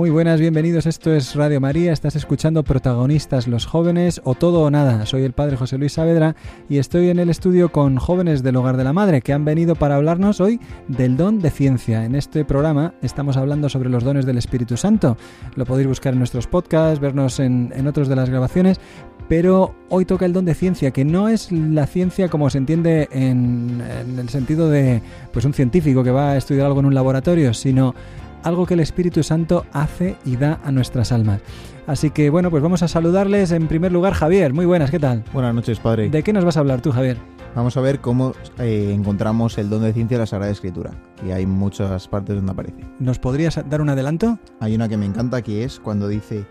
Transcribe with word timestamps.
Muy 0.00 0.08
buenas, 0.08 0.40
bienvenidos. 0.40 0.86
Esto 0.86 1.12
es 1.12 1.34
Radio 1.34 1.60
María. 1.60 1.92
Estás 1.92 2.16
escuchando 2.16 2.62
Protagonistas 2.62 3.46
los 3.46 3.66
jóvenes 3.66 4.22
o 4.24 4.34
todo 4.34 4.62
o 4.62 4.70
nada. 4.70 5.04
Soy 5.04 5.24
el 5.24 5.34
padre 5.34 5.58
José 5.58 5.76
Luis 5.76 5.92
Saavedra 5.92 6.36
y 6.70 6.78
estoy 6.78 7.10
en 7.10 7.18
el 7.18 7.28
estudio 7.28 7.70
con 7.70 7.98
jóvenes 7.98 8.42
del 8.42 8.56
Hogar 8.56 8.78
de 8.78 8.84
la 8.84 8.94
Madre 8.94 9.20
que 9.20 9.34
han 9.34 9.44
venido 9.44 9.74
para 9.74 9.96
hablarnos 9.96 10.40
hoy 10.40 10.58
del 10.88 11.18
don 11.18 11.38
de 11.40 11.50
ciencia. 11.50 12.06
En 12.06 12.14
este 12.14 12.46
programa 12.46 12.94
estamos 13.02 13.36
hablando 13.36 13.68
sobre 13.68 13.90
los 13.90 14.02
dones 14.02 14.24
del 14.24 14.38
Espíritu 14.38 14.78
Santo. 14.78 15.18
Lo 15.54 15.66
podéis 15.66 15.88
buscar 15.88 16.14
en 16.14 16.20
nuestros 16.20 16.46
podcasts, 16.46 16.98
vernos 16.98 17.38
en, 17.38 17.70
en 17.76 17.86
otros 17.86 18.08
de 18.08 18.16
las 18.16 18.30
grabaciones, 18.30 18.80
pero 19.28 19.74
hoy 19.90 20.06
toca 20.06 20.24
el 20.24 20.32
don 20.32 20.46
de 20.46 20.54
ciencia, 20.54 20.92
que 20.92 21.04
no 21.04 21.28
es 21.28 21.52
la 21.52 21.86
ciencia 21.86 22.30
como 22.30 22.48
se 22.48 22.56
entiende 22.56 23.06
en, 23.12 23.82
en, 23.82 24.18
el 24.18 24.30
sentido 24.30 24.70
de 24.70 25.02
pues 25.30 25.44
un 25.44 25.52
científico 25.52 26.02
que 26.02 26.10
va 26.10 26.30
a 26.30 26.36
estudiar 26.38 26.68
algo 26.68 26.80
en 26.80 26.86
un 26.86 26.94
laboratorio, 26.94 27.52
sino 27.52 27.94
algo 28.42 28.66
que 28.66 28.74
el 28.74 28.80
Espíritu 28.80 29.22
Santo 29.22 29.66
hace 29.72 30.16
y 30.24 30.36
da 30.36 30.60
a 30.64 30.72
nuestras 30.72 31.12
almas. 31.12 31.40
Así 31.86 32.10
que 32.10 32.30
bueno, 32.30 32.50
pues 32.50 32.62
vamos 32.62 32.82
a 32.82 32.88
saludarles 32.88 33.50
en 33.52 33.66
primer 33.66 33.92
lugar 33.92 34.14
Javier. 34.14 34.52
Muy 34.52 34.66
buenas, 34.66 34.90
¿qué 34.90 34.98
tal? 34.98 35.24
Buenas 35.32 35.54
noches, 35.54 35.80
padre. 35.80 36.08
¿De 36.08 36.22
qué 36.22 36.32
nos 36.32 36.44
vas 36.44 36.56
a 36.56 36.60
hablar 36.60 36.80
tú, 36.80 36.92
Javier? 36.92 37.18
Vamos 37.54 37.76
a 37.76 37.80
ver 37.80 38.00
cómo 38.00 38.32
eh, 38.58 38.92
encontramos 38.94 39.58
el 39.58 39.68
don 39.68 39.82
de 39.82 39.92
ciencia 39.92 40.14
en 40.14 40.20
la 40.20 40.26
Sagrada 40.26 40.52
Escritura. 40.52 40.92
Y 41.26 41.32
hay 41.32 41.46
muchas 41.46 42.06
partes 42.06 42.36
donde 42.36 42.52
aparece. 42.52 42.84
¿Nos 43.00 43.18
podrías 43.18 43.60
dar 43.68 43.80
un 43.80 43.88
adelanto? 43.88 44.38
Hay 44.60 44.74
una 44.74 44.88
que 44.88 44.96
me 44.96 45.06
encanta 45.06 45.42
que 45.42 45.64
es 45.64 45.80
cuando 45.80 46.06
dice, 46.06 46.46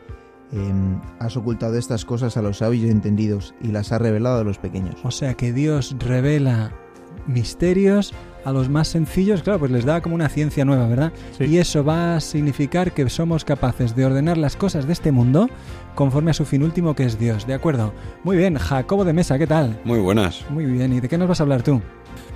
eh, 0.51 0.73
has 1.19 1.37
ocultado 1.37 1.77
estas 1.77 2.03
cosas 2.03 2.35
a 2.35 2.41
los 2.41 2.57
sabios 2.57 2.85
y 2.85 2.89
entendidos 2.89 3.55
y 3.61 3.67
las 3.69 3.93
has 3.93 4.01
revelado 4.01 4.39
a 4.41 4.43
los 4.43 4.57
pequeños. 4.57 4.95
O 5.03 5.11
sea 5.11 5.35
que 5.35 5.53
Dios 5.53 5.95
revela 5.99 6.73
misterios 7.27 8.13
a 8.43 8.51
los 8.51 8.69
más 8.69 8.87
sencillos, 8.87 9.43
claro, 9.43 9.59
pues 9.59 9.71
les 9.71 9.85
da 9.85 10.01
como 10.01 10.15
una 10.15 10.29
ciencia 10.29 10.65
nueva, 10.65 10.87
¿verdad? 10.87 11.11
Sí. 11.37 11.45
Y 11.45 11.57
eso 11.57 11.83
va 11.83 12.15
a 12.15 12.21
significar 12.21 12.91
que 12.91 13.09
somos 13.09 13.45
capaces 13.45 13.95
de 13.95 14.05
ordenar 14.05 14.37
las 14.37 14.55
cosas 14.55 14.87
de 14.87 14.93
este 14.93 15.11
mundo 15.11 15.49
conforme 15.95 16.31
a 16.31 16.33
su 16.33 16.45
fin 16.45 16.63
último 16.63 16.95
que 16.95 17.03
es 17.03 17.19
Dios, 17.19 17.45
¿de 17.45 17.53
acuerdo? 17.53 17.93
Muy 18.23 18.37
bien, 18.37 18.57
Jacobo 18.57 19.03
de 19.03 19.13
Mesa, 19.13 19.37
¿qué 19.37 19.47
tal? 19.47 19.79
Muy 19.83 19.99
buenas. 19.99 20.45
Muy 20.49 20.65
bien, 20.65 20.93
¿y 20.93 20.99
de 20.99 21.09
qué 21.09 21.17
nos 21.17 21.27
vas 21.27 21.39
a 21.39 21.43
hablar 21.43 21.63
tú? 21.63 21.81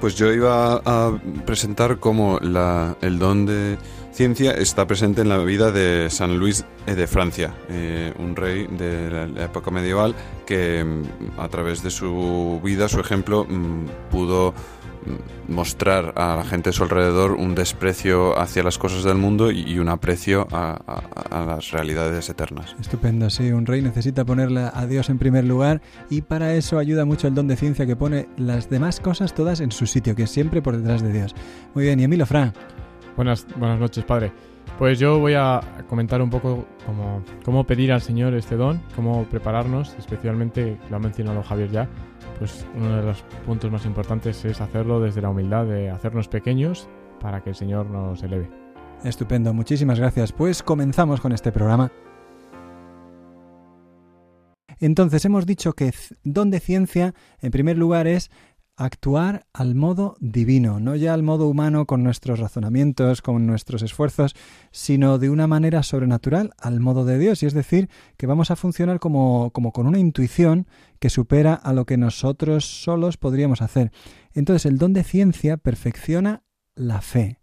Pues 0.02 0.16
yo 0.16 0.32
iba 0.34 0.82
a 0.86 1.18
presentar 1.46 1.98
cómo 2.00 2.40
la, 2.42 2.98
el 3.02 3.20
don 3.20 3.46
de 3.46 3.78
ciencia 4.12 4.52
está 4.52 4.86
presente 4.86 5.22
en 5.22 5.30
la 5.30 5.38
vida 5.38 5.72
de 5.72 6.10
San 6.10 6.38
Luis 6.38 6.66
de 6.86 7.08
Francia, 7.08 7.54
eh, 7.70 8.14
un 8.20 8.36
rey 8.36 8.68
de 8.68 9.28
la 9.28 9.46
época 9.46 9.72
medieval 9.72 10.14
que 10.46 10.86
a 11.38 11.48
través 11.48 11.82
de 11.84 11.90
su 11.90 12.60
vida, 12.64 12.90
su 12.90 13.00
ejemplo, 13.00 13.48
pudo 14.12 14.54
mostrar 15.48 16.14
a 16.16 16.36
la 16.36 16.44
gente 16.44 16.70
a 16.70 16.74
su 16.74 16.84
alrededor 16.84 17.32
un 17.32 17.56
desprecio 17.56 18.38
hacia 18.40 18.64
las 18.64 18.78
cosas 18.78 19.04
del 19.04 19.18
mundo 19.18 19.52
y 19.52 19.80
un 19.80 19.90
aprecio 19.90 20.48
a, 20.52 20.80
a, 20.86 21.42
a, 21.42 21.46
las 21.46 21.72
realidades 21.72 22.30
eternas. 22.30 22.76
Estupendo, 22.80 23.30
sí, 23.30 23.52
un 23.52 23.66
rey 23.66 23.82
necesita 23.82 24.26
ponerle 24.26 24.70
a 24.74 24.86
Dios 24.86 25.10
en 25.10 25.18
primer 25.18 25.44
lugar 25.44 25.82
y 26.10 26.22
para 26.22 26.54
eso 26.54 26.78
ayuda 26.78 27.06
mucho 27.06 27.28
el 27.28 27.36
don 27.36 27.48
de 27.48 27.56
ciencia 27.56 27.86
que 27.86 27.96
pone 27.96 28.28
las 28.38 28.70
demás 28.70 29.00
cosas 29.00 29.34
todas 29.34 29.60
en 29.60 29.72
su 29.72 29.86
sitio, 29.86 30.16
que 30.16 30.24
es 30.24 30.30
siempre 30.30 30.62
por 30.62 30.78
detrás 30.78 31.02
de 31.02 31.12
Dios. 31.12 31.36
Muy 31.74 31.86
bien, 31.86 32.00
y 32.00 32.04
Emilio 32.04 32.26
Fra. 32.26 32.54
Buenas, 33.16 33.46
buenas 33.56 33.80
noches, 33.80 34.04
padre. 34.06 34.32
Pues 34.80 34.98
yo 34.98 35.20
voy 35.20 35.34
a 35.36 35.62
comentar 35.88 36.22
un 36.22 36.30
poco 36.30 36.66
cómo, 36.86 37.24
cómo 37.46 37.64
pedir 37.66 37.92
al 37.92 38.02
Señor 38.02 38.34
este 38.34 38.56
don, 38.56 38.82
cómo 38.96 39.24
prepararnos, 39.26 39.96
especialmente, 40.00 40.78
lo 40.90 40.96
ha 40.96 41.00
mencionado 41.00 41.44
Javier 41.44 41.70
ya, 41.70 41.90
pues 42.40 42.66
uno 42.76 42.98
de 42.98 43.04
los 43.04 43.22
puntos 43.46 43.72
más 43.72 43.86
importantes 43.86 44.44
es 44.46 44.62
hacerlo 44.62 45.00
desde 45.00 45.22
la 45.22 45.30
humildad 45.30 45.66
de 45.66 45.90
hacernos 45.90 46.28
pequeños 46.28 46.88
para 47.20 47.42
que 47.42 47.52
el 47.52 47.56
Señor 47.56 47.88
nos 47.88 48.22
eleve. 48.24 48.50
Estupendo, 49.04 49.54
muchísimas 49.54 50.00
gracias. 50.00 50.32
Pues 50.32 50.64
comenzamos 50.64 51.20
con 51.20 51.32
este 51.32 51.52
programa. 51.52 51.92
Entonces 54.80 55.24
hemos 55.24 55.46
dicho 55.46 55.74
que 55.74 55.94
don 56.24 56.52
de 56.52 56.60
ciencia, 56.60 57.14
en 57.42 57.52
primer 57.52 57.78
lugar, 57.78 58.08
es 58.08 58.32
actuar 58.86 59.46
al 59.54 59.76
modo 59.76 60.16
divino, 60.20 60.80
no 60.80 60.96
ya 60.96 61.14
al 61.14 61.24
modo 61.24 61.48
humano 61.48 61.86
con 61.86 62.04
nuestros 62.04 62.40
razonamientos, 62.40 63.22
con 63.22 63.46
nuestros 63.46 63.82
esfuerzos, 63.82 64.36
sino 64.72 65.18
de 65.18 65.30
una 65.30 65.48
manera 65.48 65.84
sobrenatural 65.84 66.52
al 66.58 66.80
modo 66.80 67.06
de 67.06 67.20
Dios, 67.20 67.44
y 67.44 67.46
es 67.46 67.54
decir, 67.54 67.90
que 68.18 68.28
vamos 68.28 68.52
a 68.52 68.56
funcionar 68.56 69.00
como, 69.00 69.52
como 69.52 69.72
con 69.72 69.88
una 69.88 70.00
intuición 70.00 70.68
que 71.00 71.10
supera 71.10 71.54
a 71.54 71.74
lo 71.74 71.86
que 71.86 71.98
nosotros 71.98 72.66
solos 72.66 73.18
podríamos 73.18 73.62
hacer. 73.62 73.92
Entonces 74.34 74.66
el 74.66 74.78
don 74.78 74.94
de 74.94 75.04
ciencia 75.04 75.58
perfecciona 75.58 76.44
la 76.76 77.02
fe. 77.02 77.40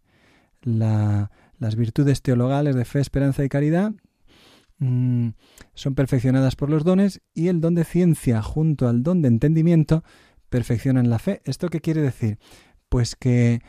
La, 0.62 1.30
las 1.58 1.76
virtudes 1.76 2.22
teologales 2.22 2.74
de 2.74 2.84
fe, 2.84 3.00
esperanza 3.00 3.44
y 3.44 3.48
caridad 3.48 3.92
mmm, 4.78 5.28
son 5.74 5.94
perfeccionadas 5.94 6.56
por 6.56 6.70
los 6.70 6.84
dones 6.84 7.20
y 7.34 7.48
el 7.48 7.60
don 7.60 7.74
de 7.74 7.84
ciencia 7.84 8.42
junto 8.42 8.88
al 8.88 9.02
don 9.02 9.22
de 9.22 9.28
entendimiento 9.28 10.02
perfeccionan 10.50 11.08
la 11.08 11.18
fe. 11.18 11.40
¿Esto 11.44 11.68
qué 11.68 11.80
quiere 11.80 12.02
decir? 12.02 12.38
Pues 12.88 13.16
que 13.16 13.62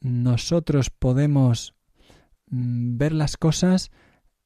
nosotros 0.00 0.88
podemos 0.90 1.74
ver 2.46 3.12
las 3.12 3.36
cosas 3.36 3.90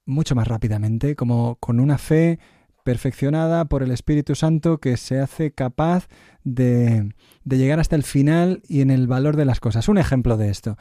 mucho 0.05 0.35
más 0.35 0.49
rápidamente, 0.49 1.15
como 1.17 1.57
con 1.57 1.81
una 1.81 1.99
fe 1.99 2.39
perfeccionada 2.85 3.65
por 3.65 3.83
el 3.83 3.91
Espíritu 3.91 4.35
Santo 4.35 4.79
que 4.79 4.97
se 4.97 5.19
hace 5.19 5.51
capaz 5.51 6.07
de, 6.45 7.13
de, 7.45 7.59
llegar 7.59 7.81
hasta 7.81 7.97
el 7.97 8.05
final 8.05 8.63
y 8.69 8.83
en 8.83 8.91
el 8.91 9.07
valor 9.07 9.37
de 9.37 9.47
las 9.47 9.59
cosas. 9.59 9.89
Un 9.89 9.99
ejemplo 9.99 10.37
de 10.37 10.51
esto. 10.51 10.77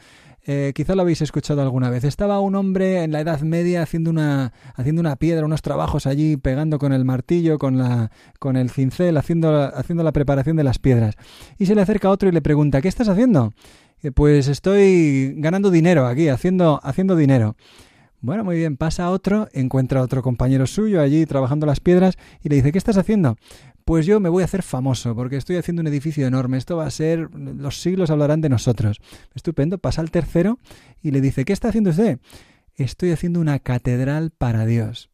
Eh, 0.46 0.72
quizá 0.74 0.94
lo 0.94 1.02
habéis 1.02 1.22
escuchado 1.22 1.62
alguna 1.62 1.88
vez. 1.88 2.04
Estaba 2.04 2.38
un 2.40 2.54
hombre 2.54 3.02
en 3.02 3.12
la 3.12 3.20
Edad 3.20 3.40
Media 3.40 3.82
haciendo 3.82 4.10
una, 4.10 4.52
haciendo 4.74 5.00
una 5.00 5.16
piedra, 5.16 5.46
unos 5.46 5.62
trabajos 5.62 6.06
allí, 6.06 6.36
pegando 6.36 6.78
con 6.78 6.92
el 6.92 7.04
martillo, 7.06 7.58
con, 7.58 7.78
la, 7.78 8.10
con 8.38 8.56
el 8.56 8.68
cincel, 8.68 9.16
haciendo, 9.16 9.58
haciendo 9.74 10.04
la 10.04 10.12
preparación 10.12 10.56
de 10.56 10.64
las 10.64 10.78
piedras. 10.78 11.14
Y 11.58 11.66
se 11.66 11.74
le 11.74 11.80
acerca 11.80 12.10
otro 12.10 12.28
y 12.28 12.32
le 12.32 12.42
pregunta, 12.42 12.82
¿qué 12.82 12.88
estás 12.88 13.08
haciendo? 13.08 13.54
Pues 14.14 14.48
estoy 14.48 15.32
ganando 15.38 15.70
dinero 15.70 16.06
aquí, 16.06 16.28
haciendo, 16.28 16.78
haciendo 16.82 17.16
dinero. 17.16 17.56
Bueno, 18.24 18.42
muy 18.42 18.56
bien, 18.56 18.78
pasa 18.78 19.10
otro, 19.10 19.48
encuentra 19.52 20.00
otro 20.00 20.22
compañero 20.22 20.66
suyo 20.66 21.02
allí 21.02 21.26
trabajando 21.26 21.66
las 21.66 21.80
piedras 21.80 22.16
y 22.42 22.48
le 22.48 22.56
dice, 22.56 22.72
¿qué 22.72 22.78
estás 22.78 22.96
haciendo? 22.96 23.36
Pues 23.84 24.06
yo 24.06 24.18
me 24.18 24.30
voy 24.30 24.40
a 24.40 24.46
hacer 24.46 24.62
famoso 24.62 25.14
porque 25.14 25.36
estoy 25.36 25.56
haciendo 25.56 25.80
un 25.80 25.88
edificio 25.88 26.26
enorme, 26.26 26.56
esto 26.56 26.78
va 26.78 26.86
a 26.86 26.90
ser, 26.90 27.28
los 27.34 27.82
siglos 27.82 28.08
hablarán 28.08 28.40
de 28.40 28.48
nosotros. 28.48 29.02
Estupendo, 29.34 29.76
pasa 29.76 30.00
al 30.00 30.10
tercero 30.10 30.58
y 31.02 31.10
le 31.10 31.20
dice, 31.20 31.44
¿qué 31.44 31.52
está 31.52 31.68
haciendo 31.68 31.90
usted? 31.90 32.18
Estoy 32.76 33.10
haciendo 33.10 33.40
una 33.40 33.58
catedral 33.58 34.30
para 34.30 34.64
Dios. 34.64 35.10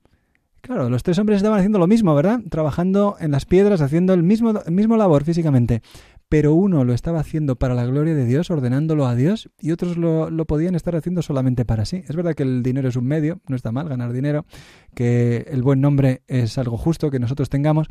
Claro, 0.61 0.89
los 0.89 1.03
tres 1.03 1.19
hombres 1.19 1.39
estaban 1.39 1.59
haciendo 1.59 1.81
lo 1.81 1.89
mismo, 1.89 2.15
¿verdad? 2.15 2.39
Trabajando 2.49 3.17
en 3.19 3.33
las 3.33 3.45
piedras, 3.45 3.81
haciendo 3.81 4.15
el 4.15 4.23
mismo, 4.23 4.51
el 4.65 4.73
mismo 4.73 4.97
labor 4.97 5.25
físicamente 5.25 5.83
pero 6.31 6.55
uno 6.55 6.85
lo 6.85 6.95
estaba 6.95 7.19
haciendo 7.19 7.57
para 7.57 7.75
la 7.75 7.85
gloria 7.85 8.15
de 8.15 8.25
Dios, 8.25 8.53
ordenándolo 8.53 9.07
a 9.09 9.17
Dios, 9.17 9.51
y 9.61 9.73
otros 9.73 9.97
lo, 9.97 10.31
podían 10.47 10.77
estar 10.77 10.95
haciendo 10.95 11.23
solamente 11.23 11.65
para 11.65 11.85
sí. 11.85 12.05
Es 12.07 12.15
verdad 12.15 12.37
que 12.37 12.45
el 12.45 12.63
dinero 12.63 12.89
es 12.89 12.95
un 12.95 13.05
medio, 13.05 13.41
no 13.49 13.57
está 13.57 13.73
mal 13.73 13.89
ganar 13.89 14.13
dinero, 14.13 14.47
que 14.95 15.45
el 15.51 15.65
buen 15.65 15.81
nombre 15.81 16.23
es 16.29 16.57
algo 16.57 16.79
justo 16.79 17.11
que 17.11 17.19
nosotros 17.19 17.51
tengamos, 17.51 17.89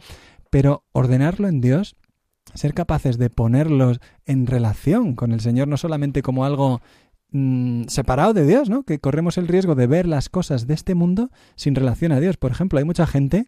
pero 0.50 0.86
ordenarlo 0.94 1.50
en 1.50 1.60
Dios, 1.60 1.98
ser 2.54 2.74
capaces 2.74 3.18
de 3.18 3.30
ponerlos 3.30 4.00
en 4.26 4.48
relación 4.48 5.16
con 5.16 5.34
el 5.34 5.42
Señor, 5.42 5.68
no 5.68 5.76
solamente 5.76 6.22
como 6.22 6.46
algo 6.46 6.80
mmm, 7.32 7.88
separado 7.88 8.34
de 8.34 8.46
Dios, 8.46 8.70
¿no? 8.70 8.84
Que 8.84 9.00
corremos 9.00 9.38
el 9.38 9.50
riesgo 9.50 9.76
de 9.76 9.88
ver 9.88 10.08
las 10.08 10.30
cosas 10.30 10.66
de 10.66 10.76
este 10.76 10.96
mundo 10.96 11.30
sin 11.58 11.76
relación 11.76 12.14
a 12.14 12.22
Dios. 12.22 12.38
Por 12.38 12.52
ejemplo, 12.52 12.80
hay 12.80 12.86
mucha 12.86 13.06
gente 13.06 13.48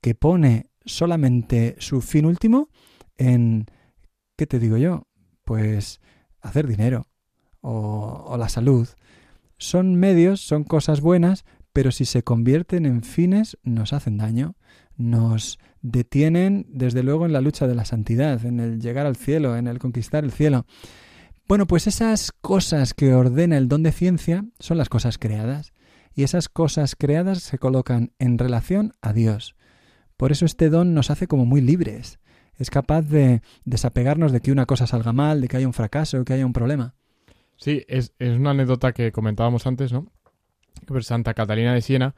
que 0.00 0.16
pone 0.16 0.66
solamente 0.84 1.76
su 1.78 2.00
fin 2.00 2.26
último 2.26 2.70
en 3.18 3.66
¿qué 4.36 4.46
te 4.46 4.58
digo 4.58 4.76
yo? 4.76 5.06
Pues 5.44 6.00
hacer 6.40 6.66
dinero 6.66 7.06
o, 7.60 8.36
la 8.38 8.48
salud. 8.48 8.88
Son 9.58 9.96
medios, 9.96 10.40
son 10.40 10.64
cosas 10.64 11.00
buenas, 11.00 11.44
pero 11.72 11.90
si 11.90 12.04
se 12.04 12.22
convierten 12.22 12.86
en 12.86 13.02
fines 13.02 13.58
nos 13.62 13.92
hacen 13.92 14.18
daño, 14.18 14.56
nos 14.96 15.58
detienen 15.82 16.66
desde 16.68 17.02
luego 17.02 17.26
en 17.26 17.32
la 17.32 17.40
lucha 17.40 17.66
de 17.66 17.74
la 17.74 17.84
santidad, 17.84 18.44
en 18.44 18.60
el 18.60 18.80
llegar 18.80 19.06
al 19.06 19.16
cielo, 19.16 19.56
en 19.56 19.66
el 19.66 19.78
conquistar 19.78 20.24
el 20.24 20.32
cielo. 20.32 20.66
Bueno, 21.48 21.66
pues 21.66 21.86
esas 21.86 22.32
cosas 22.32 22.92
que 22.92 23.14
ordena 23.14 23.56
el 23.56 23.68
don 23.68 23.82
de 23.82 23.92
ciencia 23.92 24.44
son 24.58 24.78
las 24.78 24.88
cosas 24.88 25.18
creadas, 25.18 25.72
y 26.14 26.22
esas 26.22 26.48
cosas 26.48 26.96
creadas 26.96 27.40
se 27.42 27.58
colocan 27.58 28.12
en 28.18 28.38
relación 28.38 28.94
a 29.02 29.12
Dios. 29.12 29.54
Por 30.16 30.32
eso 30.32 30.46
este 30.46 30.70
don 30.70 30.94
nos 30.94 31.10
hace 31.10 31.26
como 31.26 31.44
muy 31.44 31.60
libres. 31.60 32.18
Es 32.58 32.70
capaz 32.70 33.02
de 33.02 33.42
desapegarnos 33.64 34.32
de 34.32 34.40
que 34.40 34.52
una 34.52 34.66
cosa 34.66 34.86
salga 34.86 35.12
mal, 35.12 35.40
de 35.40 35.48
que 35.48 35.58
haya 35.58 35.66
un 35.66 35.72
fracaso, 35.72 36.24
que 36.24 36.32
haya 36.32 36.46
un 36.46 36.52
problema. 36.52 36.94
Sí, 37.56 37.84
es, 37.88 38.12
es 38.18 38.36
una 38.36 38.50
anécdota 38.50 38.92
que 38.92 39.12
comentábamos 39.12 39.66
antes, 39.66 39.92
¿no? 39.92 40.06
Pues 40.86 41.06
Santa 41.06 41.34
Catalina 41.34 41.74
de 41.74 41.80
Siena, 41.80 42.14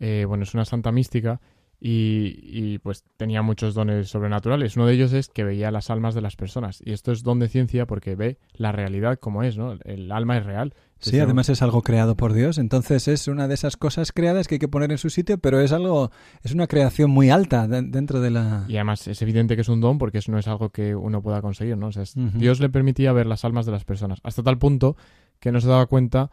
eh, 0.00 0.24
bueno, 0.26 0.44
es 0.44 0.54
una 0.54 0.64
santa 0.64 0.92
mística 0.92 1.40
y, 1.80 2.38
y, 2.42 2.78
pues 2.78 3.04
tenía 3.16 3.42
muchos 3.42 3.74
dones 3.74 4.08
sobrenaturales. 4.08 4.76
Uno 4.76 4.86
de 4.86 4.94
ellos 4.94 5.12
es 5.12 5.28
que 5.28 5.44
veía 5.44 5.70
las 5.70 5.90
almas 5.90 6.14
de 6.14 6.20
las 6.20 6.36
personas. 6.36 6.80
Y 6.84 6.92
esto 6.92 7.10
es 7.10 7.22
don 7.22 7.40
de 7.40 7.48
ciencia 7.48 7.86
porque 7.86 8.14
ve 8.14 8.38
la 8.52 8.70
realidad 8.70 9.18
como 9.18 9.42
es, 9.42 9.56
¿no? 9.56 9.78
El 9.84 10.12
alma 10.12 10.38
es 10.38 10.44
real. 10.44 10.74
Sí, 11.10 11.18
además 11.18 11.48
es 11.48 11.62
algo 11.62 11.82
creado 11.82 12.16
por 12.16 12.32
Dios, 12.32 12.58
entonces 12.58 13.08
es 13.08 13.28
una 13.28 13.48
de 13.48 13.54
esas 13.54 13.76
cosas 13.76 14.12
creadas 14.12 14.46
que 14.46 14.54
hay 14.54 14.58
que 14.58 14.68
poner 14.68 14.92
en 14.92 14.98
su 14.98 15.10
sitio, 15.10 15.38
pero 15.38 15.60
es 15.60 15.72
algo, 15.72 16.10
es 16.42 16.52
una 16.52 16.66
creación 16.66 17.10
muy 17.10 17.30
alta 17.30 17.66
dentro 17.66 18.20
de 18.20 18.30
la... 18.30 18.64
Y 18.68 18.76
además 18.76 19.06
es 19.08 19.20
evidente 19.22 19.56
que 19.56 19.62
es 19.62 19.68
un 19.68 19.80
don 19.80 19.98
porque 19.98 20.18
eso 20.18 20.30
no 20.30 20.38
es 20.38 20.46
algo 20.46 20.70
que 20.70 20.94
uno 20.94 21.20
pueda 21.22 21.42
conseguir, 21.42 21.76
¿no? 21.76 21.88
O 21.88 21.92
sea, 21.92 22.04
Dios 22.34 22.60
le 22.60 22.68
permitía 22.68 23.12
ver 23.12 23.26
las 23.26 23.44
almas 23.44 23.66
de 23.66 23.72
las 23.72 23.84
personas, 23.84 24.20
hasta 24.22 24.42
tal 24.42 24.58
punto 24.58 24.96
que 25.40 25.50
no 25.50 25.60
se 25.60 25.68
daba 25.68 25.86
cuenta 25.86 26.30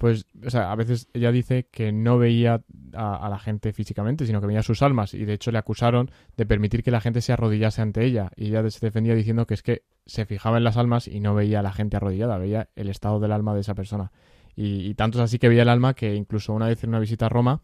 pues, 0.00 0.24
o 0.42 0.48
sea, 0.48 0.72
a 0.72 0.76
veces 0.76 1.08
ella 1.12 1.30
dice 1.30 1.68
que 1.70 1.92
no 1.92 2.16
veía 2.16 2.62
a, 2.94 3.28
la 3.28 3.38
gente 3.38 3.74
físicamente, 3.74 4.24
sino 4.24 4.40
que 4.40 4.46
veía 4.46 4.62
sus 4.62 4.80
almas, 4.80 5.12
y 5.12 5.26
de 5.26 5.34
hecho 5.34 5.52
le 5.52 5.58
acusaron 5.58 6.10
de 6.38 6.46
permitir 6.46 6.82
que 6.82 6.90
la 6.90 7.02
gente 7.02 7.20
se 7.20 7.34
arrodillase 7.34 7.82
ante 7.82 8.06
ella, 8.06 8.30
y 8.34 8.46
ella 8.46 8.68
se 8.70 8.86
defendía 8.86 9.14
diciendo 9.14 9.46
que 9.46 9.52
es 9.52 9.62
que 9.62 9.82
se 10.06 10.24
fijaba 10.24 10.56
en 10.56 10.64
las 10.64 10.78
almas 10.78 11.06
y 11.06 11.20
no 11.20 11.34
veía 11.34 11.60
a 11.60 11.62
la 11.62 11.70
gente 11.70 11.98
arrodillada, 11.98 12.38
veía 12.38 12.70
el 12.76 12.88
estado 12.88 13.20
del 13.20 13.30
alma 13.30 13.52
de 13.52 13.60
esa 13.60 13.74
persona. 13.74 14.10
Y, 14.56 14.94
tanto 14.94 15.18
es 15.18 15.24
así 15.24 15.38
que 15.38 15.50
veía 15.50 15.62
el 15.62 15.68
alma 15.68 15.92
que 15.92 16.14
incluso 16.14 16.54
una 16.54 16.68
vez 16.68 16.82
en 16.82 16.88
una 16.88 16.98
visita 16.98 17.26
a 17.26 17.28
Roma, 17.28 17.60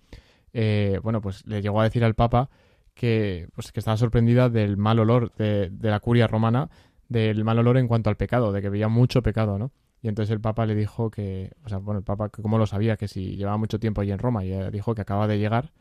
eh, 0.53 1.01
bueno, 1.03 1.23
pues 1.23 1.47
le 1.47 1.63
llegó 1.63 1.81
a 1.81 1.85
decir 1.85 2.05
al 2.05 2.15
Papa 2.15 2.51
que, 2.93 3.49
pues, 3.55 3.73
que 3.73 3.81
estaba 3.81 3.97
sorprendida 3.97 4.51
del 4.51 4.77
mal 4.77 4.99
olor 4.99 5.33
de, 5.37 5.71
de 5.71 5.91
la 5.91 6.01
curia 6.01 6.27
romana, 6.27 6.69
del 7.09 7.45
mal 7.45 7.59
olor 7.59 7.79
en 7.79 7.89
cuanto 7.89 8.11
al 8.11 8.17
pecado, 8.19 8.53
de 8.53 8.61
que 8.61 8.69
veía 8.69 8.89
mucho 8.89 9.23
pecado, 9.23 9.59
¿no? 9.59 9.73
Y 10.07 10.09
entonces 10.09 10.33
el 10.33 10.41
Papa 10.41 10.67
le 10.67 10.77
dijo 10.77 11.11
que, 11.11 11.51
o 11.65 11.69
sea, 11.69 11.79
bueno, 11.79 11.99
el 11.99 12.05
Papa, 12.05 12.29
como 12.29 12.59
lo 12.59 12.67
sabía, 12.69 12.97
que 12.97 13.09
si 13.09 13.35
llevaba 13.35 13.57
mucho 13.57 13.81
tiempo 13.81 14.03
allí 14.03 14.13
en 14.13 14.21
Roma, 14.21 14.45
y 14.45 14.53
dijo 14.71 14.95
que 14.95 15.01
acaba 15.01 15.27
de 15.27 15.37
llegar, 15.37 15.73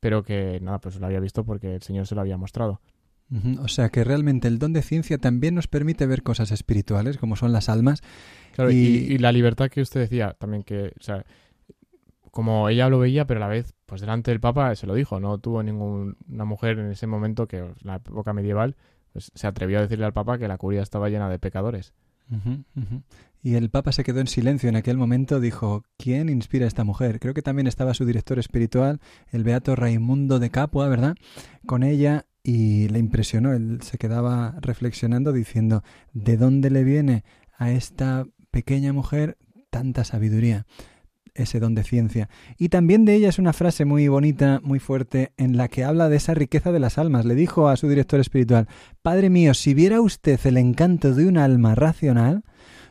pero 0.00 0.22
que 0.22 0.60
nada, 0.62 0.80
pues 0.80 0.98
lo 0.98 1.04
había 1.04 1.20
visto 1.20 1.44
porque 1.44 1.74
el 1.74 1.82
Señor 1.82 2.06
se 2.06 2.14
lo 2.14 2.22
había 2.22 2.38
mostrado. 2.38 2.80
O 3.60 3.68
sea 3.68 3.90
que 3.90 4.02
realmente 4.02 4.48
el 4.48 4.58
don 4.58 4.72
de 4.72 4.80
ciencia 4.80 5.18
también 5.18 5.54
nos 5.54 5.68
permite 5.68 6.06
ver 6.06 6.22
cosas 6.22 6.52
espirituales, 6.52 7.18
como 7.18 7.36
son 7.36 7.52
las 7.52 7.68
almas. 7.68 8.00
Claro, 8.54 8.70
y... 8.70 8.76
y, 8.76 9.18
la 9.18 9.30
libertad 9.30 9.68
que 9.68 9.82
usted 9.82 10.00
decía 10.00 10.34
también, 10.38 10.62
que, 10.62 10.94
o 10.98 11.02
sea, 11.02 11.26
como 12.30 12.70
ella 12.70 12.88
lo 12.88 12.98
veía, 12.98 13.26
pero 13.26 13.44
a 13.44 13.46
la 13.46 13.48
vez, 13.48 13.74
pues 13.84 14.00
delante 14.00 14.30
del 14.30 14.40
Papa 14.40 14.74
se 14.74 14.86
lo 14.86 14.94
dijo, 14.94 15.20
no 15.20 15.36
tuvo 15.36 15.62
ninguna 15.62 16.44
mujer 16.46 16.78
en 16.78 16.90
ese 16.92 17.06
momento, 17.06 17.46
que 17.46 17.58
en 17.58 17.74
la 17.82 17.96
época 17.96 18.32
medieval, 18.32 18.74
pues, 19.12 19.32
se 19.34 19.46
atrevió 19.46 19.80
a 19.80 19.82
decirle 19.82 20.06
al 20.06 20.14
Papa 20.14 20.38
que 20.38 20.48
la 20.48 20.56
curia 20.56 20.80
estaba 20.80 21.10
llena 21.10 21.28
de 21.28 21.38
pecadores. 21.38 21.92
Y 23.46 23.54
el 23.54 23.70
Papa 23.70 23.92
se 23.92 24.02
quedó 24.02 24.18
en 24.18 24.26
silencio 24.26 24.68
en 24.68 24.74
aquel 24.74 24.96
momento, 24.96 25.38
dijo, 25.38 25.84
¿quién 25.98 26.28
inspira 26.28 26.64
a 26.64 26.66
esta 26.66 26.82
mujer? 26.82 27.20
Creo 27.20 27.32
que 27.32 27.42
también 27.42 27.68
estaba 27.68 27.94
su 27.94 28.04
director 28.04 28.40
espiritual, 28.40 28.98
el 29.30 29.44
beato 29.44 29.76
Raimundo 29.76 30.40
de 30.40 30.50
Capua, 30.50 30.88
¿verdad? 30.88 31.14
Con 31.64 31.84
ella 31.84 32.26
y 32.42 32.88
le 32.88 32.98
impresionó, 32.98 33.52
él 33.52 33.78
se 33.82 33.98
quedaba 33.98 34.56
reflexionando 34.60 35.32
diciendo, 35.32 35.84
¿de 36.12 36.36
dónde 36.36 36.70
le 36.70 36.82
viene 36.82 37.22
a 37.56 37.70
esta 37.70 38.26
pequeña 38.50 38.92
mujer 38.92 39.38
tanta 39.70 40.02
sabiduría? 40.02 40.66
ese 41.34 41.60
don 41.60 41.74
de 41.74 41.84
ciencia. 41.84 42.30
Y 42.56 42.70
también 42.70 43.04
de 43.04 43.14
ella 43.14 43.28
es 43.28 43.38
una 43.38 43.52
frase 43.52 43.84
muy 43.84 44.08
bonita, 44.08 44.58
muy 44.64 44.78
fuerte, 44.78 45.32
en 45.36 45.58
la 45.58 45.68
que 45.68 45.84
habla 45.84 46.08
de 46.08 46.16
esa 46.16 46.32
riqueza 46.32 46.72
de 46.72 46.80
las 46.80 46.96
almas. 46.96 47.26
Le 47.26 47.34
dijo 47.34 47.68
a 47.68 47.76
su 47.76 47.88
director 47.88 48.18
espiritual, 48.18 48.68
Padre 49.02 49.28
mío, 49.28 49.52
si 49.52 49.74
viera 49.74 50.00
usted 50.00 50.40
el 50.46 50.56
encanto 50.56 51.14
de 51.14 51.26
un 51.26 51.36
alma 51.36 51.74
racional, 51.74 52.42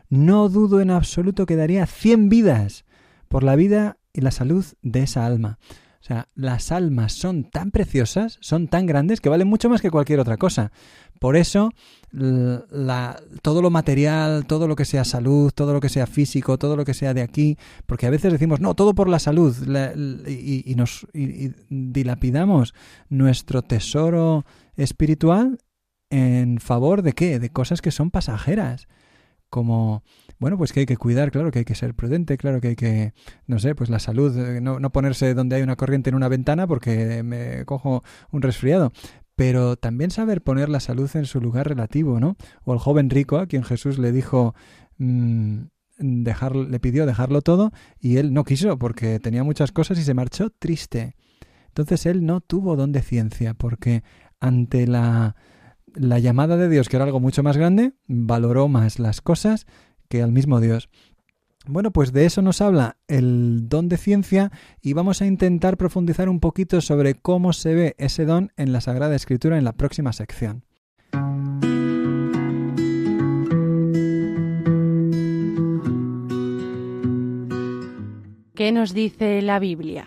no 0.10 0.50
dudo 0.50 0.82
en 0.82 0.92
absoluto 0.92 1.46
que 1.46 1.56
daría 1.56 1.86
cien 1.86 2.30
vidas 2.30 2.86
por 3.28 3.44
la 3.44 3.56
vida 3.56 3.98
y 4.14 4.22
la 4.22 4.32
salud 4.32 4.66
de 4.82 5.04
esa 5.04 5.26
alma. 5.26 5.60
O 6.06 6.08
sea, 6.08 6.30
las 6.36 6.72
almas 6.72 7.14
son 7.14 7.46
tan 7.46 7.72
preciosas, 7.72 8.38
son 8.40 8.68
tan 8.68 8.86
grandes, 8.86 9.20
que 9.20 9.30
valen 9.30 9.48
mucho 9.48 9.70
más 9.70 9.82
que 9.82 9.90
cualquier 9.90 10.20
otra 10.20 10.38
cosa. 10.38 10.72
Por 11.20 11.36
eso, 11.36 11.72
la, 12.12 13.20
todo 13.42 13.64
lo 13.64 13.72
material, 13.72 14.46
todo 14.46 14.68
lo 14.68 14.76
que 14.76 14.86
sea 14.86 15.04
salud, 15.04 15.52
todo 15.52 15.74
lo 15.74 15.80
que 15.80 15.90
sea 15.90 16.06
físico, 16.06 16.60
todo 16.60 16.76
lo 16.76 16.86
que 16.86 16.94
sea 16.94 17.16
de 17.16 17.24
aquí, 17.24 17.58
porque 17.88 18.06
a 18.06 18.12
veces 18.12 18.32
decimos, 18.32 18.60
no, 18.60 18.76
todo 18.76 18.94
por 18.94 19.10
la 19.10 19.18
salud, 19.18 19.56
y, 20.28 20.72
y, 20.72 20.76
nos 20.76 21.08
dilapidamos 21.70 22.76
nuestro 23.10 23.64
tesoro 23.64 24.46
espiritual 24.76 25.58
en 26.12 26.60
favor 26.60 27.02
de 27.02 27.14
qué? 27.14 27.40
De 27.40 27.50
cosas 27.50 27.82
que 27.82 27.90
son 27.90 28.12
pasajeras 28.12 28.88
como, 29.56 30.04
bueno, 30.38 30.58
pues 30.58 30.74
que 30.74 30.82
hay 30.82 30.86
que 30.86 30.98
cuidar, 30.98 31.32
claro, 31.32 31.50
que 31.50 31.60
hay 31.60 31.66
que 31.66 31.76
ser 31.76 31.96
prudente, 31.96 32.36
claro 32.36 32.60
que 32.60 32.68
hay 32.68 32.76
que, 32.76 33.14
no 33.48 33.58
sé, 33.58 33.74
pues 33.74 33.90
la 33.90 34.00
salud, 34.00 34.38
eh, 34.38 34.60
no, 34.60 34.82
no 34.82 34.92
ponerse 34.92 35.34
donde 35.34 35.56
hay 35.56 35.62
una 35.62 35.78
corriente 35.78 36.10
en 36.10 36.16
una 36.18 36.28
ventana 36.28 36.68
porque 36.68 37.24
me 37.24 37.64
cojo 37.64 38.04
un 38.32 38.42
resfriado, 38.42 38.92
pero 39.38 39.78
también 39.78 40.12
saber 40.12 40.42
poner 40.42 40.68
la 40.68 40.82
salud 40.82 41.10
en 41.14 41.24
su 41.24 41.40
lugar 41.40 41.70
relativo, 41.70 42.20
¿no? 42.20 42.36
O 42.66 42.74
el 42.74 42.80
joven 42.80 43.10
rico 43.10 43.38
a 43.38 43.48
quien 43.48 43.64
Jesús 43.64 43.98
le 43.98 44.12
dijo, 44.12 44.56
mm, 44.98 45.62
dejar, 46.00 46.54
le 46.58 46.80
pidió 46.82 47.06
dejarlo 47.06 47.42
todo 47.42 47.72
y 47.98 48.18
él 48.18 48.34
no 48.34 48.44
quiso 48.44 48.78
porque 48.78 49.22
tenía 49.22 49.46
muchas 49.46 49.72
cosas 49.72 49.98
y 50.00 50.04
se 50.04 50.14
marchó 50.14 50.50
triste. 50.50 51.16
Entonces 51.68 52.06
él 52.06 52.26
no 52.26 52.42
tuvo 52.42 52.76
don 52.76 52.92
de 52.92 53.02
ciencia 53.02 53.54
porque 53.54 54.04
ante 54.42 54.86
la 54.86 55.38
la 55.96 56.20
llamada 56.20 56.58
de 56.58 56.70
Dios, 56.70 56.90
que 56.90 56.98
era 56.98 57.06
algo 57.06 57.20
mucho 57.20 57.44
más 57.44 57.58
grande, 57.58 57.94
valoró 58.08 58.68
más 58.68 59.00
las 59.00 59.22
cosas 59.22 59.66
que 60.10 60.22
al 60.22 60.32
mismo 60.32 60.60
Dios. 60.60 60.90
Bueno, 61.68 61.92
pues 61.92 62.14
de 62.14 62.26
eso 62.26 62.44
nos 62.44 62.62
habla 62.62 62.98
el 63.08 63.68
don 63.68 63.90
de 63.90 63.98
ciencia 63.98 64.52
y 64.82 64.94
vamos 64.94 65.22
a 65.22 65.26
intentar 65.26 65.78
profundizar 65.78 66.30
un 66.30 66.40
poquito 66.40 66.80
sobre 66.80 67.16
cómo 67.16 67.54
se 67.54 67.74
ve 67.74 67.96
ese 67.98 68.26
don 68.26 68.52
en 68.56 68.72
la 68.72 68.82
Sagrada 68.82 69.16
Escritura 69.16 69.58
en 69.58 69.64
la 69.64 69.74
próxima 69.74 70.14
sección. 70.14 70.64
¿Qué 78.54 78.72
nos 78.72 78.94
dice 78.94 79.42
la 79.42 79.60
Biblia? 79.60 80.06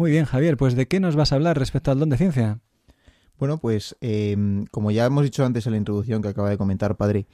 Muy 0.00 0.12
bien, 0.12 0.24
Javier, 0.24 0.56
pues 0.56 0.76
¿de 0.76 0.88
qué 0.88 0.98
nos 0.98 1.14
vas 1.14 1.30
a 1.30 1.34
hablar 1.34 1.58
respecto 1.58 1.90
al 1.90 1.98
don 1.98 2.08
de 2.08 2.16
ciencia? 2.16 2.60
Bueno, 3.38 3.58
pues 3.58 3.98
em, 4.00 4.64
como 4.70 4.90
ya 4.92 5.04
hemos 5.04 5.24
dicho 5.24 5.44
antes 5.44 5.66
en 5.66 5.72
la 5.72 5.76
introducción 5.76 6.22
que 6.22 6.28
acaba 6.28 6.48
de 6.48 6.56
comentar, 6.56 6.96
padre, 6.96 7.26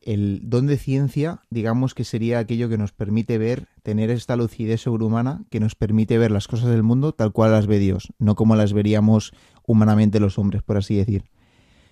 el 0.00 0.40
don 0.42 0.66
de 0.66 0.78
ciencia, 0.78 1.42
digamos 1.50 1.92
que 1.92 2.04
sería 2.04 2.38
aquello 2.38 2.70
que 2.70 2.78
nos 2.78 2.92
permite 2.92 3.36
ver, 3.36 3.66
tener 3.82 4.08
esta 4.08 4.36
lucidez 4.36 4.80
sobrehumana 4.80 5.44
que 5.50 5.60
nos 5.60 5.74
permite 5.74 6.16
ver 6.16 6.30
las 6.30 6.48
cosas 6.48 6.70
del 6.70 6.82
mundo 6.82 7.12
tal 7.12 7.30
cual 7.30 7.50
las 7.50 7.66
ve 7.66 7.78
Dios, 7.78 8.14
no 8.18 8.36
como 8.36 8.56
las 8.56 8.72
veríamos 8.72 9.32
humanamente 9.66 10.18
los 10.18 10.38
hombres, 10.38 10.62
por 10.62 10.78
así 10.78 10.96
decir. 10.96 11.24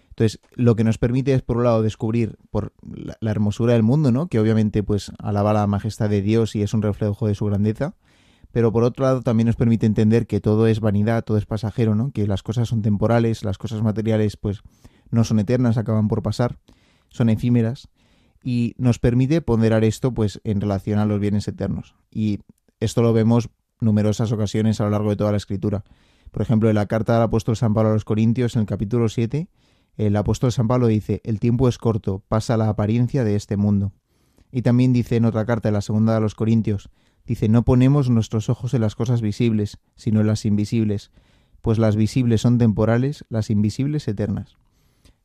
Entonces, 0.08 0.40
lo 0.54 0.76
que 0.76 0.84
nos 0.84 0.96
permite 0.96 1.34
es, 1.34 1.42
por 1.42 1.58
un 1.58 1.64
lado, 1.64 1.82
descubrir 1.82 2.38
por 2.50 2.72
la, 2.90 3.18
la 3.20 3.30
hermosura 3.30 3.74
del 3.74 3.82
mundo, 3.82 4.12
¿no? 4.12 4.28
Que 4.28 4.40
obviamente, 4.40 4.82
pues, 4.82 5.12
alaba 5.18 5.52
la 5.52 5.66
majestad 5.66 6.08
de 6.08 6.22
Dios 6.22 6.56
y 6.56 6.62
es 6.62 6.72
un 6.72 6.80
reflejo 6.80 7.26
de 7.26 7.34
su 7.34 7.44
grandeza 7.44 7.96
pero 8.56 8.72
por 8.72 8.84
otro 8.84 9.04
lado 9.04 9.20
también 9.20 9.48
nos 9.48 9.56
permite 9.56 9.84
entender 9.84 10.26
que 10.26 10.40
todo 10.40 10.66
es 10.66 10.80
vanidad, 10.80 11.22
todo 11.24 11.36
es 11.36 11.44
pasajero, 11.44 11.94
¿no? 11.94 12.10
Que 12.10 12.26
las 12.26 12.42
cosas 12.42 12.70
son 12.70 12.80
temporales, 12.80 13.44
las 13.44 13.58
cosas 13.58 13.82
materiales 13.82 14.38
pues 14.38 14.62
no 15.10 15.24
son 15.24 15.40
eternas, 15.40 15.76
acaban 15.76 16.08
por 16.08 16.22
pasar, 16.22 16.56
son 17.10 17.28
efímeras 17.28 17.90
y 18.42 18.74
nos 18.78 18.98
permite 18.98 19.42
ponderar 19.42 19.84
esto 19.84 20.14
pues 20.14 20.40
en 20.42 20.62
relación 20.62 20.98
a 20.98 21.04
los 21.04 21.20
bienes 21.20 21.46
eternos. 21.48 21.96
Y 22.10 22.38
esto 22.80 23.02
lo 23.02 23.12
vemos 23.12 23.50
numerosas 23.78 24.32
ocasiones 24.32 24.80
a 24.80 24.84
lo 24.84 24.90
largo 24.90 25.10
de 25.10 25.16
toda 25.16 25.32
la 25.32 25.36
escritura. 25.36 25.84
Por 26.30 26.40
ejemplo, 26.40 26.70
en 26.70 26.76
la 26.76 26.86
carta 26.86 27.12
del 27.12 27.24
apóstol 27.24 27.58
San 27.58 27.74
Pablo 27.74 27.90
a 27.90 27.92
los 27.92 28.06
Corintios, 28.06 28.56
en 28.56 28.60
el 28.60 28.66
capítulo 28.66 29.10
7, 29.10 29.50
el 29.98 30.16
apóstol 30.16 30.50
San 30.50 30.66
Pablo 30.66 30.86
dice, 30.86 31.20
el 31.24 31.40
tiempo 31.40 31.68
es 31.68 31.76
corto, 31.76 32.22
pasa 32.26 32.56
la 32.56 32.70
apariencia 32.70 33.22
de 33.22 33.36
este 33.36 33.58
mundo. 33.58 33.92
Y 34.50 34.62
también 34.62 34.94
dice 34.94 35.16
en 35.16 35.26
otra 35.26 35.44
carta, 35.44 35.68
en 35.68 35.74
la 35.74 35.82
segunda 35.82 36.14
de 36.14 36.22
los 36.22 36.34
Corintios, 36.34 36.88
Dice, 37.26 37.48
no 37.48 37.64
ponemos 37.64 38.08
nuestros 38.08 38.48
ojos 38.48 38.74
en 38.74 38.80
las 38.80 38.94
cosas 38.94 39.20
visibles, 39.20 39.78
sino 39.96 40.20
en 40.20 40.28
las 40.28 40.44
invisibles, 40.44 41.10
pues 41.60 41.78
las 41.78 41.96
visibles 41.96 42.40
son 42.40 42.58
temporales, 42.58 43.24
las 43.28 43.50
invisibles 43.50 44.06
eternas. 44.06 44.56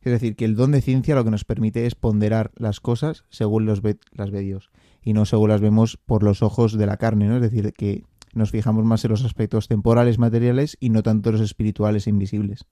Es 0.00 0.10
decir, 0.10 0.34
que 0.34 0.44
el 0.44 0.56
don 0.56 0.72
de 0.72 0.80
ciencia 0.80 1.14
lo 1.14 1.24
que 1.24 1.30
nos 1.30 1.44
permite 1.44 1.86
es 1.86 1.94
ponderar 1.94 2.50
las 2.56 2.80
cosas 2.80 3.24
según 3.30 3.66
los 3.66 3.82
las 4.12 4.30
ve 4.32 4.40
Dios 4.40 4.70
y 5.02 5.12
no 5.12 5.24
según 5.26 5.50
las 5.50 5.60
vemos 5.60 5.96
por 5.96 6.24
los 6.24 6.42
ojos 6.42 6.76
de 6.76 6.86
la 6.86 6.96
carne, 6.96 7.26
¿no? 7.26 7.36
Es 7.36 7.42
decir, 7.42 7.72
que 7.72 8.02
nos 8.34 8.50
fijamos 8.50 8.84
más 8.84 9.04
en 9.04 9.12
los 9.12 9.24
aspectos 9.24 9.68
temporales, 9.68 10.18
materiales 10.18 10.76
y 10.80 10.90
no 10.90 11.02
tanto 11.02 11.28
en 11.28 11.34
los 11.34 11.42
espirituales 11.42 12.06
e 12.06 12.10
invisibles. 12.10 12.64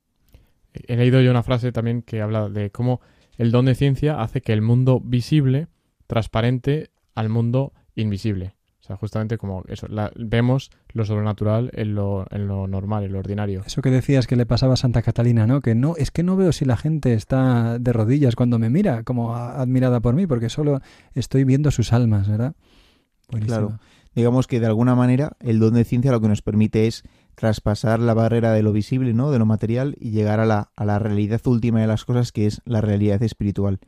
He 0.72 0.96
leído 0.96 1.20
yo 1.20 1.30
una 1.30 1.42
frase 1.42 1.70
también 1.70 2.02
que 2.02 2.20
habla 2.20 2.48
de 2.48 2.70
cómo 2.70 3.00
el 3.36 3.52
don 3.52 3.66
de 3.66 3.74
ciencia 3.74 4.20
hace 4.20 4.40
que 4.40 4.52
el 4.52 4.62
mundo 4.62 5.00
visible 5.00 5.68
transparente 6.06 6.90
al 7.14 7.28
mundo 7.28 7.72
invisible. 7.94 8.54
O 8.90 8.92
sea, 8.92 8.96
justamente 8.96 9.38
como 9.38 9.62
eso, 9.68 9.86
vemos 10.16 10.72
lo 10.94 11.04
sobrenatural 11.04 11.70
en 11.74 11.94
lo, 11.94 12.26
en 12.30 12.48
lo 12.48 12.66
normal, 12.66 13.04
en 13.04 13.12
lo 13.12 13.20
ordinario. 13.20 13.62
Eso 13.64 13.82
que 13.82 13.90
decías 13.90 14.26
que 14.26 14.34
le 14.34 14.46
pasaba 14.46 14.74
a 14.74 14.76
Santa 14.76 15.02
Catalina, 15.02 15.46
¿no? 15.46 15.60
Que 15.60 15.76
no, 15.76 15.94
es 15.96 16.10
que 16.10 16.24
no 16.24 16.34
veo 16.34 16.50
si 16.50 16.64
la 16.64 16.76
gente 16.76 17.12
está 17.12 17.78
de 17.78 17.92
rodillas 17.92 18.34
cuando 18.34 18.58
me 18.58 18.68
mira, 18.68 19.04
como 19.04 19.36
admirada 19.36 20.00
por 20.00 20.16
mí, 20.16 20.26
porque 20.26 20.48
solo 20.48 20.80
estoy 21.14 21.44
viendo 21.44 21.70
sus 21.70 21.92
almas, 21.92 22.28
¿verdad? 22.28 22.54
Claro. 23.28 23.78
Digamos 24.12 24.48
que 24.48 24.58
de 24.58 24.66
alguna 24.66 24.96
manera 24.96 25.36
el 25.38 25.60
don 25.60 25.74
de 25.74 25.84
ciencia 25.84 26.10
lo 26.10 26.20
que 26.20 26.26
nos 26.26 26.42
permite 26.42 26.88
es 26.88 27.04
traspasar 27.36 28.00
la 28.00 28.14
barrera 28.14 28.50
de 28.52 28.64
lo 28.64 28.72
visible, 28.72 29.14
¿no? 29.14 29.30
De 29.30 29.38
lo 29.38 29.46
material 29.46 29.94
y 30.00 30.10
llegar 30.10 30.40
a 30.40 30.46
la, 30.46 30.72
a 30.74 30.84
la 30.84 30.98
realidad 30.98 31.40
última 31.46 31.80
de 31.80 31.86
las 31.86 32.04
cosas, 32.04 32.32
que 32.32 32.46
es 32.46 32.60
la 32.64 32.80
realidad 32.80 33.22
espiritual. 33.22 33.78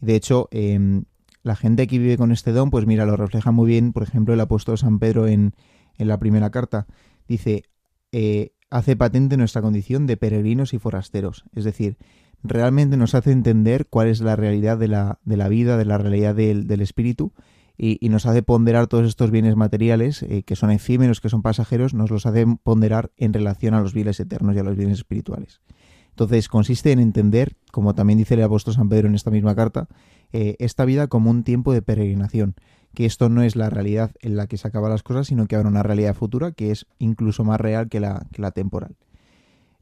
De 0.00 0.14
hecho, 0.14 0.48
eh, 0.50 1.04
la 1.42 1.56
gente 1.56 1.86
que 1.86 1.98
vive 1.98 2.16
con 2.16 2.32
este 2.32 2.52
don, 2.52 2.70
pues 2.70 2.86
mira, 2.86 3.04
lo 3.04 3.16
refleja 3.16 3.50
muy 3.50 3.68
bien, 3.68 3.92
por 3.92 4.02
ejemplo, 4.02 4.34
el 4.34 4.40
apóstol 4.40 4.78
San 4.78 4.98
Pedro 4.98 5.26
en, 5.26 5.54
en 5.98 6.08
la 6.08 6.18
primera 6.18 6.50
carta. 6.50 6.86
Dice, 7.26 7.64
eh, 8.12 8.52
hace 8.70 8.96
patente 8.96 9.36
nuestra 9.36 9.62
condición 9.62 10.06
de 10.06 10.16
peregrinos 10.16 10.72
y 10.74 10.78
forasteros. 10.78 11.44
Es 11.54 11.64
decir, 11.64 11.98
realmente 12.42 12.96
nos 12.96 13.14
hace 13.14 13.32
entender 13.32 13.86
cuál 13.86 14.08
es 14.08 14.20
la 14.20 14.36
realidad 14.36 14.78
de 14.78 14.88
la, 14.88 15.20
de 15.24 15.36
la 15.36 15.48
vida, 15.48 15.76
de 15.76 15.84
la 15.84 15.98
realidad 15.98 16.34
del, 16.34 16.66
del 16.66 16.80
espíritu, 16.80 17.32
y, 17.76 17.98
y, 18.04 18.10
nos 18.10 18.26
hace 18.26 18.42
ponderar 18.42 18.86
todos 18.86 19.06
estos 19.06 19.30
bienes 19.30 19.56
materiales, 19.56 20.22
eh, 20.22 20.42
que 20.42 20.56
son 20.56 20.70
efímeros, 20.70 21.20
que 21.20 21.30
son 21.30 21.40
pasajeros, 21.40 21.94
nos 21.94 22.10
los 22.10 22.26
hace 22.26 22.46
ponderar 22.62 23.10
en 23.16 23.32
relación 23.32 23.72
a 23.72 23.80
los 23.80 23.94
bienes 23.94 24.20
eternos 24.20 24.54
y 24.54 24.58
a 24.58 24.62
los 24.62 24.76
bienes 24.76 24.98
espirituales. 24.98 25.62
Entonces, 26.10 26.48
consiste 26.48 26.92
en 26.92 26.98
entender, 26.98 27.56
como 27.72 27.94
también 27.94 28.18
dice 28.18 28.34
el 28.34 28.42
apóstol 28.42 28.74
San 28.74 28.90
Pedro 28.90 29.08
en 29.08 29.14
esta 29.14 29.30
misma 29.30 29.54
carta, 29.54 29.88
eh, 30.32 30.56
esta 30.58 30.84
vida 30.84 31.08
como 31.08 31.30
un 31.30 31.44
tiempo 31.44 31.72
de 31.72 31.82
peregrinación, 31.82 32.54
que 32.94 33.06
esto 33.06 33.28
no 33.28 33.42
es 33.42 33.56
la 33.56 33.70
realidad 33.70 34.12
en 34.20 34.36
la 34.36 34.46
que 34.46 34.56
se 34.56 34.68
acaban 34.68 34.90
las 34.90 35.02
cosas, 35.02 35.26
sino 35.26 35.46
que 35.46 35.56
habrá 35.56 35.68
una 35.68 35.82
realidad 35.82 36.14
futura 36.14 36.52
que 36.52 36.70
es 36.70 36.86
incluso 36.98 37.44
más 37.44 37.60
real 37.60 37.88
que 37.88 38.00
la, 38.00 38.50
temporal. 38.54 38.96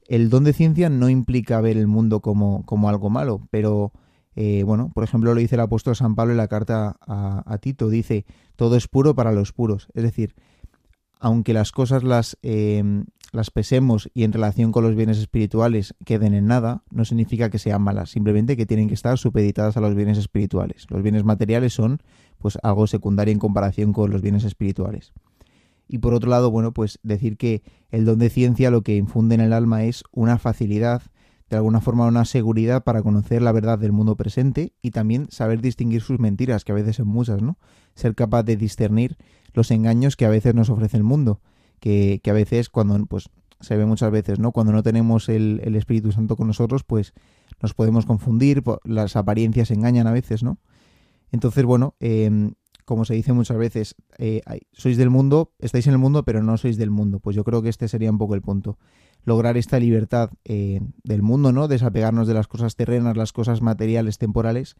El 0.07 0.29
don 0.29 0.43
de 0.43 0.53
ciencia 0.53 0.89
no 0.89 1.09
implica 1.09 1.61
ver 1.61 1.77
el 1.77 1.87
mundo 1.87 2.21
como, 2.21 2.65
como 2.65 2.89
algo 2.89 3.09
malo, 3.09 3.47
pero 3.49 3.91
eh, 4.35 4.63
bueno, 4.63 4.91
por 4.93 5.03
ejemplo 5.03 5.33
lo 5.33 5.39
dice 5.39 5.55
el 5.55 5.61
apóstol 5.61 5.95
San 5.95 6.15
Pablo 6.15 6.31
en 6.31 6.37
la 6.37 6.47
carta 6.47 6.97
a, 7.01 7.57
Tito, 7.59 7.89
dice, 7.89 8.25
todo 8.55 8.75
es 8.75 8.87
puro 8.87 9.15
para 9.15 9.31
los 9.31 9.51
puros, 9.53 9.87
es 9.93 10.03
decir, 10.03 10.35
aunque 11.19 11.53
las 11.53 11.71
cosas 11.71 12.03
las, 12.03 12.37
eh, 12.41 13.03
las 13.31 13.49
pesemos 13.49 14.09
y 14.13 14.23
en 14.23 14.33
relación 14.33 14.71
con 14.71 14.83
los 14.83 14.95
bienes 14.95 15.17
espirituales 15.17 15.95
queden 16.05 16.33
en 16.33 16.47
nada, 16.47 16.83
no 16.91 17.05
significa 17.05 17.49
que 17.49 17.59
sean 17.59 17.81
malas, 17.81 18.09
simplemente 18.09 18.57
que 18.57 18.65
tienen 18.65 18.87
que 18.87 18.93
estar 18.93 19.17
supeditadas 19.17 19.77
a 19.77 19.81
los 19.81 19.95
bienes 19.95 20.17
espirituales. 20.17 20.85
Los 20.89 21.01
bienes 21.01 21.23
materiales 21.23 21.73
son 21.73 22.01
pues 22.37 22.57
algo 22.63 22.87
secundario 22.87 23.31
en 23.31 23.39
comparación 23.39 23.93
con 23.93 24.11
los 24.11 24.21
bienes 24.21 24.43
espirituales. 24.43 25.13
Y 25.87 25.99
por 25.99 26.13
otro 26.13 26.29
lado, 26.29 26.51
bueno, 26.51 26.73
pues 26.73 26.99
decir 27.03 27.37
que 27.37 27.63
el 27.89 28.05
don 28.05 28.19
de 28.19 28.29
ciencia 28.29 28.71
lo 28.71 28.81
que 28.81 28.95
infunde 28.95 29.35
en 29.35 29.41
el 29.41 29.53
alma 29.53 29.83
es 29.83 30.03
una 30.11 30.37
facilidad, 30.37 31.01
de 31.49 31.57
alguna 31.57 31.81
forma 31.81 32.07
una 32.07 32.23
seguridad 32.25 32.83
para 32.83 33.01
conocer 33.01 33.41
la 33.41 33.51
verdad 33.51 33.77
del 33.77 33.91
mundo 33.91 34.15
presente 34.15 34.73
y 34.81 34.91
también 34.91 35.27
saber 35.29 35.61
distinguir 35.61 36.01
sus 36.01 36.19
mentiras, 36.19 36.63
que 36.63 36.71
a 36.71 36.75
veces 36.75 36.97
son 36.97 37.07
muchas, 37.07 37.41
¿no? 37.41 37.57
Ser 37.93 38.15
capaz 38.15 38.43
de 38.43 38.55
discernir 38.55 39.17
los 39.53 39.69
engaños 39.69 40.15
que 40.15 40.25
a 40.25 40.29
veces 40.29 40.55
nos 40.55 40.69
ofrece 40.69 40.95
el 40.95 41.03
mundo 41.03 41.41
que, 41.81 42.21
a 42.25 42.33
veces 42.33 42.69
cuando 42.69 43.05
pues 43.07 43.29
se 43.59 43.75
ve 43.75 43.85
muchas 43.85 44.11
veces, 44.11 44.39
¿no? 44.39 44.53
Cuando 44.53 44.71
no 44.71 44.83
tenemos 44.83 45.27
el, 45.27 45.59
Espíritu 45.75 46.11
Santo 46.11 46.37
con 46.37 46.47
nosotros, 46.47 46.83
pues 46.83 47.13
nos 47.61 47.73
podemos 47.73 48.05
confundir, 48.05 48.63
las 48.85 49.15
apariencias 49.15 49.71
engañan 49.71 50.07
a 50.07 50.11
veces, 50.11 50.43
¿no? 50.43 50.59
Entonces, 51.31 51.65
bueno, 51.65 51.95
em, 51.99 52.53
como 52.85 53.05
se 53.05 53.13
dice 53.13 53.33
muchas 53.33 53.57
veces, 53.57 53.95
eh, 54.17 54.41
sois 54.73 54.97
del 54.97 55.09
mundo, 55.09 55.53
estáis 55.59 55.87
en 55.87 55.93
el 55.93 55.99
mundo, 55.99 56.23
pero 56.23 56.43
no 56.43 56.57
sois 56.57 56.77
del 56.77 56.91
mundo. 56.91 57.19
Pues 57.19 57.35
yo 57.35 57.43
creo 57.43 57.61
que 57.61 57.69
este 57.69 57.87
sería 57.87 58.11
un 58.11 58.17
poco 58.17 58.35
el 58.35 58.41
punto. 58.41 58.77
Lograr 59.23 59.57
esta 59.57 59.79
libertad 59.79 60.31
eh, 60.45 60.81
del 61.03 61.21
mundo, 61.21 61.51
¿no? 61.51 61.67
Desapegarnos 61.67 62.27
de 62.27 62.33
las 62.33 62.47
cosas 62.47 62.75
terrenas, 62.75 63.15
las 63.15 63.33
cosas 63.33 63.61
materiales, 63.61 64.17
temporales, 64.17 64.75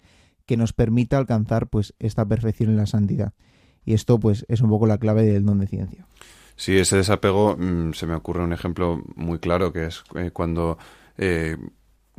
que 0.46 0.58
nos 0.58 0.74
permita 0.74 1.18
alcanzar, 1.18 1.70
pues, 1.70 1.94
esta 2.00 2.26
perfección 2.26 2.70
en 2.70 2.78
la 2.78 2.88
santidad. 2.88 3.34
Y 3.86 3.94
esto, 3.94 4.20
pues, 4.20 4.46
es 4.50 4.62
un 4.62 4.70
poco 4.70 4.88
la 4.88 4.98
clave 4.98 5.24
del 5.24 5.46
don 5.46 5.60
de 5.60 5.68
ciencia. 5.68 6.08
Sí, 6.62 6.78
ese 6.78 6.98
desapego 6.98 7.58
mm, 7.58 7.94
se 7.94 8.06
me 8.06 8.14
ocurre 8.14 8.44
un 8.44 8.54
ejemplo 8.54 9.02
muy 9.16 9.40
claro 9.40 9.74
que 9.74 9.86
es 9.86 10.04
eh, 10.14 10.30
cuando 10.32 10.78
eh, 11.18 11.58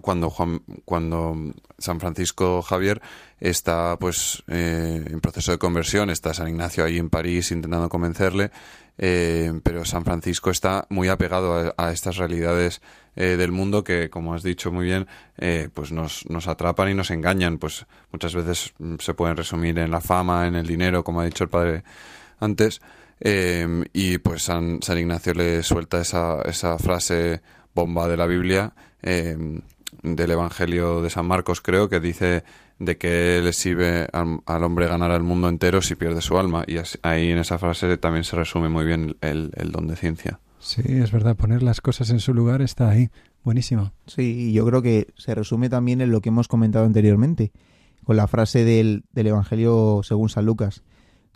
cuando 0.00 0.30
Juan, 0.30 0.62
cuando 0.84 1.36
San 1.78 2.00
Francisco 2.00 2.60
Javier 2.60 3.00
está 3.38 3.96
pues 4.00 4.42
eh, 4.48 5.04
en 5.08 5.20
proceso 5.20 5.52
de 5.52 5.58
conversión, 5.58 6.10
está 6.10 6.34
San 6.34 6.48
Ignacio 6.48 6.84
ahí 6.84 6.98
en 6.98 7.08
París 7.08 7.52
intentando 7.52 7.88
convencerle, 7.88 8.50
pero 8.96 9.84
San 9.84 10.04
Francisco 10.04 10.50
está 10.50 10.86
muy 10.90 11.06
apegado 11.08 11.72
a, 11.76 11.92
estas 11.92 12.16
realidades 12.16 12.82
del 13.14 13.52
mundo 13.52 13.84
que, 13.84 14.10
como 14.10 14.34
has 14.34 14.42
dicho 14.42 14.72
muy 14.72 14.86
bien, 14.86 15.06
pues 15.72 15.92
nos, 15.92 16.28
nos 16.28 16.48
atrapan 16.48 16.90
y 16.90 16.94
nos 16.94 17.12
engañan. 17.12 17.58
Pues 17.58 17.86
muchas 18.10 18.34
veces 18.34 18.74
mm, 18.78 18.96
se 18.98 19.14
pueden 19.14 19.36
resumir 19.36 19.78
en 19.78 19.92
la 19.92 20.00
fama, 20.00 20.48
en 20.48 20.56
el 20.56 20.66
dinero, 20.66 21.04
como 21.04 21.20
ha 21.20 21.26
dicho 21.26 21.44
el 21.44 21.50
padre 21.50 21.84
antes. 22.40 22.80
Em, 23.24 23.84
y 23.92 24.18
pues 24.18 24.42
San, 24.42 24.80
Ignacio 24.98 25.32
le 25.32 25.62
suelta 25.62 26.00
esa, 26.00 26.42
esa 26.42 26.76
frase 26.78 27.40
bomba 27.72 28.08
de 28.08 28.16
la 28.16 28.26
Biblia, 28.26 28.74
em, 29.00 29.60
del 30.02 30.32
Evangelio 30.32 31.00
de 31.02 31.08
San 31.08 31.26
Marcos, 31.26 31.60
creo, 31.60 31.88
que 31.88 32.00
dice 32.00 32.42
de 32.80 32.98
que 32.98 33.40
le 33.40 33.52
sirve 33.52 34.08
al, 34.12 34.64
hombre 34.64 34.88
ganar 34.88 35.12
al 35.12 35.22
mundo 35.22 35.48
entero 35.48 35.82
si 35.82 35.94
pierde 35.94 36.20
su 36.20 36.36
alma. 36.36 36.64
Y 36.66 36.78
ahí 37.02 37.30
en 37.30 37.38
esa 37.38 37.58
frase 37.58 37.96
también 37.96 38.24
se 38.24 38.34
resume 38.34 38.68
muy 38.68 38.84
bien 38.84 39.16
el, 39.20 39.52
don 39.70 39.86
de 39.86 39.94
ciencia. 39.94 40.40
Sí, 40.58 40.82
es 40.84 41.12
verdad, 41.12 41.36
poner 41.36 41.62
las 41.62 41.80
cosas 41.80 42.10
en 42.10 42.18
su 42.18 42.34
lugar 42.34 42.60
está 42.60 42.90
ahí. 42.90 43.08
Buenísimo. 43.44 43.92
Sí, 44.08 44.48
y 44.48 44.52
yo 44.52 44.66
creo 44.66 44.82
que 44.82 45.06
se 45.16 45.32
resume 45.36 45.68
también 45.68 46.00
en 46.00 46.10
lo 46.10 46.20
que 46.20 46.30
hemos 46.30 46.48
comentado 46.48 46.86
anteriormente, 46.86 47.52
con 48.02 48.16
la 48.16 48.26
frase 48.26 48.64
del, 48.64 49.04
del 49.12 49.28
Evangelio 49.28 50.00
según 50.02 50.28
San 50.28 50.44
Lucas 50.44 50.82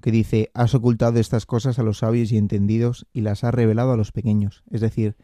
que 0.07 0.13
dice, 0.13 0.53
has 0.55 0.73
ocultado 0.73 1.19
estas 1.19 1.47
cosas 1.47 1.81
a 1.81 1.83
los 1.83 1.99
sabios 1.99 2.31
y 2.31 2.37
entendidos 2.37 3.09
y 3.13 3.23
las 3.23 3.43
has 3.43 3.53
revelado 3.53 3.91
a 3.91 3.97
los 3.97 4.13
pequeños. 4.13 4.63
Es 4.71 4.81
decir, 4.81 5.17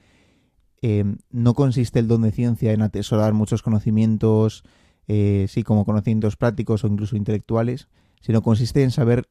em, 0.80 1.18
no 1.30 1.54
consiste 1.54 2.00
el 2.00 2.08
don 2.08 2.22
de 2.22 2.32
ciencia 2.32 2.72
en 2.72 2.82
atesorar 2.82 3.32
muchos 3.32 3.62
conocimientos, 3.62 4.64
eh, 5.06 5.46
sí, 5.48 5.62
como 5.62 5.84
conocimientos 5.84 6.34
prácticos 6.34 6.82
o 6.82 6.88
incluso 6.88 7.14
intelectuales, 7.14 7.86
sino 8.22 8.42
consiste 8.42 8.82
en 8.82 8.90
saber 8.90 9.28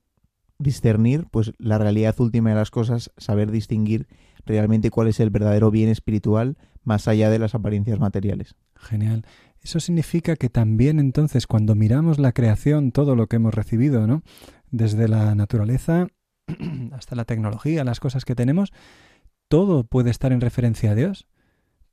discernir 0.58 1.27
pues 1.29 1.51
la 1.58 1.77
realidad 1.77 2.17
última 2.22 2.51
de 2.51 2.55
las 2.55 2.72
cosas, 2.72 3.12
saber 3.17 3.51
distinguir 3.51 4.08
realmente 4.46 4.89
cuál 4.89 5.10
es 5.10 5.20
el 5.20 5.31
verdadero 5.31 5.70
bien 5.70 5.89
espiritual 5.89 6.58
más 6.86 7.10
allá 7.10 7.29
de 7.29 7.39
las 7.39 7.55
apariencias 7.55 8.00
materiales. 8.00 8.55
Genial. 8.75 9.25
Eso 9.62 9.79
significa 9.79 10.38
que 10.38 10.50
también 10.50 11.00
entonces 11.00 11.46
cuando 11.46 11.75
miramos 11.75 12.20
la 12.20 12.31
creación, 12.31 12.91
todo 12.91 13.15
lo 13.15 13.27
que 13.27 13.36
hemos 13.36 13.53
recibido, 13.53 14.08
¿no? 14.08 14.24
Desde 14.72 15.08
la 15.08 15.36
naturaleza 15.36 16.08
hasta 16.92 17.16
la 17.16 17.25
tecnología, 17.25 17.84
las 17.84 18.00
cosas 18.00 18.25
que 18.25 18.36
tenemos, 18.36 18.72
todo 19.48 19.84
puede 19.84 20.10
estar 20.10 20.32
en 20.32 20.42
referencia 20.42 20.92
a 20.92 20.96
Dios. 20.96 21.28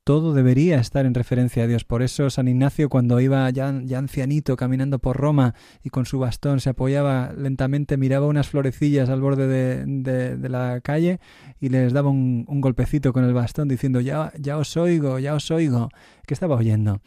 Todo 0.05 0.33
debería 0.33 0.79
estar 0.79 1.05
en 1.05 1.13
referencia 1.13 1.65
a 1.65 1.67
Dios. 1.67 1.85
Por 1.85 2.03
eso 2.03 2.31
San 2.31 2.49
Ignacio 2.49 2.89
cuando 2.89 3.21
iba 3.21 3.51
ya, 3.51 3.69
ancianito 3.69 4.57
caminando 4.57 5.01
por 5.01 5.19
Roma 5.19 5.55
y 5.83 5.91
con 5.91 6.07
su 6.07 6.19
bastón 6.19 6.61
se 6.61 6.71
apoyaba 6.71 7.35
lentamente, 7.37 7.99
miraba 7.99 8.27
unas 8.27 8.49
florecillas 8.49 9.11
al 9.11 9.21
borde 9.21 9.85
de, 9.85 10.49
la 10.49 10.81
calle 10.81 11.21
y 11.61 11.69
les 11.69 11.93
daba 11.93 12.09
un, 12.09 12.47
golpecito 12.47 13.13
con 13.13 13.25
el 13.25 13.35
bastón 13.35 13.69
diciendo 13.69 14.01
ya, 14.01 14.33
ya 14.39 14.57
os 14.57 14.79
oigo, 14.79 15.19
ya 15.19 15.35
os 15.35 15.51
oigo. 15.51 15.91
¿Qué 16.27 16.33
estaba 16.33 16.57
oyendo? 16.57 17.03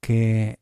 Que, 0.00 0.58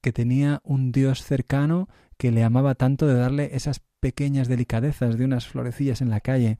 que 0.00 0.12
tenía 0.12 0.60
un 0.62 0.92
Dios 0.92 1.24
cercano 1.24 1.88
que 2.18 2.30
le 2.32 2.44
amaba 2.44 2.74
tanto 2.74 3.06
de 3.06 3.14
darle 3.14 3.50
esas 3.54 3.80
pequeñas 4.00 4.48
delicadezas 4.48 5.16
de 5.16 5.24
unas 5.24 5.46
florecillas 5.46 6.02
en 6.02 6.10
la 6.10 6.20
calle. 6.20 6.58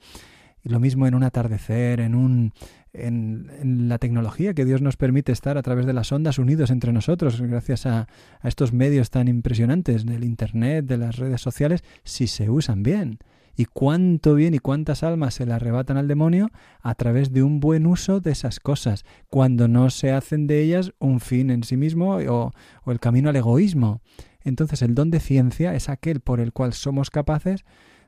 Y 0.62 0.71
lo 0.71 0.81
mismo 0.81 1.07
en 1.07 1.15
un 1.15 1.23
atardecer, 1.23 2.00
en 2.00 2.15
un 2.15 2.53
en, 2.93 3.88
la 3.88 3.99
tecnología 3.99 4.55
que 4.55 4.65
Dios 4.65 4.83
nos 4.83 4.97
permite 4.97 5.33
estar 5.33 5.59
a 5.59 5.62
través 5.62 5.87
de 5.87 5.93
las 5.93 6.11
ondas 6.12 6.38
unidos 6.38 6.71
entre 6.71 6.93
nosotros, 6.93 7.41
gracias 7.41 7.87
a, 7.87 8.09
a 8.41 8.49
estos 8.49 8.73
medios 8.73 9.11
tan 9.11 9.29
impresionantes 9.29 10.07
del 10.07 10.25
Internet, 10.25 10.87
de 10.87 10.97
las 10.97 11.17
redes 11.17 11.41
sociales, 11.41 11.85
si 12.05 12.27
se 12.27 12.50
usan 12.50 12.83
bien. 12.83 13.19
y 13.57 13.65
cuánto 13.65 14.37
bien 14.37 14.55
y 14.55 14.61
cuántas 14.61 15.03
almas 15.03 15.35
se 15.35 15.45
le 15.45 15.53
arrebatan 15.53 15.97
al 15.97 16.07
demonio 16.07 16.50
a 16.81 16.95
través 16.95 17.33
de 17.33 17.43
un 17.43 17.59
buen 17.59 17.87
uso 17.87 18.21
de 18.21 18.31
esas 18.31 18.61
cosas, 18.61 19.05
cuando 19.29 19.67
no 19.67 19.91
se 19.91 20.12
hacen 20.12 20.47
de 20.47 20.62
ellas 20.62 20.93
un 21.00 21.19
fin 21.19 21.50
en 21.50 21.65
sí 21.65 21.77
mismo 21.77 22.19
o, 22.19 22.53
o 22.85 22.93
el 22.93 23.00
camino 23.00 23.31
al 23.31 23.37
egoísmo. 23.37 24.00
Entonces 24.49 24.83
el 24.83 24.95
don 24.95 25.11
de 25.11 25.21
ciencia 25.21 25.75
es 25.75 25.88
aquel 25.88 26.21
por 26.21 26.40
el 26.40 26.52
cual 26.52 26.73
somos 26.73 27.11
capaces 27.11 27.64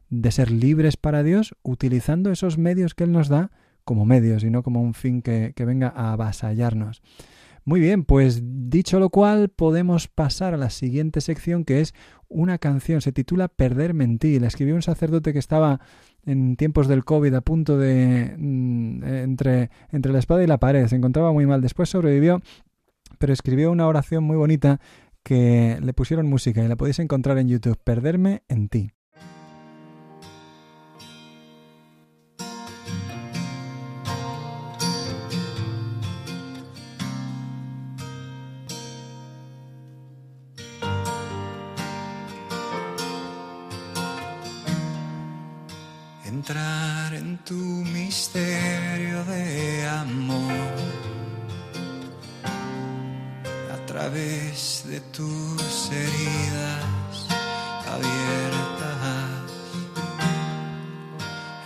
de 0.08 0.32
ser 0.32 0.50
libres 0.50 0.96
para 0.96 1.22
Dios 1.22 1.54
utilizando 1.62 2.32
esos 2.32 2.58
medios 2.58 2.94
que 2.94 3.04
Él 3.04 3.12
nos 3.12 3.28
da 3.28 3.50
como 3.84 4.04
medios 4.04 4.42
y 4.42 4.50
no 4.50 4.62
como 4.62 4.82
un 4.82 4.94
fin 4.94 5.22
que, 5.22 5.52
que 5.54 5.64
venga 5.64 5.92
a 5.94 6.12
avasallarnos. 6.12 7.02
Muy 7.64 7.80
bien, 7.80 8.04
pues 8.04 8.42
dicho 8.42 8.98
lo 8.98 9.10
cual, 9.10 9.50
podemos 9.50 10.08
pasar 10.08 10.54
a 10.54 10.56
la 10.56 10.70
siguiente 10.70 11.20
sección 11.20 11.64
que 11.64 11.80
es 11.80 11.94
una 12.28 12.58
canción, 12.58 13.00
se 13.00 13.12
titula 13.12 13.48
Perderme 13.48 14.04
en 14.04 14.18
ti. 14.18 14.38
La 14.40 14.46
escribió 14.46 14.74
un 14.74 14.82
sacerdote 14.82 15.32
que 15.32 15.38
estaba 15.38 15.80
en 16.24 16.56
tiempos 16.56 16.88
del 16.88 17.04
COVID 17.04 17.34
a 17.34 17.40
punto 17.42 17.76
de... 17.76 18.34
Mm, 18.38 19.04
entre, 19.04 19.70
entre 19.90 20.12
la 20.12 20.18
espada 20.18 20.42
y 20.42 20.46
la 20.46 20.58
pared, 20.58 20.86
se 20.86 20.96
encontraba 20.96 21.32
muy 21.32 21.46
mal. 21.46 21.60
Después 21.60 21.90
sobrevivió, 21.90 22.40
pero 23.18 23.32
escribió 23.32 23.70
una 23.70 23.86
oración 23.86 24.24
muy 24.24 24.36
bonita 24.36 24.80
que 25.22 25.78
le 25.80 25.92
pusieron 25.92 26.26
música 26.26 26.62
y 26.64 26.68
la 26.68 26.76
podéis 26.76 26.98
encontrar 26.98 27.38
en 27.38 27.48
YouTube, 27.48 27.78
Perderme 27.82 28.42
en 28.48 28.68
ti. 28.68 28.92
entrar 46.40 47.14
en 47.14 47.38
tu 47.44 47.54
misterio 47.54 49.24
de 49.24 49.86
amor 49.86 50.99
través 54.00 54.82
de 54.86 54.98
tus 55.12 55.90
heridas 55.92 57.26
abiertas, 57.86 59.50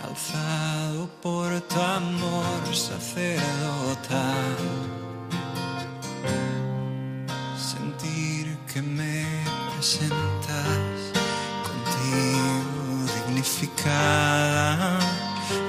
alzado 0.03 1.09
por 1.21 1.61
tu 1.61 1.79
amor 1.79 2.75
sacerdotal, 2.75 4.57
sentir 7.71 8.57
que 8.73 8.81
me 8.81 9.25
presentas 9.73 10.91
contigo 11.69 13.05
dignificada, 13.15 14.99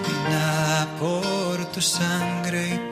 vinada 0.09 0.89
por 0.99 1.65
tu 1.67 1.81
sangre 1.81 2.75
y 2.75 2.86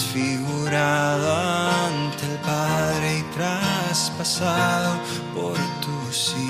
transfigurado 0.00 1.36
ante 1.36 2.24
el 2.24 2.38
Padre 2.38 3.18
y 3.18 3.22
traspasado 3.34 4.94
por 5.34 5.56
tu 5.80 6.12
sí. 6.12 6.48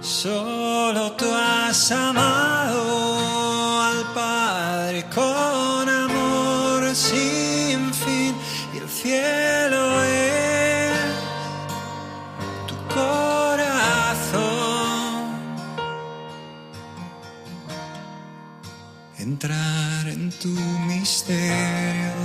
Solo 0.00 1.12
tú 1.12 1.26
has 1.32 1.92
amado 1.92 3.82
al 3.82 4.04
Padre 4.14 5.04
con 5.14 5.37
Entrar 19.40 20.08
en 20.08 20.32
tu 20.32 20.48
misterio 20.88 22.17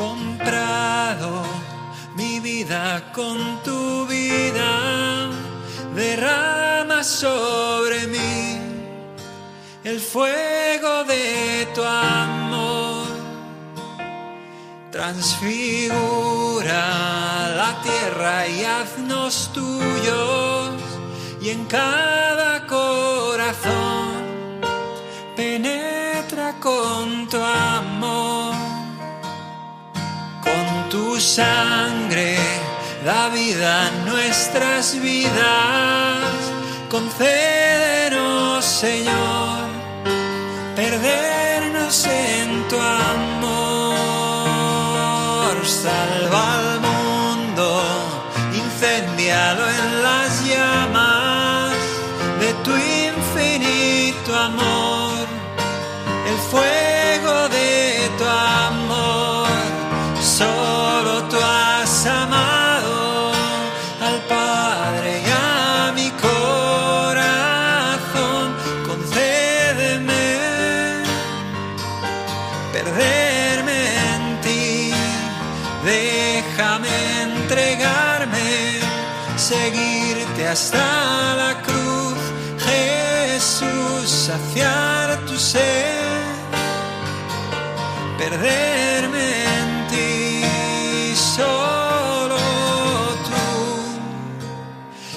comprado 0.00 1.42
mi 2.16 2.40
vida 2.40 3.12
con 3.12 3.36
tu 3.62 4.06
vida, 4.06 5.28
derrama 5.94 7.04
sobre 7.04 8.06
mí 8.06 8.58
el 9.84 10.00
fuego 10.00 11.04
de 11.04 11.68
tu 11.74 11.82
amor, 11.84 13.08
transfigura 14.90 16.82
la 17.60 17.72
tierra 17.82 18.48
y 18.48 18.64
haznos 18.64 19.52
tuyos, 19.52 20.80
y 21.42 21.50
en 21.50 21.66
cada 21.66 22.66
corazón 22.66 24.08
penetra 25.36 26.54
con 26.58 27.28
tu 27.28 27.36
amor 27.36 28.39
sangre 31.30 32.36
da 33.04 33.28
vida 33.28 33.86
a 33.86 33.90
nuestras 34.10 34.94
vidas. 35.00 36.34
Concédenos, 36.88 38.64
Señor, 38.64 39.68
perdernos 40.74 42.04
en 42.06 42.66
tu 42.68 42.76
amor. 42.80 43.60
Salva 45.64 46.89
hasta 80.50 81.34
la 81.36 81.62
cruz, 81.62 82.18
Jesús, 82.58 84.10
saciar 84.10 85.24
tu 85.26 85.36
sed, 85.38 86.24
perderme 88.18 89.44
en 89.58 89.86
ti, 89.90 91.14
solo 91.14 92.36
tú, 93.28 93.46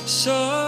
solo 0.06 0.62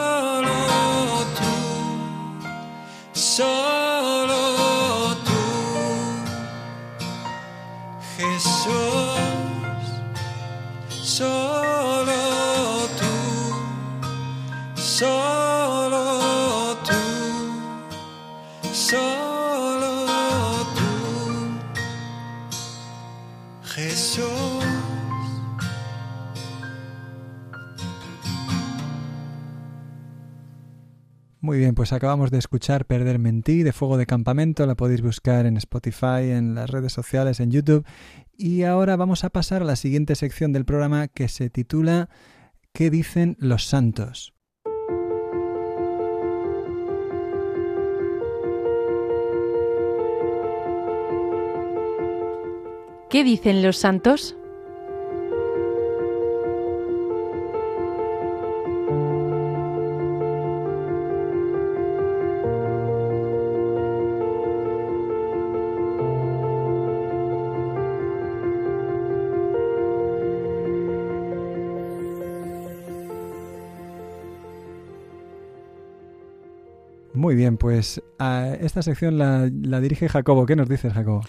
pues 31.85 31.93
acabamos 31.93 32.31
de 32.31 32.39
escuchar 32.39 32.85
Perderme 32.85 33.29
en 33.29 33.41
de 33.41 33.71
Fuego 33.71 33.97
de 33.97 34.07
Campamento, 34.07 34.65
la 34.65 34.73
podéis 34.73 35.03
buscar 35.03 35.45
en 35.45 35.55
Spotify, 35.57 36.31
en 36.31 36.55
las 36.55 36.67
redes 36.67 36.91
sociales, 36.91 37.39
en 37.39 37.51
YouTube. 37.51 37.85
Y 38.35 38.63
ahora 38.63 38.95
vamos 38.95 39.23
a 39.23 39.29
pasar 39.29 39.61
a 39.61 39.65
la 39.65 39.75
siguiente 39.75 40.15
sección 40.15 40.51
del 40.51 40.65
programa 40.65 41.07
que 41.07 41.27
se 41.27 41.51
titula 41.51 42.09
¿Qué 42.73 42.89
dicen 42.89 43.37
los 43.39 43.67
santos? 43.67 44.33
¿Qué 53.11 53.23
dicen 53.23 53.61
los 53.61 53.77
santos? 53.77 54.35
Muy 77.25 77.33
bien, 77.33 77.57
pues 77.57 78.03
a 78.19 78.55
esta 78.61 78.83
sección 78.83 79.17
la, 79.17 79.49
la 79.63 79.81
dirige 79.81 80.07
Jacobo. 80.07 80.45
¿Qué 80.45 80.55
nos 80.55 80.69
dices, 80.69 80.93
Jacobo? 80.93 81.23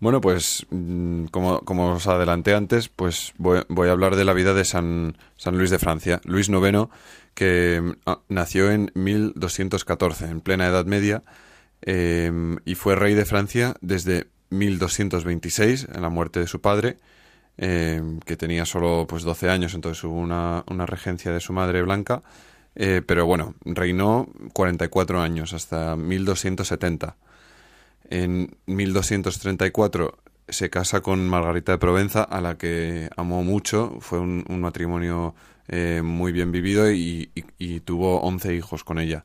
Bueno, 0.00 0.22
pues 0.22 0.66
mm, 0.70 1.26
como, 1.26 1.60
os 1.92 2.06
adelanté 2.06 2.54
antes, 2.54 2.88
pues 2.88 3.34
voy, 3.36 3.60
voy 3.68 3.90
a 3.90 3.92
hablar 3.92 4.16
de 4.16 4.24
la 4.24 4.32
vida 4.32 4.54
de 4.54 4.64
San, 4.64 5.14
Luis 5.52 5.68
de 5.68 5.78
Francia. 5.78 6.22
Luis 6.24 6.48
IX, 6.48 6.88
que 7.34 7.82
mm, 7.82 7.92
ah, 8.06 8.20
nació 8.30 8.70
en 8.70 8.90
1214, 8.94 10.24
en 10.24 10.40
plena 10.40 10.68
Edad 10.68 10.86
Media, 10.86 11.22
eh, 11.82 12.56
y 12.64 12.74
fue 12.74 12.96
rey 12.96 13.12
de 13.12 13.26
Francia 13.26 13.74
desde 13.82 14.28
1226, 14.48 15.88
en 15.94 16.00
la 16.00 16.08
muerte 16.08 16.40
de 16.40 16.46
su 16.46 16.62
padre, 16.62 16.96
eh, 17.58 18.00
que 18.24 18.38
tenía 18.38 18.64
solo 18.64 19.04
pues 19.06 19.22
12 19.22 19.50
años, 19.50 19.74
entonces 19.74 20.02
hubo 20.02 20.18
una 20.18 20.86
regencia 20.86 21.30
de 21.30 21.40
su 21.40 21.52
madre 21.52 21.82
blanca, 21.82 22.22
eh, 22.76 23.02
pero 23.04 23.26
bueno, 23.26 23.54
reinó 23.64 24.28
44 24.52 25.20
años, 25.20 25.54
hasta 25.54 25.96
1270. 25.96 27.16
En 28.08 28.56
1234 28.66 30.18
se 30.48 30.70
casa 30.70 31.00
con 31.00 31.26
Margarita 31.28 31.72
de 31.72 31.78
Provenza, 31.78 32.22
a 32.22 32.40
la 32.40 32.58
que 32.58 33.08
amó 33.16 33.42
mucho. 33.42 33.96
Fue 34.00 34.20
un, 34.20 34.44
matrimonio 34.60 35.34
eh, 35.68 36.02
muy 36.04 36.32
bien 36.32 36.52
vivido 36.52 36.90
y, 36.92 37.30
tuvo 37.84 38.20
11 38.20 38.54
hijos 38.54 38.84
con 38.84 38.98
ella. 38.98 39.24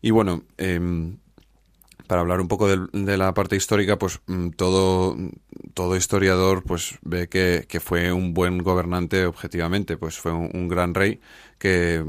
Y 0.00 0.10
bueno, 0.10 0.44
em, 0.56 1.18
para 2.06 2.20
hablar 2.20 2.40
un 2.40 2.48
poco 2.48 2.68
de, 2.68 3.16
la 3.16 3.34
parte 3.34 3.56
histórica, 3.56 3.98
pues 3.98 4.20
mm, 4.26 4.50
todo, 4.50 5.16
todo 5.74 5.96
historiador 5.96 6.62
pues 6.62 6.98
ve 7.02 7.28
que, 7.28 7.80
fue 7.80 8.12
un 8.12 8.34
buen 8.34 8.58
gobernante 8.58 9.26
objetivamente, 9.26 9.96
pues 9.96 10.18
fue 10.18 10.32
un, 10.32 10.68
gran 10.68 10.94
rey 10.94 11.20
que 11.58 12.04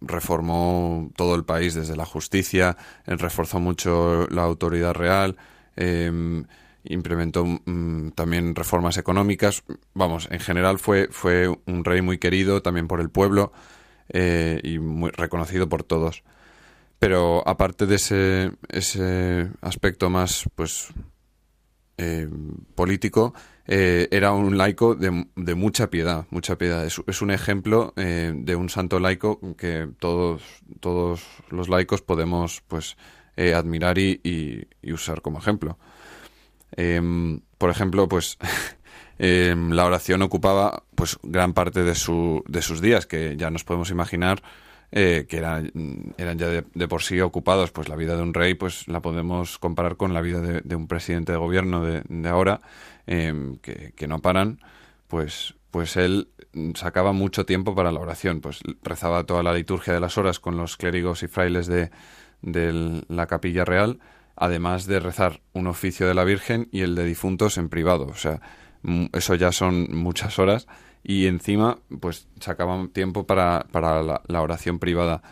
reformó 0.00 1.10
todo 1.16 1.34
el 1.34 1.44
país 1.44 1.74
desde 1.74 1.96
la 1.96 2.06
justicia, 2.06 2.76
eh, 3.06 3.16
reforzó 3.16 3.60
mucho 3.60 4.26
la 4.30 4.42
autoridad 4.42 4.94
real, 4.94 5.36
em, 5.76 6.44
implementó 6.84 7.44
mm, 7.44 8.10
también 8.10 8.54
reformas 8.54 8.96
económicas. 8.96 9.64
Vamos, 9.94 10.28
en 10.30 10.40
general 10.40 10.78
fue, 10.78 11.08
fue 11.10 11.48
un 11.66 11.84
rey 11.84 12.02
muy 12.02 12.18
querido 12.18 12.62
también 12.62 12.88
por 12.88 13.00
el 13.00 13.10
pueblo 13.10 13.52
eh, 14.08 14.60
y 14.62 14.78
muy 14.78 15.10
reconocido 15.10 15.68
por 15.68 15.82
todos. 15.82 16.22
Pero 16.98 17.46
aparte 17.46 17.86
de 17.86 17.96
ese, 17.96 18.52
ese 18.68 19.50
aspecto 19.60 20.10
más, 20.10 20.48
pues, 20.56 20.88
eh, 21.96 22.28
político, 22.74 23.34
eh, 23.68 24.08
era 24.10 24.32
un 24.32 24.56
laico 24.58 24.94
de, 24.94 25.26
de 25.36 25.54
mucha 25.54 25.90
piedad, 25.90 26.26
mucha 26.30 26.56
piedad. 26.58 26.84
Es, 26.86 27.22
un 27.22 27.30
ejemplo 27.30 27.92
eh, 27.96 28.32
de 28.34 28.56
un 28.56 28.68
santo 28.70 28.98
laico 28.98 29.40
que 29.56 29.88
todos, 30.00 30.42
todos 30.80 31.22
los 31.50 31.68
laicos 31.68 32.02
podemos, 32.02 32.62
pues, 32.66 32.96
eh, 33.36 33.54
admirar 33.54 33.98
y, 33.98 34.20
y- 34.24 34.66
y 34.82 34.92
usar 34.92 35.20
como 35.22 35.38
ejemplo. 35.38 35.78
Em, 36.76 37.40
por 37.58 37.70
ejemplo, 37.70 38.08
pues 38.08 38.38
em, 39.18 39.70
la 39.72 39.84
oración 39.86 40.22
ocupaba 40.22 40.84
pues 40.94 41.18
gran 41.22 41.52
parte 41.54 41.82
de, 41.82 41.94
su, 41.94 42.42
de 42.48 42.62
sus 42.62 42.80
días, 42.80 43.06
que 43.06 43.36
ya 43.36 43.50
nos 43.50 43.64
podemos 43.64 43.90
imaginar 43.90 44.42
eh, 44.90 45.26
que 45.28 45.36
eran, 45.36 45.70
eran 46.16 46.38
ya 46.38 46.48
de, 46.48 46.64
de 46.74 46.88
por 46.88 47.02
sí 47.02 47.20
ocupados. 47.20 47.70
Pues 47.72 47.88
la 47.88 47.96
vida 47.96 48.16
de 48.16 48.22
un 48.22 48.34
rey, 48.34 48.54
pues 48.54 48.88
la 48.88 49.00
podemos 49.02 49.58
comparar 49.58 49.96
con 49.96 50.14
la 50.14 50.20
vida 50.20 50.40
de, 50.40 50.60
de 50.62 50.76
un 50.76 50.86
presidente 50.88 51.32
de 51.32 51.38
gobierno 51.38 51.84
de, 51.84 52.02
de 52.08 52.28
ahora, 52.28 52.60
em, 53.08 53.58
que, 53.58 54.06
no 54.06 54.20
paran. 54.20 54.60
Pues, 55.08 55.54
pues 55.70 55.96
él 55.96 56.28
sacaba 56.74 57.12
mucho 57.12 57.44
tiempo 57.44 57.74
para 57.74 57.90
la 57.90 58.00
oración. 58.00 58.40
Pues 58.40 58.60
rezaba 58.82 59.24
toda 59.24 59.42
la 59.42 59.52
liturgia 59.52 59.92
de 59.92 60.00
las 60.00 60.18
horas 60.18 60.38
con 60.38 60.56
los 60.56 60.76
clérigos 60.76 61.22
y 61.24 61.28
frailes 61.28 61.66
de, 61.66 61.90
de 62.42 63.02
la 63.08 63.26
capilla 63.26 63.64
real 63.64 63.98
además 64.40 64.86
de 64.86 65.00
rezar 65.00 65.40
un 65.52 65.66
oficio 65.66 66.06
de 66.06 66.14
la 66.14 66.24
Virgen 66.24 66.68
y 66.70 66.82
el 66.82 66.94
de 66.94 67.04
difuntos 67.04 67.58
en 67.58 67.68
privado. 67.68 68.06
O 68.06 68.14
sea, 68.14 68.40
mm, 68.82 69.06
eso 69.12 69.34
ya 69.34 69.52
son 69.52 69.88
muchas 69.96 70.38
horas 70.38 70.68
y 71.02 71.26
encima 71.26 71.78
pues 72.00 72.28
sacaban 72.40 72.88
tiempo 72.90 73.26
para, 73.26 73.66
para 73.72 74.02
la 74.02 74.42
oración 74.42 74.78
privada. 74.78 75.22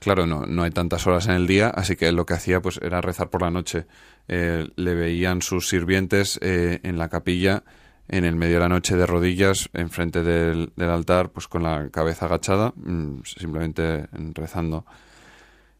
Claro, 0.00 0.26
no, 0.26 0.46
no 0.46 0.62
hay 0.62 0.70
tantas 0.70 1.06
horas 1.06 1.26
en 1.26 1.32
el 1.32 1.46
día, 1.46 1.68
así 1.68 1.96
que 1.96 2.12
lo 2.12 2.24
que 2.26 2.34
hacía 2.34 2.60
pues 2.60 2.78
era 2.82 3.00
rezar 3.00 3.30
por 3.30 3.42
la 3.42 3.50
noche. 3.50 3.86
Eh, 4.28 4.68
le 4.76 4.94
veían 4.94 5.42
sus 5.42 5.68
sirvientes 5.68 6.38
eh, 6.42 6.80
en 6.82 6.98
la 6.98 7.08
capilla 7.08 7.64
en 8.08 8.24
el 8.24 8.36
medio 8.36 8.54
de 8.54 8.60
la 8.60 8.68
noche 8.68 8.96
de 8.96 9.06
rodillas 9.06 9.68
enfrente 9.74 10.22
del, 10.22 10.72
del 10.76 10.90
altar 10.90 11.30
pues 11.30 11.46
con 11.46 11.62
la 11.62 11.90
cabeza 11.90 12.24
agachada 12.24 12.72
mm, 12.74 13.20
simplemente 13.24 14.06
rezando 14.32 14.86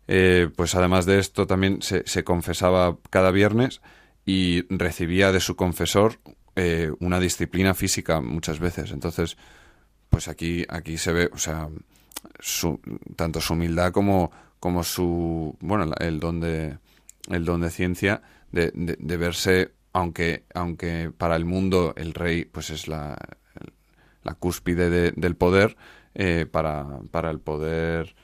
eh, 0.08 0.50
pues 0.56 0.74
además 0.74 1.04
de 1.04 1.18
esto 1.18 1.46
también 1.46 1.82
se, 1.82 2.02
se 2.06 2.24
confesaba 2.24 2.96
cada 3.10 3.30
viernes 3.30 3.82
y 4.24 4.62
recibía 4.74 5.32
de 5.32 5.40
su 5.40 5.54
confesor 5.54 6.18
eh, 6.56 6.90
una 6.98 7.20
disciplina 7.20 7.74
física 7.74 8.20
muchas 8.20 8.58
veces. 8.58 8.90
Entonces, 8.90 9.36
pues 10.10 10.28
aquí, 10.28 10.64
aquí 10.68 10.96
se 10.96 11.12
ve, 11.12 11.30
o 11.32 11.38
sea, 11.38 11.68
su, 12.40 12.80
tanto 13.16 13.40
su 13.40 13.54
humildad 13.54 13.92
como, 13.92 14.30
como 14.60 14.82
su, 14.84 15.56
bueno, 15.60 15.86
la- 15.86 15.96
el 16.06 16.20
don 16.20 16.40
de, 16.40 16.78
el 17.30 17.44
don 17.44 17.60
de 17.60 17.70
ciencia 17.70 18.22
de, 18.52 18.70
de, 18.74 18.96
de 18.98 19.16
verse, 19.16 19.72
aunque, 19.92 20.44
aunque 20.54 21.10
para 21.16 21.36
el 21.36 21.44
mundo 21.44 21.94
el 21.96 22.14
rey 22.14 22.44
pues 22.44 22.70
es 22.70 22.88
la, 22.88 23.16
la 24.22 24.34
cúspide 24.34 24.90
de- 24.90 25.12
del 25.12 25.36
poder, 25.36 25.76
eh, 26.14 26.46
para, 26.50 27.00
para 27.10 27.30
el 27.30 27.40
poder 27.40 28.14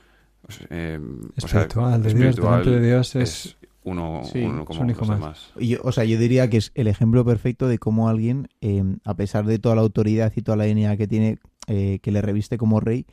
eh, 0.70 0.98
o 1.42 1.48
sea, 1.48 1.62
Espiritual, 1.62 2.02
de 2.02 2.14
Dios, 2.14 2.36
delante 2.36 2.70
de 2.70 2.86
Dios 2.86 3.16
es- 3.16 3.56
uno, 3.86 4.22
Sí, 4.24 4.40
uno 4.42 4.62
es 4.62 4.66
como 4.66 4.80
un 4.80 4.90
hijo 4.90 5.04
los 5.04 5.20
más. 5.20 5.52
yo- 5.60 5.78
o 5.82 5.92
sea, 5.92 6.04
yo 6.04 6.18
diría 6.18 6.48
que 6.48 6.56
es 6.56 6.72
el 6.74 6.86
ejemplo 6.86 7.22
perfecto 7.24 7.68
de 7.68 7.78
cómo 7.78 8.08
alguien, 8.08 8.48
eh, 8.62 8.82
a 9.04 9.14
pesar 9.14 9.44
de 9.44 9.58
toda 9.58 9.74
la 9.74 9.82
autoridad 9.82 10.32
y 10.34 10.40
toda 10.40 10.56
la 10.56 10.64
dignidad 10.64 10.96
que 10.96 11.06
tiene, 11.06 11.38
eh, 11.66 11.98
que 12.02 12.10
le 12.10 12.22
reviste 12.22 12.56
como 12.56 12.80
rey, 12.80 13.04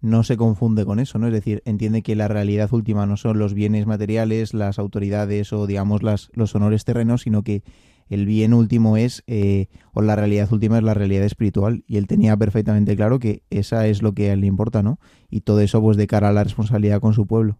no 0.00 0.22
se 0.22 0.36
confunde 0.36 0.84
con 0.84 1.00
eso, 1.00 1.18
¿no? 1.18 1.26
Es 1.26 1.32
decir, 1.32 1.62
entiende 1.64 2.02
que 2.02 2.16
la 2.16 2.28
realidad 2.28 2.72
última 2.72 3.06
no 3.06 3.16
son 3.16 3.38
los 3.38 3.54
bienes 3.54 3.86
materiales, 3.86 4.54
las 4.54 4.78
autoridades 4.78 5.52
o, 5.52 5.66
digamos, 5.66 6.02
las, 6.02 6.30
los 6.32 6.54
honores 6.54 6.84
terrenos, 6.84 7.22
sino 7.22 7.42
que 7.42 7.62
el 8.08 8.24
bien 8.24 8.54
último 8.54 8.96
es, 8.96 9.22
eh, 9.26 9.66
o 9.92 10.00
la 10.00 10.16
realidad 10.16 10.50
última 10.52 10.78
es 10.78 10.84
la 10.84 10.94
realidad 10.94 11.24
espiritual, 11.24 11.84
y 11.86 11.96
él 11.96 12.06
tenía 12.06 12.36
perfectamente 12.36 12.96
claro 12.96 13.18
que 13.18 13.42
esa 13.50 13.86
es 13.86 14.02
lo 14.02 14.14
que 14.14 14.30
a 14.30 14.32
él 14.32 14.40
le 14.40 14.46
importa, 14.46 14.82
¿no? 14.82 14.98
Y 15.28 15.42
todo 15.42 15.60
eso 15.60 15.80
pues 15.82 15.96
de 15.96 16.06
cara 16.06 16.30
a 16.30 16.32
la 16.32 16.44
responsabilidad 16.44 17.00
con 17.00 17.12
su 17.12 17.26
pueblo. 17.26 17.58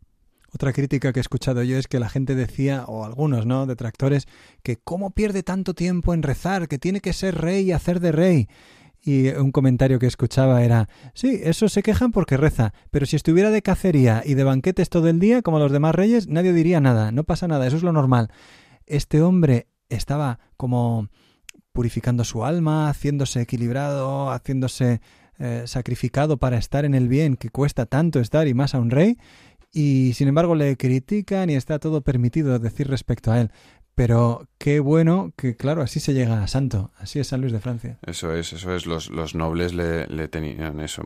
Otra 0.51 0.73
crítica 0.73 1.13
que 1.13 1.21
he 1.21 1.21
escuchado 1.21 1.63
yo 1.63 1.77
es 1.77 1.89
que 1.89 2.01
la 2.01 2.09
gente 2.09 2.35
decía, 2.35 2.85
o 2.87 3.05
algunos, 3.05 3.45
¿no?, 3.45 3.67
detractores, 3.67 4.27
que 4.63 4.77
cómo 4.77 5.11
pierde 5.11 5.43
tanto 5.43 5.75
tiempo 5.75 6.15
en 6.15 6.23
rezar, 6.23 6.69
que 6.69 6.79
tiene 6.79 7.01
que 7.01 7.13
ser 7.13 7.35
rey 7.35 7.67
y 7.67 7.73
hacer 7.73 8.01
de 8.01 8.13
rey. 8.13 8.49
Y 9.09 9.29
un 9.29 9.53
comentario 9.53 9.99
que 9.99 10.07
escuchaba 10.07 10.63
era, 10.63 10.87
sí, 11.15 11.41
eso 11.43 11.71
se 11.71 11.83
quejan 11.83 12.13
porque 12.13 12.37
reza, 12.37 12.75
pero 12.91 13.07
si 13.07 13.17
estuviera 13.17 13.51
de 13.51 13.63
cacería 13.63 14.23
y 14.23 14.35
de 14.35 14.45
banquetes 14.45 14.91
todo 14.91 15.09
el 15.09 15.19
día, 15.19 15.41
como 15.41 15.59
los 15.59 15.73
demás 15.73 15.95
reyes, 15.95 16.29
nadie 16.29 16.53
diría 16.53 16.79
nada, 16.79 17.11
no 17.11 17.25
pasa 17.25 17.49
nada, 17.49 17.67
eso 17.67 17.79
es 17.79 17.83
lo 17.83 17.95
normal. 17.95 18.31
Este 18.85 19.23
hombre 19.23 19.67
estaba 19.89 20.41
como 20.59 21.09
purificando 21.73 22.23
su 22.23 22.45
alma, 22.45 22.91
haciéndose 22.91 23.41
equilibrado, 23.41 24.31
haciéndose 24.31 25.01
eh, 25.39 25.63
sacrificado 25.65 26.37
para 26.37 26.59
estar 26.59 26.85
en 26.85 26.93
el 26.93 27.09
bien 27.09 27.37
que 27.37 27.49
cuesta 27.49 27.87
tanto 27.87 28.21
estar 28.21 28.47
y 28.47 28.53
más 28.53 28.75
a 28.75 28.79
un 28.79 28.91
rey, 28.91 29.17
y 29.73 30.13
sin 30.17 30.29
embargo 30.29 30.55
le 30.55 30.77
critican 30.77 31.49
y 31.49 31.55
está 31.55 31.79
todo 31.79 32.03
permitido 32.03 32.59
decir 32.59 32.89
respecto 32.89 33.33
a 33.33 33.41
él. 33.41 33.53
Pero 33.99 34.47
qué 34.59 34.79
bueno 34.79 35.33
que, 35.37 35.57
claro, 35.57 35.83
así 35.83 35.99
se 35.99 36.15
llega 36.15 36.41
a 36.41 36.47
santo. 36.47 36.93
Así 36.99 37.19
es 37.19 37.27
San 37.27 37.41
Luis 37.41 37.53
de 37.53 37.59
Francia. 37.59 37.99
Eso 38.07 38.33
es, 38.33 38.53
eso 38.53 38.73
es. 38.73 38.87
Los, 38.87 39.11
los 39.11 39.35
nobles 39.35 39.75
le, 39.75 40.07
le 40.07 40.29
tenían 40.29 40.79
eso. 40.79 41.03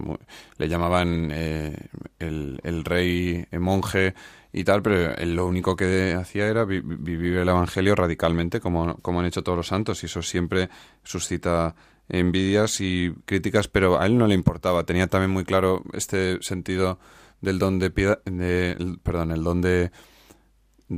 le 0.59 0.68
llamaban 0.68 1.31
eh, 1.33 1.74
el, 2.18 2.61
el, 2.62 2.85
rey 2.85 3.46
el 3.50 3.61
monje 3.61 4.12
y 4.52 4.64
tal, 4.64 4.83
pero 4.83 5.16
él 5.16 5.35
lo 5.35 5.46
único 5.46 5.74
que 5.74 6.12
hacía 6.12 6.46
era 6.48 6.66
vivir 6.66 7.38
el 7.38 7.48
evangelio 7.48 7.94
radicalmente, 7.94 8.61
como, 8.61 8.98
como 8.98 9.20
han 9.20 9.26
hecho 9.26 9.42
todos 9.42 9.57
los 9.57 9.68
santos. 9.68 10.02
Y 10.02 10.07
eso 10.07 10.20
siempre 10.20 10.68
suscita 11.02 11.74
envidias 12.11 12.83
y 12.83 13.14
críticas, 13.24 13.68
pero 13.68 14.02
a 14.02 14.05
él 14.05 14.18
no 14.18 14.26
le 14.26 14.35
importaba. 14.35 14.85
Tenía 14.85 15.07
también 15.07 15.31
muy 15.31 15.46
claro 15.46 15.83
este 15.94 16.42
sentido 16.42 16.98
del 17.40 17.59
don 17.59 17.78
de, 17.78 17.88
de 17.88 18.98
perdón, 19.02 19.33
el 19.33 19.42
don 19.42 19.62
de 19.62 19.90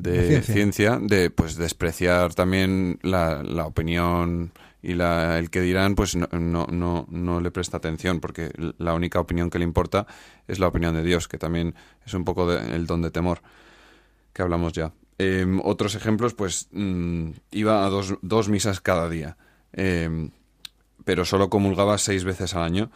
de, 0.02 0.42
ciencia. 0.42 0.98
de 1.00 1.30
pues 1.30 1.56
despreciar 1.56 2.34
también 2.34 2.98
la, 3.02 3.42
la 3.42 3.66
opinión 3.66 4.52
y 4.82 4.94
la, 4.94 5.38
el 5.38 5.50
que 5.50 5.60
dirán 5.60 5.94
pues 5.94 6.14
no, 6.14 6.28
no, 6.30 7.06
no, 7.08 7.40
le 7.40 7.50
presta 7.50 7.78
atención 7.78 8.20
porque 8.20 8.50
la 8.78 8.94
única 8.94 9.20
opinión 9.20 9.48
que 9.48 9.58
le 9.58 9.64
importa 9.64 10.06
es 10.46 10.58
la 10.58 10.68
opinión 10.68 10.94
de 10.94 11.02
Dios 11.02 11.28
que 11.28 11.38
también 11.38 11.74
es 12.04 12.12
un 12.12 12.24
poco 12.24 12.52
el 12.52 12.86
don 12.86 13.00
de 13.00 13.10
temor 13.10 13.40
que 14.32 14.42
hablamos 14.42 14.72
ya 14.74 14.92
em, 15.18 15.60
otros 15.64 15.94
ejemplos 15.94 16.34
pues 16.34 16.68
mm, 16.72 17.30
iba 17.52 17.86
a 17.86 17.88
dos, 17.88 18.16
dos, 18.20 18.48
misas 18.50 18.80
cada 18.80 19.08
día 19.08 19.38
em, 19.72 20.30
pero 21.04 21.24
solo 21.24 21.48
comulgaba 21.48 21.96
seis 21.96 22.24
veces 22.24 22.54
al 22.54 22.64
año 22.64 22.90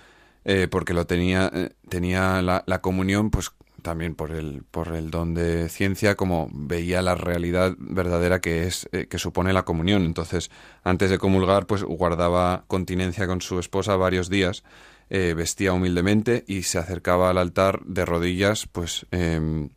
eh, 0.44 0.68
porque 0.70 0.92
lo 0.92 1.06
tenía 1.06 1.50
eh, 1.54 1.70
tenía 1.88 2.42
la, 2.42 2.64
la 2.66 2.82
comunión 2.82 3.30
pues 3.30 3.50
también 3.83 4.14
por 4.14 4.33
el, 4.33 4.64
por 4.71 4.95
el 4.95 5.11
don 5.11 5.35
de 5.35 5.69
ciencia, 5.69 6.14
como 6.17 6.49
veía 6.53 7.03
la 7.03 7.14
realidad 7.14 7.75
verdadera 7.79 8.41
que 8.41 8.67
es 8.67 8.88
eh, 8.93 9.07
que 9.07 9.19
supone 9.19 9.53
la 9.53 9.64
comunión. 9.64 10.05
Entonces, 10.05 10.51
antes 10.85 11.11
de 11.11 11.19
comulgar, 11.19 11.67
pues 11.67 11.83
guardaba 11.83 12.64
continencia 12.67 13.27
con 13.27 13.41
su 13.41 13.59
esposa 13.59 13.97
varios 13.97 14.29
días, 14.29 14.64
eh, 15.11 15.35
vestía 15.37 15.73
humildemente 15.73 16.45
y 16.47 16.62
se 16.62 16.79
acercaba 16.79 17.31
al 17.31 17.38
altar 17.38 17.81
de 17.85 18.05
rodillas, 18.05 18.67
pues 18.67 19.07
em, 19.11 19.71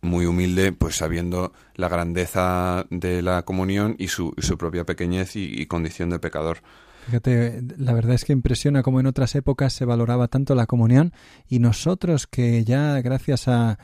muy 0.00 0.26
humilde, 0.26 0.72
pues 0.72 0.96
sabiendo 0.96 1.52
la 1.74 1.88
grandeza 1.88 2.86
de 2.90 3.22
la 3.22 3.42
comunión 3.42 3.96
y 3.98 4.08
su, 4.08 4.34
su 4.38 4.58
propia 4.58 4.84
pequeñez 4.84 5.36
y 5.36 5.66
condición 5.66 6.10
de 6.10 6.18
pecador. 6.18 6.58
Fíjate, 7.06 7.62
la 7.76 7.92
verdad 7.92 8.14
es 8.14 8.24
que 8.24 8.32
impresiona 8.32 8.82
cómo 8.82 9.00
en 9.00 9.06
otras 9.06 9.34
épocas 9.34 9.72
se 9.72 9.84
valoraba 9.84 10.28
tanto 10.28 10.54
la 10.54 10.66
comunión 10.66 11.12
y 11.48 11.58
nosotros 11.58 12.26
que 12.26 12.64
ya 12.64 13.00
gracias 13.02 13.48
a, 13.48 13.78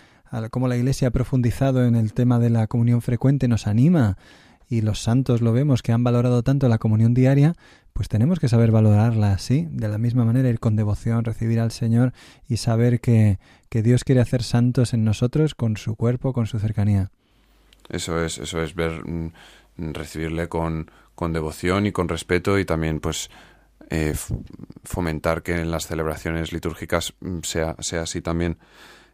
cómo 0.50 0.68
la 0.68 0.76
Iglesia 0.76 1.08
ha 1.08 1.10
profundizado 1.10 1.84
en 1.84 1.96
el 1.96 2.14
tema 2.14 2.38
de 2.38 2.50
la 2.50 2.66
comunión 2.66 3.02
frecuente 3.02 3.48
nos 3.48 3.66
anima 3.66 4.16
y 4.68 4.80
los 4.80 5.02
santos 5.02 5.42
lo 5.42 5.52
vemos 5.52 5.82
que 5.82 5.92
han 5.92 6.04
valorado 6.04 6.42
tanto 6.42 6.68
la 6.68 6.78
comunión 6.78 7.12
diaria, 7.12 7.54
pues 7.92 8.08
tenemos 8.08 8.38
que 8.38 8.48
saber 8.48 8.70
valorarla 8.70 9.32
así, 9.32 9.66
de 9.70 9.88
la 9.88 9.98
misma 9.98 10.24
manera, 10.24 10.48
ir 10.48 10.60
con 10.60 10.76
devoción, 10.76 11.24
recibir 11.24 11.58
al 11.58 11.72
Señor 11.72 12.12
y 12.48 12.56
saber 12.58 13.00
que, 13.00 13.40
que 13.68 13.82
Dios 13.82 14.04
quiere 14.04 14.20
hacer 14.20 14.44
santos 14.44 14.94
en 14.94 15.04
nosotros 15.04 15.56
con 15.56 15.76
su 15.76 15.96
cuerpo, 15.96 16.32
con 16.32 16.46
su 16.46 16.60
cercanía. 16.60 17.10
Eso 17.88 18.24
es, 18.24 18.38
eso 18.38 18.62
es 18.62 18.76
ver, 18.76 19.04
mm, 19.04 19.32
recibirle 19.76 20.48
con, 20.48 20.90
con 21.20 21.34
devoción 21.34 21.84
y 21.84 21.92
con 21.92 22.08
respeto 22.08 22.58
y 22.58 22.64
también 22.64 22.98
pues 22.98 23.28
eh, 23.90 24.14
fomentar 24.84 25.42
que 25.42 25.52
en 25.52 25.70
las 25.70 25.86
celebraciones 25.86 26.50
litúrgicas 26.50 27.12
mm, 27.20 27.40
sea, 27.42 27.76
sea 27.80 28.02
así 28.04 28.22
también. 28.22 28.56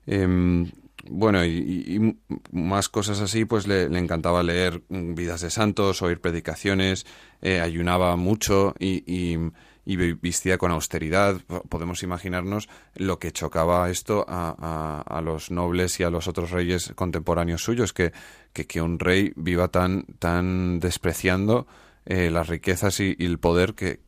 Em, 0.06 0.70
bueno, 1.10 1.44
y, 1.44 2.16
más 2.52 2.88
cosas 2.88 3.20
así, 3.20 3.44
pues 3.44 3.66
le, 3.66 3.86
encantaba 3.98 4.44
leer 4.44 4.84
mm, 4.88 5.14
vidas 5.14 5.40
de 5.40 5.50
santos, 5.50 6.00
oír 6.00 6.20
predicaciones, 6.20 7.06
eh, 7.42 7.60
ayunaba 7.60 8.14
mucho 8.14 8.72
y, 8.78 9.02
y, 9.04 9.96
vestía 9.96 10.58
con 10.58 10.70
austeridad. 10.70 11.40
Podemos 11.68 12.04
imaginarnos 12.04 12.68
lo 12.94 13.18
que 13.18 13.32
chocaba 13.32 13.90
esto 13.90 14.24
a, 14.28 15.02
a, 15.04 15.20
los 15.22 15.50
nobles 15.50 15.98
y 15.98 16.04
a 16.04 16.10
los 16.10 16.28
otros 16.28 16.52
reyes 16.52 16.92
contemporáneos 16.94 17.64
suyos, 17.64 17.92
que, 17.92 18.12
que, 18.52 18.68
que 18.68 18.80
un 18.80 19.00
rey 19.00 19.32
viva 19.34 19.68
tan, 19.68 20.04
tan 20.20 20.78
despreciando 20.78 21.66
eh, 22.06 22.30
las 22.30 22.48
riquezas 22.48 23.00
y, 23.00 23.16
el 23.18 23.38
poder 23.38 23.74
que, 23.74 24.00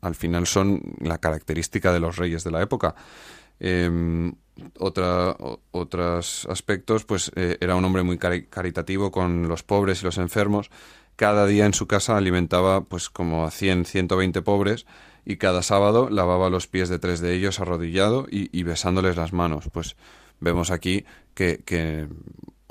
al 0.00 0.14
final 0.14 0.46
son 0.46 0.80
la 1.00 1.18
característica 1.18 1.92
de 1.92 2.00
los 2.00 2.16
reyes 2.16 2.42
de 2.42 2.50
la 2.50 2.62
época. 2.62 2.94
Eh, 3.60 4.32
otra, 4.78 5.36
otros 5.70 6.46
aspectos, 6.50 7.04
pues 7.04 7.30
eh, 7.36 7.58
era 7.60 7.76
un 7.76 7.84
hombre 7.84 8.02
muy 8.02 8.18
caritativo 8.18 9.10
con 9.10 9.48
los 9.48 9.62
pobres 9.62 10.02
y 10.02 10.04
los 10.04 10.18
enfermos. 10.18 10.70
Cada 11.16 11.46
día 11.46 11.66
en 11.66 11.74
su 11.74 11.86
casa 11.86 12.16
alimentaba 12.16 12.84
pues 12.84 13.10
como 13.10 13.44
a 13.44 13.50
100, 13.50 13.84
120 13.84 14.42
pobres 14.42 14.86
y 15.24 15.36
cada 15.36 15.62
sábado 15.62 16.08
lavaba 16.10 16.50
los 16.50 16.66
pies 16.66 16.88
de 16.88 16.98
tres 16.98 17.20
de 17.20 17.34
ellos 17.34 17.60
arrodillado 17.60 18.26
y, 18.30 18.56
y 18.58 18.62
besándoles 18.62 19.16
las 19.16 19.32
manos. 19.32 19.68
Pues 19.70 19.96
vemos 20.40 20.70
aquí 20.70 21.04
que, 21.34 21.62
que 21.64 22.08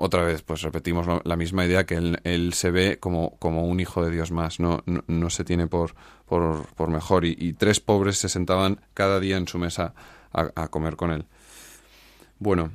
otra 0.02 0.24
vez, 0.24 0.42
pues 0.42 0.64
repetimos 0.64 1.06
la 1.24 1.36
misma 1.36 1.64
idea 1.64 1.86
que 1.86 1.96
él, 1.96 2.54
se 2.54 2.72
ve 2.72 2.98
como, 3.00 3.38
como, 3.38 3.66
un 3.68 3.80
hijo 3.80 4.04
de 4.04 4.10
Dios 4.10 4.32
más, 4.32 4.60
no, 4.60 4.84
no, 4.86 5.30
se 5.30 5.44
tiene 5.44 5.68
por, 5.68 5.94
por, 6.26 6.90
mejor. 6.90 7.24
Y, 7.24 7.54
tres 7.54 7.80
pobres 7.80 8.18
se 8.18 8.28
sentaban 8.28 8.82
cada 8.96 9.20
día 9.20 9.38
en 9.38 9.48
su 9.48 9.60
mesa 9.60 9.94
a, 10.34 10.68
comer 10.70 10.96
con 10.96 11.12
él. 11.12 11.26
Bueno, 12.40 12.72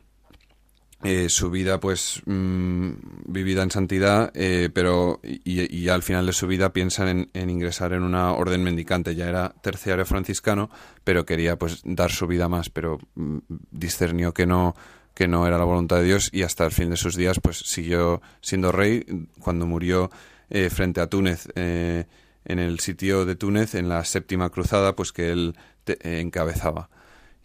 eh, 1.03 1.29
su 1.29 1.51
vida, 1.51 1.81
pues, 1.81 2.23
mm, 2.27 2.91
vivida 3.27 3.65
en 3.65 3.73
santidad, 3.73 4.31
eh, 4.35 4.71
pero 4.73 5.21
y, 5.25 5.89
al 5.89 6.05
final 6.05 6.27
de 6.27 6.33
su 6.33 6.47
vida 6.47 6.73
piensan 6.73 7.29
en, 7.35 7.51
ingresar 7.51 7.93
en 7.93 8.05
una 8.05 8.35
orden 8.35 8.63
mendicante. 8.63 9.17
Ya 9.17 9.29
era 9.29 9.53
terciario 9.63 10.07
franciscano, 10.07 10.71
pero 11.03 11.27
quería, 11.27 11.59
pues, 11.59 11.83
dar 11.85 12.13
su 12.13 12.29
vida 12.29 12.49
más, 12.49 12.71
pero 12.71 13.01
mm, 13.17 13.39
discernió 13.73 14.33
que 14.33 14.47
no 14.47 14.77
que 15.17 15.27
no 15.29 15.47
era 15.47 15.57
la 15.57 15.65
voluntad 15.65 15.97
de 15.97 16.05
Dios 16.05 16.29
y 16.31 16.43
hasta 16.43 16.67
el 16.67 16.73
fin 16.73 16.91
de 16.91 16.99
sus 16.99 17.17
días 17.17 17.41
pues 17.41 17.57
siguió 17.61 18.21
siendo 18.43 18.71
rey. 18.71 19.03
Cuando 19.41 19.67
murió 19.67 20.11
eh, 20.51 20.69
frente 20.69 21.01
a 21.01 21.07
Túnez 21.09 21.49
eh, 21.55 22.05
en 22.45 22.59
el 22.59 22.81
sitio 22.81 23.25
de 23.25 23.35
Túnez 23.35 23.75
en 23.75 23.89
la 23.89 24.05
séptima 24.05 24.51
cruzada 24.51 24.95
pues 24.95 25.13
que 25.13 25.33
él 25.33 25.57
eh, 25.87 26.21
encabezaba. 26.21 26.91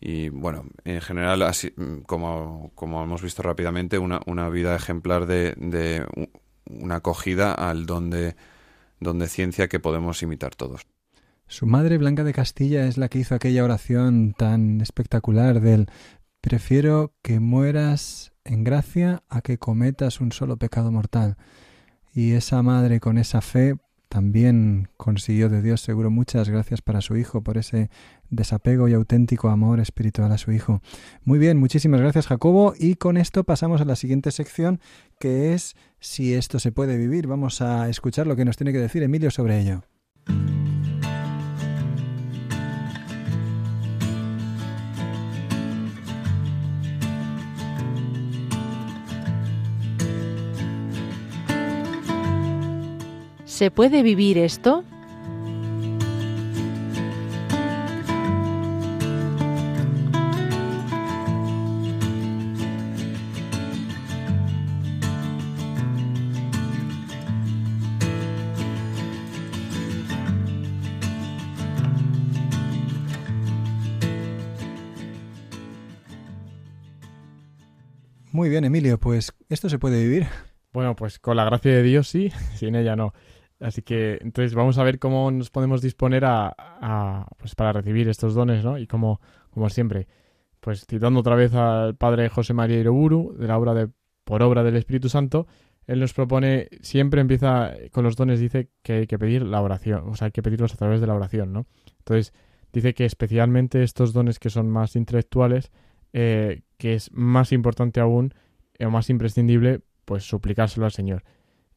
Y 0.01 0.27
bueno 0.27 0.65
en 0.83 0.99
general 0.99 1.43
así 1.43 1.73
como, 2.07 2.73
como 2.75 3.01
hemos 3.05 3.21
visto 3.21 3.41
rápidamente 3.41 3.97
una, 3.97 4.19
una 4.25 4.49
vida 4.49 4.75
ejemplar 4.75 5.25
de, 5.25 6.05
una 6.65 6.95
acogida 6.95 7.53
al 7.53 7.85
don 7.85 8.09
de, 8.09 8.35
don 8.99 9.17
de 9.17 9.29
ciencia 9.29 9.69
que 9.69 9.79
podemos 9.79 10.21
imitar 10.21 10.55
todos. 10.55 10.85
Su 11.47 11.65
madre 11.67 11.97
Blanca 11.97 12.25
de 12.25 12.33
Castilla 12.33 12.85
es 12.85 12.97
la 12.97 13.07
que 13.07 13.19
hizo 13.19 13.35
aquella 13.35 13.63
oración 13.63 14.33
tan 14.37 14.81
espectacular 14.81 15.61
del 15.61 15.87
Prefiero 16.41 17.13
que 17.21 17.39
mueras 17.39 18.33
en 18.43 18.63
gracia 18.63 19.23
a 19.29 19.41
que 19.41 19.57
cometas 19.57 20.19
un 20.19 20.31
solo 20.31 20.57
pecado 20.57 20.91
mortal. 20.91 21.37
Y 22.13 22.31
esa 22.31 22.61
madre 22.63 22.99
con 22.99 23.17
esa 23.17 23.41
fe 23.41 23.75
también 24.09 24.89
consiguió 24.97 25.47
de 25.47 25.61
Dios 25.61 25.79
seguro 25.79 26.11
muchas 26.11 26.49
gracias 26.49 26.81
para 26.81 26.99
su 26.99 27.15
hijo 27.15 27.41
por 27.41 27.57
ese 27.57 27.89
desapego 28.29 28.89
y 28.89 28.93
auténtico 28.93 29.47
amor 29.47 29.79
espiritual 29.79 30.33
a 30.33 30.37
su 30.37 30.51
hijo. 30.51 30.81
Muy 31.23 31.39
bien, 31.39 31.57
muchísimas 31.57 32.01
gracias 32.01 32.27
Jacobo 32.27 32.73
y 32.77 32.95
con 32.95 33.15
esto 33.15 33.45
pasamos 33.45 33.79
a 33.79 33.85
la 33.85 33.95
siguiente 33.95 34.31
sección 34.31 34.81
que 35.17 35.53
es 35.53 35.77
si 35.99 36.33
esto 36.33 36.59
se 36.59 36.73
puede 36.73 36.97
vivir. 36.97 37.27
Vamos 37.27 37.61
a 37.61 37.87
escuchar 37.87 38.27
lo 38.27 38.35
que 38.35 38.43
nos 38.43 38.57
tiene 38.57 38.73
que 38.73 38.79
decir 38.79 39.01
Emilio 39.01 39.31
sobre 39.31 39.61
ello. 39.61 39.83
¿Se 53.51 53.69
puede 53.69 54.01
vivir 54.01 54.37
esto? 54.37 54.85
Muy 78.31 78.49
bien, 78.49 78.63
Emilio, 78.63 78.97
pues 78.97 79.33
esto 79.49 79.69
se 79.69 79.77
puede 79.77 80.01
vivir. 80.01 80.25
Bueno, 80.71 80.95
pues 80.95 81.19
con 81.19 81.35
la 81.35 81.43
gracia 81.43 81.71
de 81.71 81.83
Dios 81.83 82.07
sí, 82.07 82.31
sin 82.55 82.75
ella 82.75 82.95
no. 82.95 83.13
Así 83.61 83.83
que 83.83 84.17
entonces 84.21 84.55
vamos 84.55 84.77
a 84.77 84.83
ver 84.83 84.97
cómo 84.97 85.29
nos 85.31 85.49
podemos 85.51 85.81
disponer 85.81 86.25
a, 86.25 87.27
pues 87.37 87.55
para 87.55 87.71
recibir 87.73 88.09
estos 88.09 88.33
dones, 88.33 88.63
¿no? 88.63 88.77
Y 88.77 88.87
como, 88.87 89.21
como 89.51 89.69
siempre, 89.69 90.07
pues 90.59 90.85
citando 90.85 91.19
otra 91.19 91.35
vez 91.35 91.53
al 91.53 91.95
padre 91.95 92.29
José 92.29 92.53
María 92.53 92.79
Iroburu, 92.79 93.35
de 93.37 93.47
la 93.47 93.57
obra 93.57 93.73
de 93.73 93.89
Por 94.23 94.41
obra 94.41 94.63
del 94.63 94.77
Espíritu 94.77 95.09
Santo, 95.09 95.47
él 95.85 95.99
nos 95.99 96.13
propone, 96.13 96.69
siempre 96.81 97.21
empieza 97.21 97.73
con 97.91 98.03
los 98.03 98.15
dones, 98.15 98.39
dice 98.39 98.69
que 98.81 98.93
hay 98.93 99.07
que 99.07 99.19
pedir 99.19 99.43
la 99.43 99.61
oración, 99.61 100.09
o 100.09 100.15
sea, 100.15 100.25
hay 100.25 100.31
que 100.31 100.43
pedirlos 100.43 100.73
a 100.73 100.77
través 100.77 101.01
de 101.01 101.07
la 101.07 101.15
oración, 101.15 101.53
¿no? 101.53 101.65
Entonces, 101.99 102.33
dice 102.73 102.93
que 102.93 103.05
especialmente 103.05 103.83
estos 103.83 104.13
dones 104.13 104.39
que 104.39 104.49
son 104.49 104.69
más 104.69 104.95
intelectuales, 104.95 105.71
eh, 106.13 106.61
que 106.77 106.93
es 106.93 107.11
más 107.11 107.51
importante 107.51 107.99
aún 107.99 108.33
eh, 108.77 108.85
o 108.85 108.91
más 108.91 109.09
imprescindible 109.09 109.81
pues 110.05 110.23
suplicárselo 110.23 110.85
al 110.85 110.91
Señor. 110.91 111.23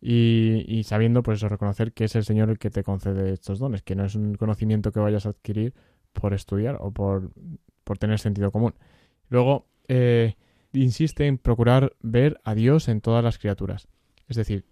Y, 0.06 0.82
sabiendo, 0.84 1.22
pues 1.22 1.40
reconocer 1.40 1.94
que 1.94 2.04
es 2.04 2.14
el 2.14 2.24
Señor 2.24 2.50
el 2.50 2.58
que 2.58 2.68
te 2.68 2.82
concede 2.82 3.32
estos 3.32 3.58
dones, 3.58 3.80
que 3.80 3.94
no 3.94 4.04
es 4.04 4.14
un 4.14 4.34
conocimiento 4.34 4.92
que 4.92 5.00
vayas 5.00 5.24
a 5.24 5.30
adquirir 5.30 5.72
por 6.12 6.34
estudiar 6.34 6.76
o 6.78 6.90
por, 6.90 7.30
por 7.84 7.96
tener 7.96 8.18
sentido 8.18 8.52
común. 8.52 8.74
Luego, 9.30 9.66
eh, 9.88 10.34
insiste 10.74 11.26
en 11.26 11.38
procurar 11.38 11.94
ver 12.02 12.38
a 12.44 12.54
Dios 12.54 12.88
en 12.88 13.00
todas 13.00 13.24
las 13.24 13.38
criaturas. 13.38 13.88
Es 14.28 14.36
decir, 14.36 14.66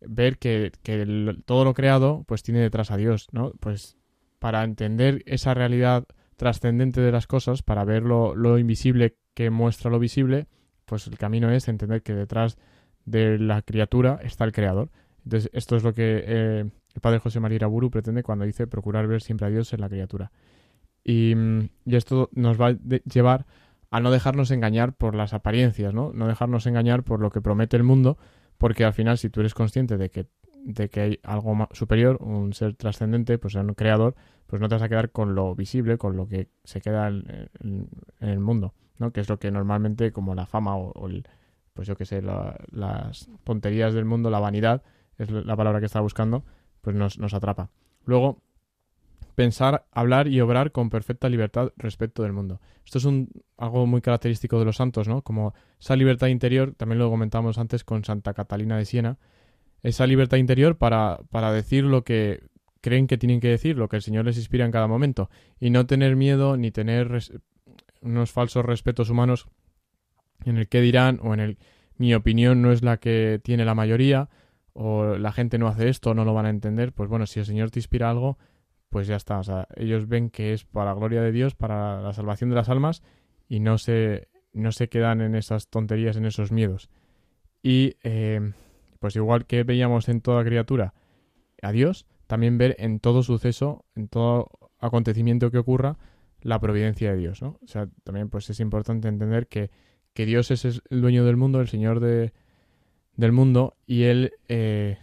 ver 0.00 0.38
que, 0.38 0.72
que 0.82 1.36
todo 1.44 1.64
lo 1.64 1.74
creado 1.74 2.24
pues 2.26 2.42
tiene 2.42 2.60
detrás 2.60 2.90
a 2.90 2.96
Dios, 2.96 3.28
¿no? 3.30 3.52
Pues 3.60 3.98
para 4.38 4.64
entender 4.64 5.22
esa 5.26 5.52
realidad 5.52 6.06
trascendente 6.38 7.02
de 7.02 7.12
las 7.12 7.26
cosas, 7.26 7.62
para 7.62 7.84
ver 7.84 8.04
lo, 8.04 8.34
lo 8.34 8.58
invisible 8.58 9.18
que 9.34 9.50
muestra 9.50 9.90
lo 9.90 9.98
visible, 9.98 10.46
pues 10.86 11.06
el 11.06 11.18
camino 11.18 11.50
es 11.50 11.68
entender 11.68 12.02
que 12.02 12.14
detrás 12.14 12.56
de 13.04 13.38
la 13.38 13.62
criatura 13.62 14.20
está 14.22 14.44
el 14.44 14.52
creador. 14.52 14.90
Entonces, 15.24 15.50
esto 15.52 15.76
es 15.76 15.82
lo 15.82 15.94
que 15.94 16.24
eh, 16.26 16.64
el 16.94 17.00
padre 17.00 17.18
José 17.18 17.40
María 17.40 17.56
Iraburu 17.56 17.90
pretende 17.90 18.22
cuando 18.22 18.44
dice 18.44 18.66
procurar 18.66 19.06
ver 19.06 19.22
siempre 19.22 19.46
a 19.46 19.50
Dios 19.50 19.72
en 19.72 19.80
la 19.80 19.88
criatura. 19.88 20.32
Y, 21.04 21.34
y 21.84 21.96
esto 21.96 22.28
nos 22.32 22.60
va 22.60 22.68
a 22.68 22.72
llevar 22.72 23.46
a 23.90 24.00
no 24.00 24.10
dejarnos 24.10 24.50
engañar 24.50 24.94
por 24.94 25.14
las 25.14 25.34
apariencias, 25.34 25.92
¿no? 25.92 26.12
No 26.14 26.26
dejarnos 26.26 26.66
engañar 26.66 27.02
por 27.02 27.20
lo 27.20 27.30
que 27.30 27.40
promete 27.40 27.76
el 27.76 27.82
mundo, 27.82 28.16
porque 28.56 28.84
al 28.84 28.94
final, 28.94 29.18
si 29.18 29.28
tú 29.28 29.40
eres 29.40 29.54
consciente 29.54 29.98
de 29.98 30.10
que, 30.10 30.28
de 30.64 30.88
que 30.88 31.00
hay 31.00 31.20
algo 31.24 31.68
superior, 31.72 32.18
un 32.22 32.54
ser 32.54 32.74
trascendente, 32.74 33.38
pues 33.38 33.54
un 33.54 33.74
creador, 33.74 34.14
pues 34.46 34.62
no 34.62 34.68
te 34.68 34.76
vas 34.76 34.82
a 34.82 34.88
quedar 34.88 35.10
con 35.10 35.34
lo 35.34 35.54
visible, 35.54 35.98
con 35.98 36.16
lo 36.16 36.26
que 36.26 36.48
se 36.64 36.80
queda 36.80 37.08
en 37.08 37.50
el 38.20 38.38
mundo, 38.38 38.74
¿no? 38.98 39.12
Que 39.12 39.20
es 39.20 39.28
lo 39.28 39.38
que 39.38 39.50
normalmente, 39.50 40.12
como 40.12 40.34
la 40.34 40.46
fama 40.46 40.76
o, 40.76 40.92
o 40.92 41.08
el, 41.08 41.26
pues 41.72 41.88
yo 41.88 41.96
que 41.96 42.04
sé, 42.04 42.22
la, 42.22 42.56
las 42.70 43.28
tonterías 43.44 43.94
del 43.94 44.04
mundo, 44.04 44.30
la 44.30 44.40
vanidad, 44.40 44.82
es 45.18 45.30
la 45.30 45.56
palabra 45.56 45.80
que 45.80 45.86
estaba 45.86 46.02
buscando, 46.02 46.44
pues 46.80 46.96
nos, 46.96 47.18
nos 47.18 47.34
atrapa. 47.34 47.70
Luego, 48.04 48.42
pensar, 49.34 49.86
hablar 49.92 50.28
y 50.28 50.40
obrar 50.40 50.72
con 50.72 50.90
perfecta 50.90 51.28
libertad 51.28 51.72
respecto 51.76 52.22
del 52.22 52.32
mundo. 52.32 52.60
Esto 52.84 52.98
es 52.98 53.04
un, 53.04 53.30
algo 53.56 53.86
muy 53.86 54.00
característico 54.00 54.58
de 54.58 54.64
los 54.64 54.76
santos, 54.76 55.08
¿no? 55.08 55.22
Como 55.22 55.54
esa 55.80 55.96
libertad 55.96 56.28
interior, 56.28 56.74
también 56.76 56.98
lo 56.98 57.10
comentamos 57.10 57.58
antes 57.58 57.84
con 57.84 58.04
Santa 58.04 58.34
Catalina 58.34 58.76
de 58.76 58.84
Siena, 58.84 59.18
esa 59.82 60.06
libertad 60.06 60.36
interior 60.36 60.76
para, 60.76 61.20
para 61.30 61.52
decir 61.52 61.84
lo 61.84 62.04
que 62.04 62.44
creen 62.80 63.06
que 63.06 63.18
tienen 63.18 63.40
que 63.40 63.48
decir, 63.48 63.78
lo 63.78 63.88
que 63.88 63.96
el 63.96 64.02
Señor 64.02 64.24
les 64.24 64.36
inspira 64.36 64.64
en 64.64 64.72
cada 64.72 64.88
momento, 64.88 65.30
y 65.58 65.70
no 65.70 65.86
tener 65.86 66.16
miedo 66.16 66.56
ni 66.56 66.70
tener 66.70 67.18
unos 68.00 68.30
falsos 68.32 68.64
respetos 68.64 69.08
humanos 69.08 69.48
en 70.44 70.56
el 70.56 70.68
que 70.68 70.80
dirán 70.80 71.20
o 71.22 71.34
en 71.34 71.40
el 71.40 71.58
mi 71.96 72.14
opinión 72.14 72.62
no 72.62 72.72
es 72.72 72.82
la 72.82 72.96
que 72.96 73.40
tiene 73.42 73.64
la 73.64 73.74
mayoría 73.74 74.28
o 74.72 75.16
la 75.16 75.32
gente 75.32 75.58
no 75.58 75.68
hace 75.68 75.88
esto, 75.88 76.14
no 76.14 76.24
lo 76.24 76.34
van 76.34 76.46
a 76.46 76.50
entender, 76.50 76.92
pues 76.92 77.08
bueno, 77.08 77.26
si 77.26 77.40
el 77.40 77.46
Señor 77.46 77.70
te 77.70 77.78
inspira 77.78 78.10
algo, 78.10 78.38
pues 78.88 79.06
ya 79.06 79.16
está. 79.16 79.38
O 79.38 79.44
sea, 79.44 79.68
ellos 79.76 80.08
ven 80.08 80.30
que 80.30 80.52
es 80.52 80.64
para 80.64 80.86
la 80.86 80.94
gloria 80.94 81.22
de 81.22 81.32
Dios, 81.32 81.54
para 81.54 82.00
la 82.00 82.12
salvación 82.12 82.50
de 82.50 82.56
las 82.56 82.68
almas, 82.68 83.02
y 83.48 83.60
no 83.60 83.78
se, 83.78 84.28
no 84.52 84.72
se 84.72 84.88
quedan 84.88 85.20
en 85.20 85.34
esas 85.34 85.68
tonterías, 85.68 86.16
en 86.16 86.24
esos 86.24 86.52
miedos. 86.52 86.90
Y 87.62 87.96
eh, 88.02 88.52
pues 88.98 89.14
igual 89.16 89.46
que 89.46 89.62
veíamos 89.62 90.08
en 90.08 90.20
toda 90.22 90.44
criatura 90.44 90.94
a 91.60 91.70
Dios, 91.70 92.06
también 92.26 92.58
ver 92.58 92.74
en 92.78 92.98
todo 92.98 93.22
suceso, 93.22 93.84
en 93.94 94.08
todo 94.08 94.48
acontecimiento 94.78 95.50
que 95.50 95.58
ocurra, 95.58 95.98
la 96.40 96.58
providencia 96.58 97.12
de 97.12 97.18
Dios, 97.18 97.42
¿no? 97.42 97.58
O 97.62 97.66
sea, 97.66 97.88
también 98.04 98.28
pues 98.28 98.50
es 98.50 98.58
importante 98.58 99.06
entender 99.06 99.46
que, 99.46 99.70
que 100.14 100.26
Dios 100.26 100.50
es 100.50 100.64
el 100.64 101.00
dueño 101.00 101.24
del 101.24 101.36
mundo, 101.36 101.60
el 101.60 101.68
Señor 101.68 102.00
de, 102.00 102.32
del 103.16 103.32
mundo, 103.32 103.76
y 103.86 104.04
Él 104.04 104.32
eh, 104.48 104.98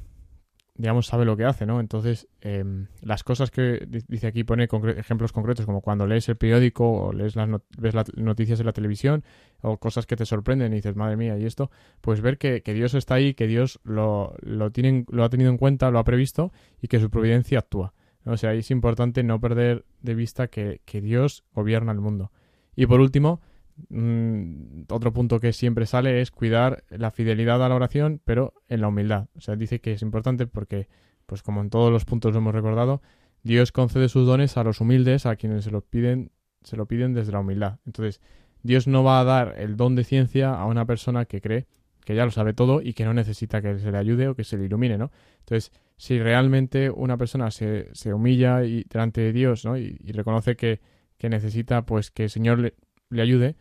digamos, 0.79 1.07
sabe 1.07 1.25
lo 1.25 1.35
que 1.35 1.43
hace, 1.43 1.65
¿no? 1.65 1.81
Entonces, 1.81 2.29
eh, 2.39 2.63
las 3.01 3.25
cosas 3.25 3.51
que 3.51 3.85
dice 4.07 4.27
aquí, 4.27 4.45
pone 4.45 4.69
ejemplos 4.95 5.33
concretos, 5.33 5.65
como 5.65 5.81
cuando 5.81 6.07
lees 6.07 6.29
el 6.29 6.37
periódico 6.37 6.89
o 6.89 7.11
lees 7.11 7.35
las 7.35 7.49
ves 7.77 7.93
las 7.93 8.15
noticias 8.15 8.61
en 8.61 8.65
la 8.65 8.71
televisión 8.71 9.25
o 9.61 9.75
cosas 9.75 10.05
que 10.05 10.15
te 10.15 10.25
sorprenden 10.25 10.71
y 10.71 10.77
dices, 10.77 10.95
madre 10.95 11.17
mía, 11.17 11.37
y 11.37 11.45
esto, 11.45 11.69
pues 11.99 12.21
ver 12.21 12.37
que, 12.37 12.61
Dios 12.65 12.93
está 12.93 13.15
ahí, 13.15 13.33
que 13.33 13.45
Dios 13.45 13.81
lo, 13.83 14.35
lo, 14.39 14.71
tienen, 14.71 15.05
lo 15.09 15.25
ha 15.25 15.29
tenido 15.29 15.49
en 15.49 15.57
cuenta, 15.57 15.91
lo 15.91 15.99
ha 15.99 16.05
previsto 16.05 16.53
y 16.81 16.87
que 16.87 17.01
su 17.01 17.09
providencia 17.09 17.59
actúa. 17.59 17.93
O 18.23 18.37
sea, 18.37 18.53
es 18.53 18.71
importante 18.71 19.21
no 19.21 19.41
perder 19.41 19.83
de 20.01 20.15
vista 20.15 20.47
que 20.47 20.79
Dios 21.01 21.43
gobierna 21.53 21.91
el 21.91 21.99
mundo. 21.99 22.31
Y 22.77 22.85
por 22.85 23.01
último, 23.01 23.41
mmm, 23.89 24.83
otro 24.89 25.13
punto 25.13 25.39
que 25.39 25.53
siempre 25.53 25.85
sale 25.85 26.21
es 26.21 26.31
cuidar 26.31 26.83
la 26.89 27.11
fidelidad 27.11 27.63
a 27.63 27.69
la 27.69 27.75
oración, 27.75 28.21
pero 28.25 28.53
en 28.67 28.81
la 28.81 28.87
humildad. 28.89 29.27
O 29.35 29.41
sea, 29.41 29.55
dice 29.55 29.79
que 29.79 29.93
es 29.93 30.01
importante 30.01 30.47
porque, 30.47 30.87
pues 31.25 31.43
como 31.43 31.61
en 31.61 31.69
todos 31.69 31.91
los 31.91 32.05
puntos 32.05 32.33
lo 32.33 32.39
hemos 32.39 32.53
recordado, 32.53 33.01
Dios 33.43 33.71
concede 33.71 34.09
sus 34.09 34.27
dones 34.27 34.57
a 34.57 34.63
los 34.63 34.81
humildes, 34.81 35.25
a 35.25 35.35
quienes 35.35 35.63
se 35.63 35.71
lo 35.71 35.81
piden, 35.81 36.31
se 36.63 36.77
lo 36.77 36.87
piden 36.87 37.13
desde 37.13 37.31
la 37.31 37.39
humildad. 37.39 37.79
Entonces, 37.85 38.21
Dios 38.63 38.87
no 38.87 39.03
va 39.03 39.21
a 39.21 39.23
dar 39.23 39.55
el 39.57 39.77
don 39.77 39.95
de 39.95 40.03
ciencia 40.03 40.53
a 40.53 40.65
una 40.65 40.85
persona 40.85 41.25
que 41.25 41.41
cree 41.41 41.67
que 42.09 42.15
ya 42.15 42.25
lo 42.25 42.31
sabe 42.31 42.53
todo 42.53 42.81
y 42.81 42.93
que 42.93 43.05
no 43.05 43.13
necesita 43.13 43.61
que 43.61 43.77
se 43.77 43.91
le 43.91 43.97
ayude 43.99 44.29
o 44.29 44.35
que 44.35 44.43
se 44.43 44.57
le 44.57 44.65
ilumine, 44.65 44.97
¿no? 44.97 45.11
Entonces, 45.39 45.71
si 45.95 46.17
realmente 46.19 46.89
una 46.89 47.17
persona 47.17 47.51
se, 47.51 47.89
se 47.93 48.13
humilla 48.13 48.63
y, 48.63 48.83
delante 48.89 49.21
de 49.21 49.31
Dios, 49.31 49.63
¿no? 49.63 49.77
Y, 49.77 49.95
y 50.03 50.11
reconoce 50.13 50.55
que, 50.55 50.79
que, 51.19 51.29
necesita, 51.29 51.85
pues, 51.85 52.09
que 52.09 52.23
el 52.23 52.29
Señor 52.31 52.57
le, 52.59 52.73
le 53.09 53.21
ayude, 53.21 53.57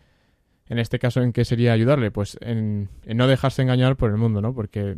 en 0.68 0.78
este 0.78 0.98
caso, 0.98 1.22
¿en 1.22 1.32
qué 1.32 1.44
sería 1.44 1.72
ayudarle? 1.72 2.10
Pues 2.10 2.36
en, 2.40 2.88
en, 3.04 3.16
no 3.16 3.26
dejarse 3.26 3.62
engañar 3.62 3.96
por 3.96 4.10
el 4.10 4.16
mundo, 4.16 4.40
¿no? 4.40 4.54
Porque 4.54 4.96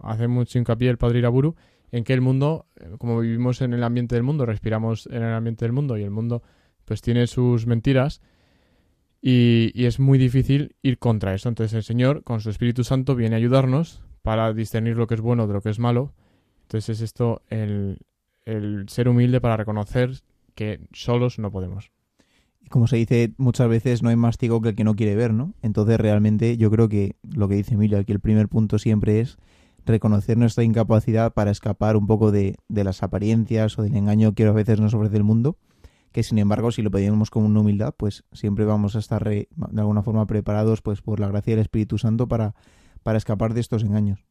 hace 0.00 0.28
mucho 0.28 0.58
hincapié 0.58 0.90
el 0.90 0.98
padre 0.98 1.20
Iraburu 1.20 1.56
en 1.92 2.04
que 2.04 2.12
el 2.12 2.20
mundo, 2.20 2.66
como 2.98 3.20
vivimos 3.20 3.62
en 3.62 3.72
el 3.72 3.82
ambiente 3.82 4.14
del 4.14 4.24
mundo, 4.24 4.44
respiramos 4.44 5.06
en 5.06 5.22
el 5.22 5.32
ambiente 5.32 5.64
del 5.64 5.72
mundo 5.72 5.96
y 5.96 6.02
el 6.02 6.10
mundo 6.10 6.42
pues 6.84 7.00
tiene 7.00 7.26
sus 7.26 7.66
mentiras 7.66 8.20
y, 9.22 9.86
es 9.86 9.98
muy 9.98 10.18
difícil 10.18 10.76
ir 10.82 10.98
contra 10.98 11.34
eso. 11.34 11.48
Entonces 11.48 11.74
el 11.74 11.82
Señor, 11.82 12.22
con 12.22 12.40
su 12.40 12.50
Espíritu 12.50 12.84
Santo, 12.84 13.14
viene 13.14 13.36
a 13.36 13.38
ayudarnos 13.38 14.02
para 14.22 14.52
discernir 14.52 14.96
lo 14.96 15.06
que 15.06 15.14
es 15.14 15.20
bueno 15.20 15.46
de 15.46 15.54
lo 15.54 15.62
que 15.62 15.70
es 15.70 15.78
malo. 15.78 16.12
Entonces 16.62 16.96
es 16.96 17.00
esto 17.00 17.42
el 17.48 17.98
ser 18.88 19.08
humilde 19.08 19.40
para 19.40 19.56
reconocer 19.56 20.10
que 20.54 20.80
solos 20.92 21.38
no 21.38 21.50
podemos 21.50 21.90
como 22.70 22.86
se 22.86 22.96
dice 22.96 23.32
muchas 23.38 23.68
veces, 23.68 24.02
no 24.02 24.08
hay 24.08 24.16
más 24.16 24.36
ciego 24.38 24.60
que 24.60 24.70
el 24.70 24.74
que 24.74 24.84
no 24.84 24.96
quiere 24.96 25.14
ver, 25.14 25.32
¿no? 25.32 25.54
Entonces 25.62 25.98
realmente 25.98 26.56
yo 26.56 26.70
creo 26.70 26.88
que 26.88 27.16
lo 27.22 27.48
que 27.48 27.56
dice 27.56 27.74
Emilio 27.74 27.98
aquí, 27.98 28.12
el 28.12 28.20
primer 28.20 28.48
punto 28.48 28.78
siempre 28.78 29.20
es 29.20 29.38
reconocer 29.84 30.36
nuestra 30.36 30.64
incapacidad 30.64 31.32
para 31.32 31.50
escapar 31.50 31.96
un 31.96 32.06
poco 32.06 32.32
de, 32.32 32.56
las 32.68 33.02
apariencias 33.02 33.78
o 33.78 33.82
del 33.82 33.96
engaño 33.96 34.34
que 34.34 34.44
a 34.44 34.52
veces 34.52 34.80
nos 34.80 34.94
ofrece 34.94 35.16
el 35.16 35.24
mundo, 35.24 35.58
que 36.12 36.22
sin 36.22 36.38
embargo 36.38 36.72
si 36.72 36.82
lo 36.82 36.90
pedimos 36.90 37.30
con 37.30 37.44
una 37.44 37.60
humildad, 37.60 37.94
pues 37.96 38.24
siempre 38.32 38.64
vamos 38.64 38.96
a 38.96 38.98
estar 38.98 39.24
de 39.24 39.48
alguna 39.76 40.02
forma 40.02 40.26
preparados 40.26 40.82
pues 40.82 41.02
por 41.02 41.20
la 41.20 41.28
gracia 41.28 41.52
del 41.52 41.62
Espíritu 41.62 41.98
Santo 41.98 42.26
para, 42.26 42.54
para 43.02 43.18
escapar 43.18 43.54
de 43.54 43.60
estos 43.60 43.84
engaños. 43.84 44.26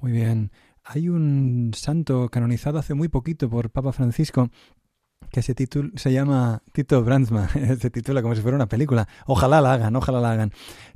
Muy 0.00 0.12
bien. 0.12 0.50
Hay 0.84 1.08
un 1.08 1.70
santo 1.74 2.28
canonizado 2.28 2.78
hace 2.78 2.94
muy 2.94 3.08
poquito 3.08 3.48
por 3.48 3.70
Papa 3.70 3.92
Francisco 3.92 4.50
que 5.30 5.42
se, 5.42 5.54
titul 5.54 5.92
se 5.96 6.12
llama 6.12 6.62
Tito 6.72 7.02
Brandsma, 7.02 7.48
se 7.80 7.90
titula 7.90 8.22
como 8.22 8.34
si 8.34 8.42
fuera 8.42 8.56
una 8.56 8.68
película. 8.68 9.08
Ojalá 9.26 9.60
la 9.60 9.74
hagan, 9.74 9.94
ojalá 9.96 10.20
la 10.20 10.32
hagan. 10.32 10.52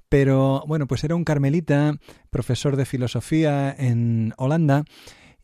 Pero 0.08 0.64
bueno, 0.66 0.86
pues 0.86 1.02
era 1.04 1.14
un 1.14 1.24
carmelita, 1.24 1.96
profesor 2.30 2.76
de 2.76 2.84
filosofía 2.84 3.74
en 3.76 4.34
Holanda, 4.36 4.84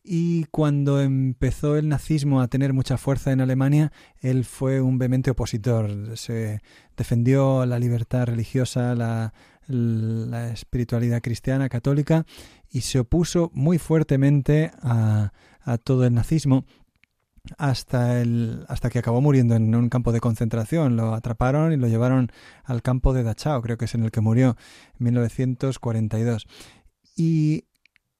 y 0.05 0.45
cuando 0.47 1.01
empezó 1.01 1.76
el 1.76 1.89
nazismo 1.89 2.41
a 2.41 2.49
tener 2.49 2.72
mucha 2.72 2.97
fuerza 2.97 3.30
en 3.33 3.41
Alemania, 3.41 3.93
él 4.20 4.45
fue 4.45 4.80
un 4.80 4.99
vehemente 4.99 5.30
opositor. 5.30 6.16
Se 6.16 6.61
defendió 6.97 7.66
la 7.66 7.78
libertad 7.78 8.26
religiosa, 8.26 8.97
la, 8.97 9.33
la 9.68 10.51
espiritualidad 10.51 11.22
cristiana 11.22 11.68
católica 11.68 12.26
y 12.68 12.80
se 12.80 12.99
opuso 12.99 13.51
muy 13.55 13.78
fuertemente 13.78 14.72
a, 14.83 15.33
a 15.61 15.78
todo 15.78 16.05
el 16.05 16.14
nazismo 16.14 16.64
hasta, 17.59 18.20
el, 18.20 18.64
hasta 18.68 18.90
que 18.90 18.99
acabó 18.99 19.20
muriendo 19.20 19.55
en 19.55 19.74
un 19.74 19.88
campo 19.88 20.12
de 20.12 20.20
concentración. 20.20 20.97
Lo 20.97 21.14
atraparon 21.14 21.72
y 21.72 21.76
lo 21.76 21.88
llevaron 21.88 22.30
al 22.64 22.82
campo 22.82 23.12
de 23.12 23.22
Dachau, 23.22 23.61
creo 23.62 23.76
que 23.76 23.86
es 23.86 23.95
en 23.95 24.05
el 24.05 24.11
que 24.11 24.20
murió 24.20 24.57
en 24.99 25.05
1942. 25.05 26.47
Y 27.16 27.64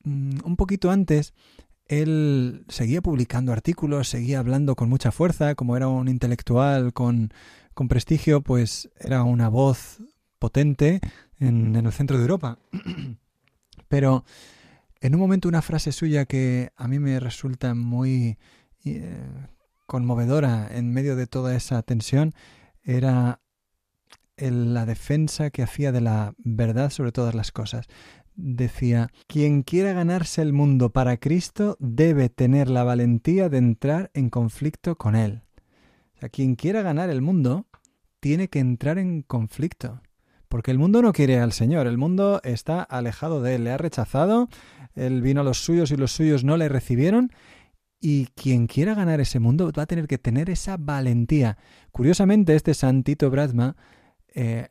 mm, 0.05 0.39
un 0.45 0.57
poquito 0.57 0.91
antes, 0.91 1.35
él 1.87 2.65
seguía 2.69 3.03
publicando 3.03 3.53
artículos, 3.53 4.09
seguía 4.09 4.39
hablando 4.39 4.77
con 4.77 4.89
mucha 4.89 5.13
fuerza, 5.13 5.55
como 5.55 5.77
era 5.77 5.89
un 5.89 6.09
intelectual 6.09 6.93
con, 6.93 7.33
con 7.75 7.89
prestigio, 7.89 8.43
pues 8.43 8.91
era 8.99 9.23
una 9.23 9.49
voz 9.49 10.03
potente 10.39 11.01
en, 11.39 11.77
en 11.77 11.87
el 11.87 11.93
centro 11.93 12.17
de 12.17 12.23
Europa. 12.23 12.59
Pero 13.89 14.25
en 15.01 15.15
un 15.15 15.21
momento 15.21 15.49
una 15.49 15.63
frase 15.63 15.93
suya 15.93 16.25
que 16.25 16.71
a 16.77 16.89
mí 16.89 16.99
me 16.99 17.21
resulta 17.21 17.75
muy 17.75 18.39
eh, 18.85 19.49
conmovedora 19.87 20.69
en 20.71 20.93
medio 20.93 21.17
de 21.17 21.27
toda 21.27 21.55
esa 21.55 21.83
tensión 21.83 22.33
era 22.83 23.41
la 24.37 24.87
defensa 24.87 25.51
que 25.51 25.63
hacía 25.63 25.93
de 25.93 26.01
la 26.01 26.35
verdad 26.39 26.91
sobre 26.91 27.13
todas 27.13 27.35
las 27.35 27.53
cosas 27.53 27.87
decía, 28.35 29.11
quien 29.27 29.63
quiera 29.63 29.93
ganarse 29.93 30.43
el 30.43 30.53
mundo 30.53 30.91
para 30.91 31.17
Cristo 31.17 31.77
debe 31.81 32.29
tener 32.29 32.69
la 32.69 32.85
valentía 32.85 33.49
de 33.49 33.59
entrar 33.59 34.11
en 34.15 34.31
conflicto 34.31 34.97
con 34.97 35.15
Él. 35.15 35.43
O 36.17 36.21
sea, 36.21 36.29
quien 36.29 36.55
quiera 36.55 36.83
ganar 36.83 37.11
el 37.11 37.23
mundo 37.23 37.67
tiene 38.21 38.49
que 38.49 38.61
entrar 38.61 38.99
en 38.99 39.23
conflicto. 39.23 40.01
Porque 40.49 40.71
el 40.71 40.79
mundo 40.79 41.01
no 41.01 41.13
quiere 41.13 41.41
al 41.41 41.53
Señor, 41.53 41.87
el 41.87 41.97
mundo 41.97 42.41
está 42.45 42.83
alejado 42.83 43.41
de 43.43 43.55
Él, 43.55 43.65
le 43.65 43.71
ha 43.71 43.79
rechazado, 43.79 44.49
Él 44.95 45.23
vino 45.23 45.41
a 45.41 45.45
los 45.45 45.65
suyos 45.65 45.91
y 45.91 45.97
los 45.97 46.13
suyos 46.13 46.45
no 46.45 46.57
le 46.59 46.69
recibieron, 46.69 47.31
y 48.05 48.27
quien 48.35 48.67
quiera 48.67 48.95
ganar 48.95 49.21
ese 49.21 49.39
mundo 49.39 49.71
va 49.79 49.85
a 49.85 49.87
tener 49.87 50.09
que 50.09 50.19
tener 50.19 50.51
esa 50.51 50.77
valentía. 50.77 51.57
Curiosamente, 51.93 52.57
este 52.57 52.75
Santito 52.75 53.31
Brahma, 53.31 53.77
eh, 54.35 54.69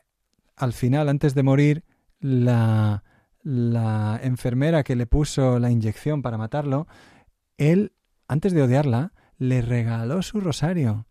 al 0.58 0.74
final, 0.74 1.08
antes 1.08 1.34
de 1.34 1.42
morir, 1.42 1.86
la, 2.20 3.06
la 3.42 4.20
enfermera 4.22 4.84
que 4.84 4.98
le 4.98 5.06
puso 5.08 5.60
la 5.60 5.72
inyección 5.72 6.22
para 6.22 6.38
matarlo, 6.38 6.88
él, 7.58 7.94
antes 8.28 8.52
de 8.52 8.64
odiarla, 8.64 9.14
le 9.38 9.62
regaló 9.62 10.22
su 10.24 10.42
rosario. 10.42 11.08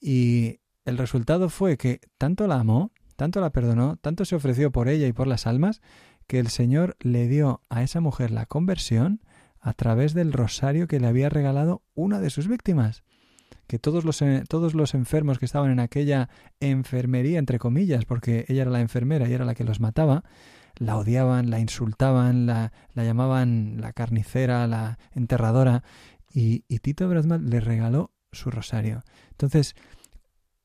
Y 0.00 0.60
el 0.86 0.96
resultado 0.96 1.50
fue 1.50 1.76
que 1.76 2.00
tanto 2.16 2.46
la 2.46 2.60
amó, 2.60 2.92
tanto 3.16 3.42
la 3.42 3.50
perdonó, 3.50 3.98
tanto 3.98 4.24
se 4.24 4.36
ofreció 4.36 4.72
por 4.72 4.88
ella 4.88 5.06
y 5.06 5.12
por 5.12 5.26
las 5.26 5.46
almas, 5.46 5.82
que 6.26 6.38
el 6.38 6.48
Señor 6.48 6.96
le 6.98 7.28
dio 7.28 7.60
a 7.68 7.82
esa 7.82 8.00
mujer 8.00 8.30
la 8.30 8.46
conversión 8.46 9.20
a 9.66 9.72
través 9.72 10.14
del 10.14 10.32
rosario 10.32 10.86
que 10.86 11.00
le 11.00 11.08
había 11.08 11.28
regalado 11.28 11.82
una 11.96 12.20
de 12.20 12.30
sus 12.30 12.46
víctimas. 12.46 13.02
Que 13.66 13.80
todos 13.80 14.04
los, 14.04 14.22
todos 14.48 14.74
los 14.74 14.94
enfermos 14.94 15.40
que 15.40 15.44
estaban 15.44 15.72
en 15.72 15.80
aquella 15.80 16.28
enfermería, 16.60 17.40
entre 17.40 17.58
comillas, 17.58 18.04
porque 18.04 18.44
ella 18.46 18.62
era 18.62 18.70
la 18.70 18.80
enfermera 18.80 19.28
y 19.28 19.32
era 19.32 19.44
la 19.44 19.56
que 19.56 19.64
los 19.64 19.80
mataba, 19.80 20.22
la 20.76 20.96
odiaban, 20.96 21.50
la 21.50 21.58
insultaban, 21.58 22.46
la, 22.46 22.72
la 22.94 23.02
llamaban 23.02 23.80
la 23.80 23.92
carnicera, 23.92 24.68
la 24.68 25.00
enterradora, 25.16 25.82
y, 26.32 26.60
Tito 26.78 27.08
Brasmal 27.08 27.50
le 27.50 27.58
regaló 27.58 28.12
su 28.30 28.52
rosario. 28.52 29.02
Entonces, 29.32 29.74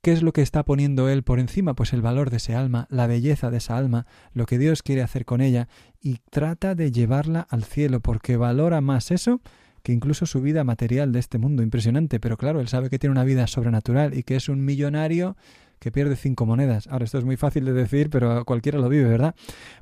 ¿qué 0.04 0.12
es 0.12 0.22
lo 0.22 0.32
que 0.32 0.44
está 0.44 0.64
poniendo 0.64 1.10
él 1.10 1.24
por 1.24 1.40
encima? 1.40 1.74
Pues 1.74 1.94
el 1.94 2.04
valor 2.04 2.30
de 2.30 2.38
ese 2.38 2.54
alma, 2.54 2.86
la 2.92 3.08
belleza 3.08 3.50
de 3.50 3.58
esa 3.58 3.78
alma, 3.78 4.06
lo 4.34 4.46
que 4.46 4.60
Dios 4.60 4.84
quiere 4.84 5.02
hacer 5.02 5.26
con 5.26 5.42
ella, 5.42 5.70
y 6.02 6.18
trata 6.30 6.76
de 6.76 6.92
llevarla 6.92 7.42
al 7.50 7.64
cielo, 7.64 8.00
porque 8.00 8.38
valora 8.38 8.82
más 8.82 9.12
eso 9.12 9.42
que 9.84 9.92
incluso 9.92 10.26
su 10.26 10.42
vida 10.42 10.64
material 10.64 11.12
de 11.12 11.20
este 11.20 11.38
mundo. 11.38 11.64
Impresionante, 11.64 12.20
pero 12.20 12.38
claro, 12.38 12.60
él 12.60 12.68
sabe 12.68 12.90
que 12.90 13.00
tiene 13.00 13.12
una 13.12 13.24
vida 13.24 13.48
sobrenatural 13.48 14.16
y 14.16 14.24
que 14.24 14.36
es 14.36 14.50
un 14.50 14.64
millonario 14.64 15.36
que 15.80 15.92
pierde 15.92 16.16
cinco 16.16 16.46
monedas. 16.46 16.88
Ahora, 16.88 17.06
esto 17.06 17.18
es 17.18 17.26
muy 17.26 17.38
fácil 17.38 17.66
de 17.66 17.74
decir, 17.74 18.12
pero 18.12 18.46
cualquiera 18.46 18.78
lo 18.78 18.88
vive, 18.88 19.10
¿verdad? 19.10 19.34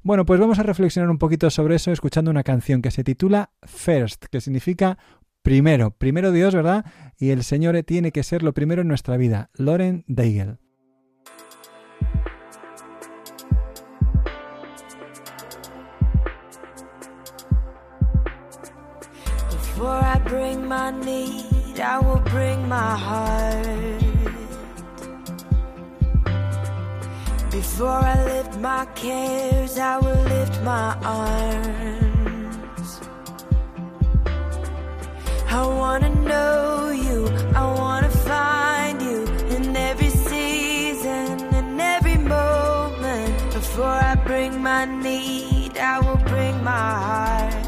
Bueno, 0.01 0.25
pues 0.25 0.39
vamos 0.39 0.57
a 0.57 0.63
reflexionar 0.63 1.09
un 1.09 1.17
poquito 1.17 1.49
sobre 1.49 1.75
eso 1.75 1.91
escuchando 1.91 2.31
una 2.31 2.43
canción 2.43 2.81
que 2.81 2.91
se 2.91 3.03
titula 3.03 3.51
First, 3.63 4.25
que 4.31 4.39
significa 4.39 4.97
primero, 5.41 5.91
primero 5.91 6.31
Dios, 6.31 6.55
¿verdad? 6.55 6.85
Y 7.17 7.31
el 7.31 7.43
Señor 7.43 7.81
tiene 7.83 8.13
que 8.13 8.23
ser 8.23 8.43
lo 8.43 8.53
primero 8.53 8.81
en 8.81 8.87
nuestra 8.87 9.17
vida. 9.17 9.49
Loren 9.55 10.05
Deigel. 19.79 20.03
I 20.03 20.19
bring 20.19 20.67
my 20.67 20.91
need, 20.91 21.79
I 21.79 21.99
will 21.99 22.21
bring 22.25 22.67
my 22.67 22.95
heart. 22.95 23.73
Before 27.51 27.87
I 27.87 28.25
lift 28.25 28.59
my 28.59 28.85
cares, 28.95 29.77
I 29.77 29.97
will 29.97 30.23
lift 30.23 30.61
my 30.63 30.95
arms. 31.03 33.01
I 35.49 35.65
wanna 35.65 36.09
know 36.09 36.91
you, 36.91 37.27
I 37.55 37.65
wanna 37.73 38.09
find 38.09 39.01
you 39.01 39.23
in 39.55 39.75
every 39.75 40.09
season, 40.09 41.39
in 41.53 41.79
every 41.79 42.17
moment. 42.17 43.53
Before 43.53 43.85
I 43.85 44.15
bring 44.15 44.61
my 44.61 44.85
need, 44.85 45.77
I 45.77 45.99
will 45.99 46.21
bring 46.27 46.63
my 46.63 46.91
heart 47.05 47.58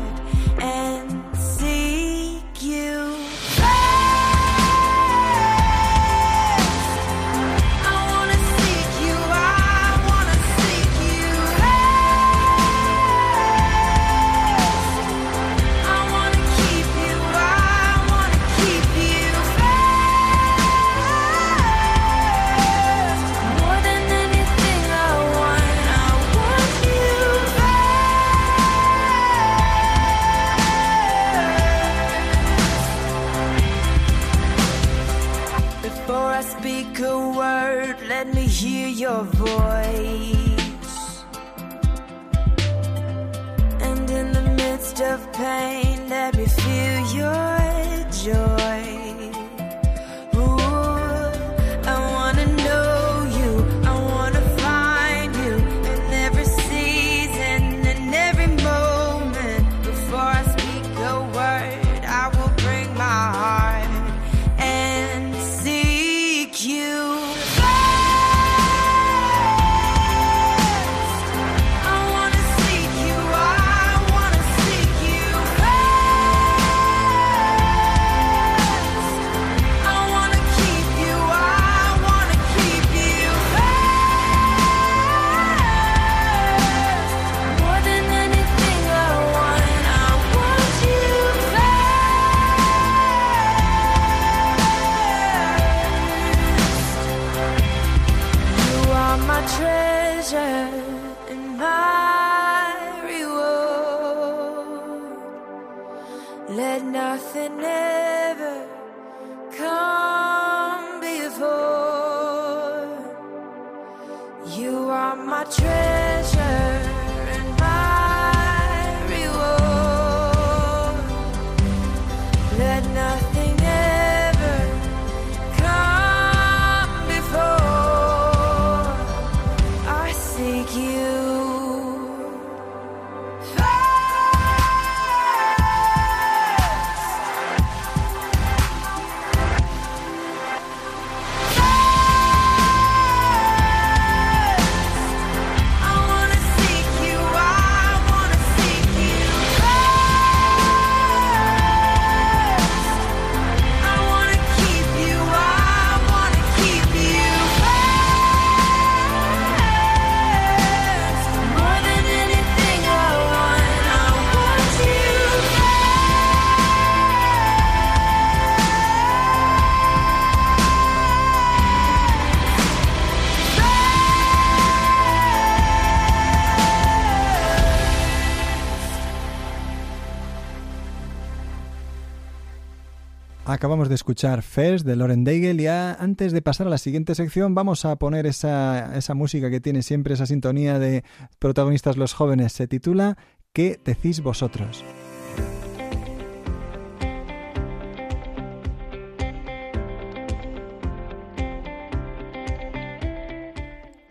Acabamos 183.61 183.89
de 183.89 183.93
escuchar 183.93 184.41
First 184.41 184.87
de 184.87 184.95
Loren 184.95 185.23
Daigle 185.23 185.61
y 185.61 185.67
antes 185.67 186.31
de 186.31 186.41
pasar 186.41 186.65
a 186.65 186.71
la 186.71 186.79
siguiente 186.79 187.13
sección 187.13 187.53
vamos 187.53 187.85
a 187.85 187.95
poner 187.97 188.25
esa, 188.25 188.97
esa 188.97 189.13
música 189.13 189.51
que 189.51 189.61
tiene 189.61 189.83
siempre 189.83 190.15
esa 190.15 190.25
sintonía 190.25 190.79
de 190.79 191.03
protagonistas 191.37 191.95
los 191.95 192.13
jóvenes. 192.15 192.53
Se 192.53 192.65
titula 192.65 193.19
¿Qué 193.53 193.79
decís 193.85 194.23
vosotros? 194.23 194.83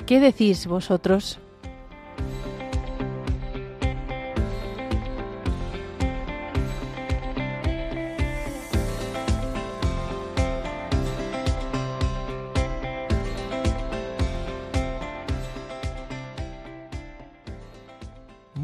¿Qué 0.07 0.21
decís 0.21 0.69
vosotros? 0.69 1.41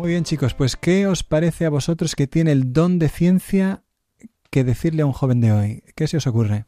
Muy 0.06 0.12
bien 0.12 0.22
chicos, 0.22 0.54
pues 0.54 0.76
¿qué 0.76 1.08
os 1.08 1.24
parece 1.24 1.66
a 1.66 1.68
vosotros 1.68 2.14
que 2.14 2.28
tiene 2.28 2.52
el 2.52 2.72
don 2.72 3.00
de 3.00 3.08
ciencia 3.08 3.82
que 4.52 4.62
decirle 4.62 5.02
a 5.02 5.06
un 5.06 5.12
joven 5.12 5.40
de 5.40 5.50
hoy? 5.50 5.82
¿Qué 5.96 6.06
se 6.06 6.16
os 6.16 6.28
ocurre? 6.28 6.64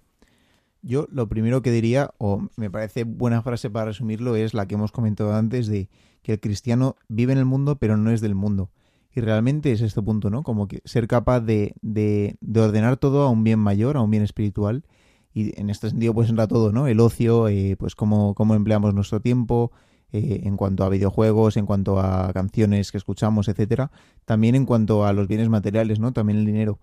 Yo 0.82 1.06
lo 1.12 1.28
primero 1.28 1.62
que 1.62 1.70
diría, 1.70 2.10
o 2.18 2.48
me 2.56 2.68
parece 2.68 3.04
buena 3.04 3.40
frase 3.42 3.70
para 3.70 3.84
resumirlo, 3.84 4.34
es 4.34 4.54
la 4.54 4.66
que 4.66 4.74
hemos 4.74 4.90
comentado 4.90 5.36
antes 5.36 5.68
de 5.68 5.88
que 6.22 6.32
el 6.32 6.40
cristiano 6.40 6.96
vive 7.06 7.32
en 7.32 7.38
el 7.38 7.44
mundo 7.44 7.76
pero 7.76 7.96
no 7.96 8.10
es 8.10 8.20
del 8.20 8.34
mundo. 8.34 8.72
Y 9.14 9.20
realmente 9.20 9.70
es 9.70 9.82
este 9.82 10.02
punto, 10.02 10.30
¿no? 10.30 10.42
Como 10.42 10.66
que 10.66 10.82
ser 10.84 11.06
capaz 11.06 11.38
de, 11.38 11.76
de, 11.80 12.38
de 12.40 12.60
ordenar 12.60 12.96
todo 12.96 13.22
a 13.22 13.30
un 13.30 13.44
bien 13.44 13.60
mayor, 13.60 13.98
a 13.98 14.00
un 14.00 14.10
bien 14.10 14.24
espiritual. 14.24 14.84
Y 15.32 15.56
en 15.60 15.70
este 15.70 15.90
sentido 15.90 16.12
pues 16.12 16.28
entra 16.28 16.48
todo, 16.48 16.72
¿no? 16.72 16.88
El 16.88 16.98
ocio, 16.98 17.46
eh, 17.46 17.76
pues 17.78 17.94
cómo, 17.94 18.34
cómo 18.34 18.56
empleamos 18.56 18.94
nuestro 18.94 19.20
tiempo, 19.20 19.70
eh, 20.12 20.40
en 20.44 20.56
cuanto 20.56 20.84
a 20.84 20.88
videojuegos, 20.88 21.56
en 21.56 21.66
cuanto 21.66 22.00
a 22.00 22.32
canciones 22.32 22.92
que 22.92 22.98
escuchamos, 22.98 23.48
etcétera. 23.48 23.90
También 24.24 24.54
en 24.54 24.66
cuanto 24.66 25.04
a 25.04 25.12
los 25.12 25.28
bienes 25.28 25.48
materiales, 25.48 26.00
¿no? 26.00 26.12
También 26.12 26.38
el 26.38 26.46
dinero. 26.46 26.78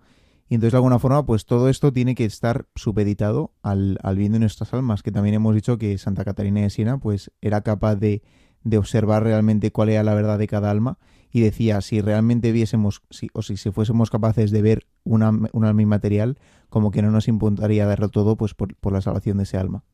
Y 0.48 0.54
entonces, 0.54 0.72
de 0.72 0.78
alguna 0.78 0.98
forma, 0.98 1.26
pues 1.26 1.44
todo 1.44 1.68
esto 1.68 1.92
tiene 1.92 2.14
que 2.14 2.24
estar 2.24 2.66
supeditado 2.76 3.52
al, 3.62 3.98
al 4.02 4.16
bien 4.16 4.32
de 4.32 4.38
nuestras 4.38 4.72
almas, 4.74 5.02
que 5.02 5.10
también 5.10 5.34
hemos 5.34 5.54
dicho 5.54 5.76
que 5.76 5.98
Santa 5.98 6.24
Catarina 6.24 6.60
de 6.60 6.70
Siena, 6.70 6.98
pues 6.98 7.32
era 7.40 7.62
capaz 7.62 7.96
de, 7.96 8.22
de 8.62 8.78
observar 8.78 9.22
realmente 9.24 9.72
cuál 9.72 9.88
era 9.88 10.02
la 10.02 10.14
verdad 10.14 10.38
de 10.38 10.46
cada 10.46 10.70
alma 10.70 10.98
y 11.30 11.40
decía, 11.40 11.80
si 11.80 12.00
realmente 12.00 12.50
viésemos, 12.52 13.02
si, 13.10 13.28
o 13.32 13.42
si, 13.42 13.56
fuésemos 13.56 14.10
capaces 14.10 14.50
de 14.50 14.62
ver 14.62 14.86
una, 15.04 15.30
un 15.52 15.64
alma 15.64 15.82
inmaterial, 15.82 16.38
como 16.68 16.90
que 16.90 17.02
no 17.02 17.10
nos 17.10 17.28
importaría 17.28 17.86
darlo 17.86 18.08
todo 18.08 18.36
pues 18.36 18.54
por, 18.54 18.74
por 18.76 18.92
la 18.92 19.00
salvación 19.00 19.36
de 19.36 19.42
ese 19.42 19.56
alma. 19.56 19.84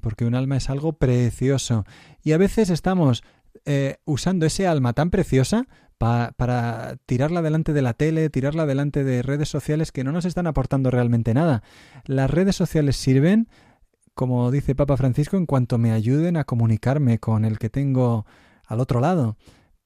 Porque 0.00 0.24
un 0.24 0.34
alma 0.34 0.56
es 0.56 0.70
algo 0.70 0.92
precioso. 0.94 1.84
Y 2.22 2.32
a 2.32 2.38
veces 2.38 2.70
estamos 2.70 3.22
eh, 3.64 3.96
usando 4.04 4.46
ese 4.46 4.66
alma 4.66 4.92
tan 4.92 5.10
preciosa 5.10 5.66
pa- 5.98 6.32
para 6.36 6.96
tirarla 7.06 7.42
delante 7.42 7.72
de 7.72 7.82
la 7.82 7.92
tele, 7.94 8.30
tirarla 8.30 8.66
delante 8.66 9.04
de 9.04 9.22
redes 9.22 9.48
sociales 9.48 9.92
que 9.92 10.04
no 10.04 10.12
nos 10.12 10.24
están 10.24 10.46
aportando 10.46 10.90
realmente 10.90 11.34
nada. 11.34 11.62
Las 12.04 12.30
redes 12.30 12.56
sociales 12.56 12.96
sirven, 12.96 13.48
como 14.14 14.50
dice 14.50 14.74
Papa 14.74 14.96
Francisco, 14.96 15.36
en 15.36 15.46
cuanto 15.46 15.76
me 15.78 15.92
ayuden 15.92 16.36
a 16.36 16.44
comunicarme 16.44 17.18
con 17.18 17.44
el 17.44 17.58
que 17.58 17.68
tengo 17.70 18.26
al 18.66 18.80
otro 18.80 19.00
lado, 19.00 19.36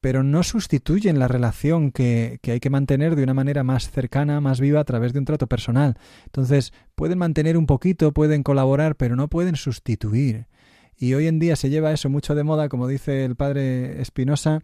pero 0.03 0.25
no 0.25 0.43
sustituyen 0.43 1.21
la 1.21 1.29
relación 1.29 1.93
que, 1.93 2.41
que 2.43 2.51
hay 2.53 2.61
que 2.61 2.71
mantener 2.71 3.17
de 3.17 3.23
una 3.23 3.35
manera 3.35 3.63
más 3.63 3.89
cercana, 3.91 4.41
más 4.41 4.61
viva 4.61 4.81
a 4.81 4.85
través 4.85 5.13
de 5.13 5.21
un 5.21 5.25
trato 5.25 5.47
personal. 5.47 5.97
Entonces, 6.27 6.75
pueden 6.97 7.19
mantener 7.19 7.57
un 7.57 7.67
poquito, 7.67 8.13
pueden 8.13 8.43
colaborar, 8.43 8.97
pero 8.97 9.15
no 9.15 9.29
pueden 9.29 9.55
sustituir. 9.55 10.49
Y 10.99 11.15
hoy 11.15 11.29
en 11.29 11.39
día 11.39 11.55
se 11.55 11.71
lleva 11.71 11.93
eso 11.93 12.11
mucho 12.11 12.35
de 12.35 12.43
moda, 12.43 12.69
como 12.69 12.89
dice 12.89 13.25
el 13.25 13.37
padre 13.37 14.03
Espinosa, 14.03 14.61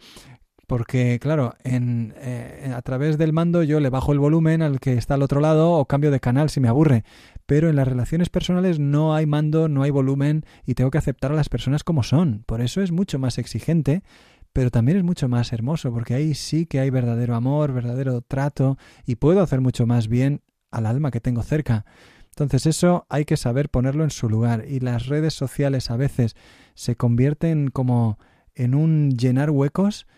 porque, 0.67 1.19
claro, 1.19 1.55
en, 1.65 2.13
eh, 2.19 2.75
a 2.77 2.83
través 2.83 3.17
del 3.17 3.33
mando 3.33 3.63
yo 3.63 3.81
le 3.81 3.89
bajo 3.89 4.13
el 4.13 4.19
volumen 4.19 4.61
al 4.61 4.81
que 4.81 4.95
está 4.95 5.15
al 5.15 5.23
otro 5.23 5.41
lado 5.41 5.73
o 5.73 5.87
cambio 5.87 6.11
de 6.11 6.21
canal 6.21 6.51
si 6.51 6.61
me 6.61 6.69
aburre. 6.69 7.05
Pero 7.47 7.71
en 7.71 7.77
las 7.77 7.89
relaciones 7.89 8.29
personales 8.29 8.79
no 8.79 9.15
hay 9.15 9.25
mando, 9.25 9.69
no 9.69 9.83
hay 9.83 9.91
volumen 9.91 10.45
y 10.67 10.75
tengo 10.75 10.91
que 10.91 10.99
aceptar 10.99 11.33
a 11.33 11.37
las 11.37 11.49
personas 11.49 11.85
como 11.85 12.03
son. 12.03 12.43
Por 12.45 12.61
eso 12.61 12.83
es 12.83 12.93
mucho 12.93 13.19
más 13.19 13.39
exigente, 13.39 14.03
pero 14.59 14.73
también 14.73 14.99
es 14.99 15.05
mucho 15.05 15.29
más 15.29 15.53
hermoso, 15.53 15.93
porque 15.93 16.15
ahí 16.15 16.35
sí 16.35 16.67
que 16.67 16.81
hay 16.81 16.91
verdadero 16.91 17.37
amor, 17.37 17.73
verdadero 17.73 18.23
trato 18.23 18.77
y 19.07 19.15
puedo 19.15 19.41
hacer 19.41 19.61
mucho 19.61 19.87
más 19.87 20.09
bien 20.09 20.43
al 20.73 20.87
alma 20.87 21.13
que 21.13 21.21
tengo 21.21 21.45
cerca. 21.45 21.87
Entonces 22.31 22.67
eso 22.67 23.07
hay 23.09 23.25
que 23.25 23.37
saber 23.37 23.69
ponerlo 23.69 24.03
en 24.03 24.11
su 24.11 24.29
lugar 24.29 24.65
y 24.69 24.81
las 24.81 25.07
redes 25.07 25.33
sociales 25.33 25.93
a 25.93 25.97
veces 25.97 26.35
se 26.75 26.97
convierten 26.97 27.71
como 27.71 28.19
en 28.57 28.75
un 28.75 29.13
llenar 29.13 29.53
huecos, 29.53 30.09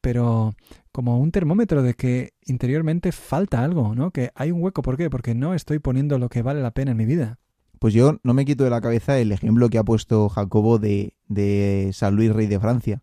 pero 0.00 0.54
como 0.90 1.20
un 1.20 1.30
termómetro 1.30 1.82
de 1.82 1.92
que 1.92 2.32
interiormente 2.40 3.12
falta 3.12 3.62
algo, 3.62 3.94
¿no? 3.94 4.12
Que 4.12 4.30
hay 4.34 4.50
un 4.50 4.62
hueco, 4.62 4.80
¿por 4.80 4.96
qué? 4.96 5.10
Porque 5.10 5.34
no 5.34 5.52
estoy 5.52 5.78
poniendo 5.78 6.18
lo 6.18 6.30
que 6.30 6.40
vale 6.40 6.62
la 6.62 6.70
pena 6.70 6.92
en 6.92 6.96
mi 6.96 7.04
vida. 7.04 7.38
Pues 7.80 7.92
yo 7.92 8.16
no 8.22 8.32
me 8.32 8.46
quito 8.46 8.64
de 8.64 8.70
la 8.70 8.80
cabeza 8.80 9.18
el 9.18 9.30
ejemplo 9.30 9.68
que 9.68 9.76
ha 9.76 9.84
puesto 9.84 10.30
Jacobo 10.30 10.78
de, 10.78 11.18
de 11.28 11.90
San 11.92 12.16
Luis, 12.16 12.32
rey 12.32 12.46
de 12.46 12.58
Francia, 12.58 13.02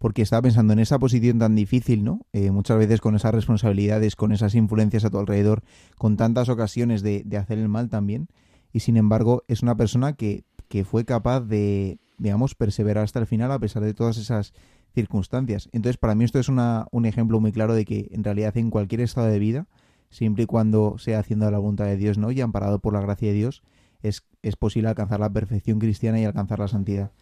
porque 0.00 0.22
estaba 0.22 0.40
pensando 0.40 0.72
en 0.72 0.78
esa 0.78 0.98
posición 0.98 1.38
tan 1.38 1.54
difícil, 1.54 2.04
¿no? 2.04 2.22
Eh, 2.32 2.50
muchas 2.50 2.78
veces 2.78 3.02
con 3.02 3.14
esas 3.16 3.34
responsabilidades, 3.34 4.16
con 4.16 4.32
esas 4.32 4.54
influencias 4.54 5.04
a 5.04 5.10
tu 5.10 5.18
alrededor, 5.18 5.62
con 5.98 6.16
tantas 6.16 6.48
ocasiones 6.48 7.02
de, 7.02 7.22
de 7.26 7.36
hacer 7.36 7.58
el 7.58 7.68
mal 7.68 7.90
también, 7.90 8.28
y 8.72 8.80
sin 8.80 8.96
embargo 8.96 9.44
es 9.46 9.62
una 9.62 9.76
persona 9.76 10.14
que, 10.14 10.44
que 10.68 10.84
fue 10.84 11.04
capaz 11.04 11.40
de, 11.40 11.98
digamos, 12.16 12.54
perseverar 12.54 13.04
hasta 13.04 13.18
el 13.18 13.26
final 13.26 13.52
a 13.52 13.58
pesar 13.58 13.82
de 13.82 13.92
todas 13.92 14.16
esas 14.16 14.54
circunstancias. 14.94 15.68
Entonces, 15.72 15.98
para 15.98 16.14
mí 16.14 16.24
esto 16.24 16.38
es 16.38 16.48
una, 16.48 16.86
un 16.92 17.04
ejemplo 17.04 17.38
muy 17.38 17.52
claro 17.52 17.74
de 17.74 17.84
que 17.84 18.08
en 18.10 18.24
realidad 18.24 18.56
en 18.56 18.70
cualquier 18.70 19.02
estado 19.02 19.26
de 19.26 19.38
vida, 19.38 19.66
siempre 20.08 20.44
y 20.44 20.46
cuando 20.46 20.96
sea 20.96 21.18
haciendo 21.18 21.50
la 21.50 21.58
voluntad 21.58 21.84
de 21.84 21.98
Dios, 21.98 22.16
¿no? 22.16 22.30
Y 22.30 22.40
amparado 22.40 22.78
por 22.78 22.94
la 22.94 23.02
gracia 23.02 23.28
de 23.28 23.34
Dios, 23.34 23.62
es, 24.02 24.24
es 24.40 24.56
posible 24.56 24.88
alcanzar 24.88 25.20
la 25.20 25.30
perfección 25.30 25.78
cristiana 25.78 26.18
y 26.18 26.24
alcanzar 26.24 26.58
la 26.58 26.68
santidad. 26.68 27.12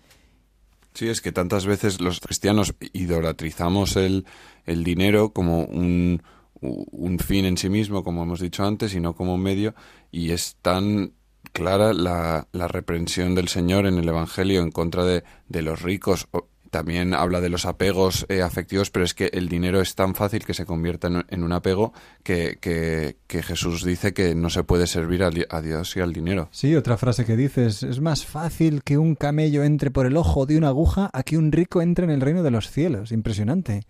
Sí, 0.95 1.09
es 1.09 1.21
que 1.21 1.33
tantas 1.33 1.67
veces 1.67 2.01
los 2.01 2.21
cristianos 2.21 2.75
idolatrizamos 2.93 3.97
el, 3.97 4.27
el 4.65 4.85
dinero 4.85 5.33
como 5.33 5.65
un, 5.65 6.23
un 6.61 7.19
fin 7.19 7.45
en 7.45 7.57
sí 7.57 7.69
mismo, 7.69 8.03
como 8.03 8.23
hemos 8.23 8.41
dicho 8.41 8.65
antes, 8.65 8.95
y 8.95 9.01
no 9.01 9.15
como 9.15 9.35
un 9.35 9.43
medio, 9.43 9.75
y 10.11 10.33
es 10.33 10.57
tan 10.61 11.13
clara 11.53 11.93
la, 11.93 12.49
la 12.53 12.69
reprensión 12.69 13.35
del 13.35 13.49
Señor 13.49 13.87
en 13.87 13.99
el 13.99 14.09
Evangelio 14.09 14.61
en 14.61 14.71
contra 14.71 15.05
de, 15.05 15.25
de 15.49 15.63
los 15.63 15.83
ricos. 15.83 16.29
También 16.71 17.15
habla 17.15 17.41
de 17.41 17.49
los 17.49 17.65
apegos 17.67 18.27
eh, 18.29 18.43
afectivos, 18.43 18.91
pero 18.91 19.05
es 19.05 19.15
que 19.15 19.31
el 19.33 19.49
dinero 19.49 19.81
es 19.81 19.95
tan 19.95 20.15
fácil 20.15 20.45
que 20.45 20.55
se 20.55 20.67
convierta 20.67 21.09
en, 21.09 21.25
en 21.29 21.43
un 21.43 21.53
apego 21.53 21.93
que, 22.23 22.59
que- 22.61 23.17
que 23.27 23.43
Jesús 23.43 23.85
dice 23.85 24.13
que 24.15 24.35
no 24.35 24.51
se 24.51 24.65
puede 24.65 24.87
servir 24.87 25.23
a, 25.23 25.31
Dios 25.61 25.97
y 25.97 26.01
al 26.01 26.13
dinero. 26.13 26.49
Sí, 26.51 26.75
otra 26.75 26.97
frase 26.97 27.25
que 27.25 27.37
dices, 27.37 27.83
es 27.83 28.01
más 28.01 28.25
fácil 28.27 28.83
que 28.83 28.99
un 28.99 29.15
camello 29.15 29.65
entre 29.65 29.91
por 29.91 30.07
el 30.07 30.17
ojo 30.17 30.47
de 30.47 30.57
una 30.59 30.69
aguja 30.69 31.11
a 31.13 31.23
que 31.23 31.37
un 31.39 31.53
rico 31.53 31.83
entre 31.83 32.05
en 32.05 32.11
el 32.11 32.21
reino 32.21 32.43
de 32.43 32.51
los 32.51 32.71
cielos. 32.71 33.13
Impresionante. 33.13 33.83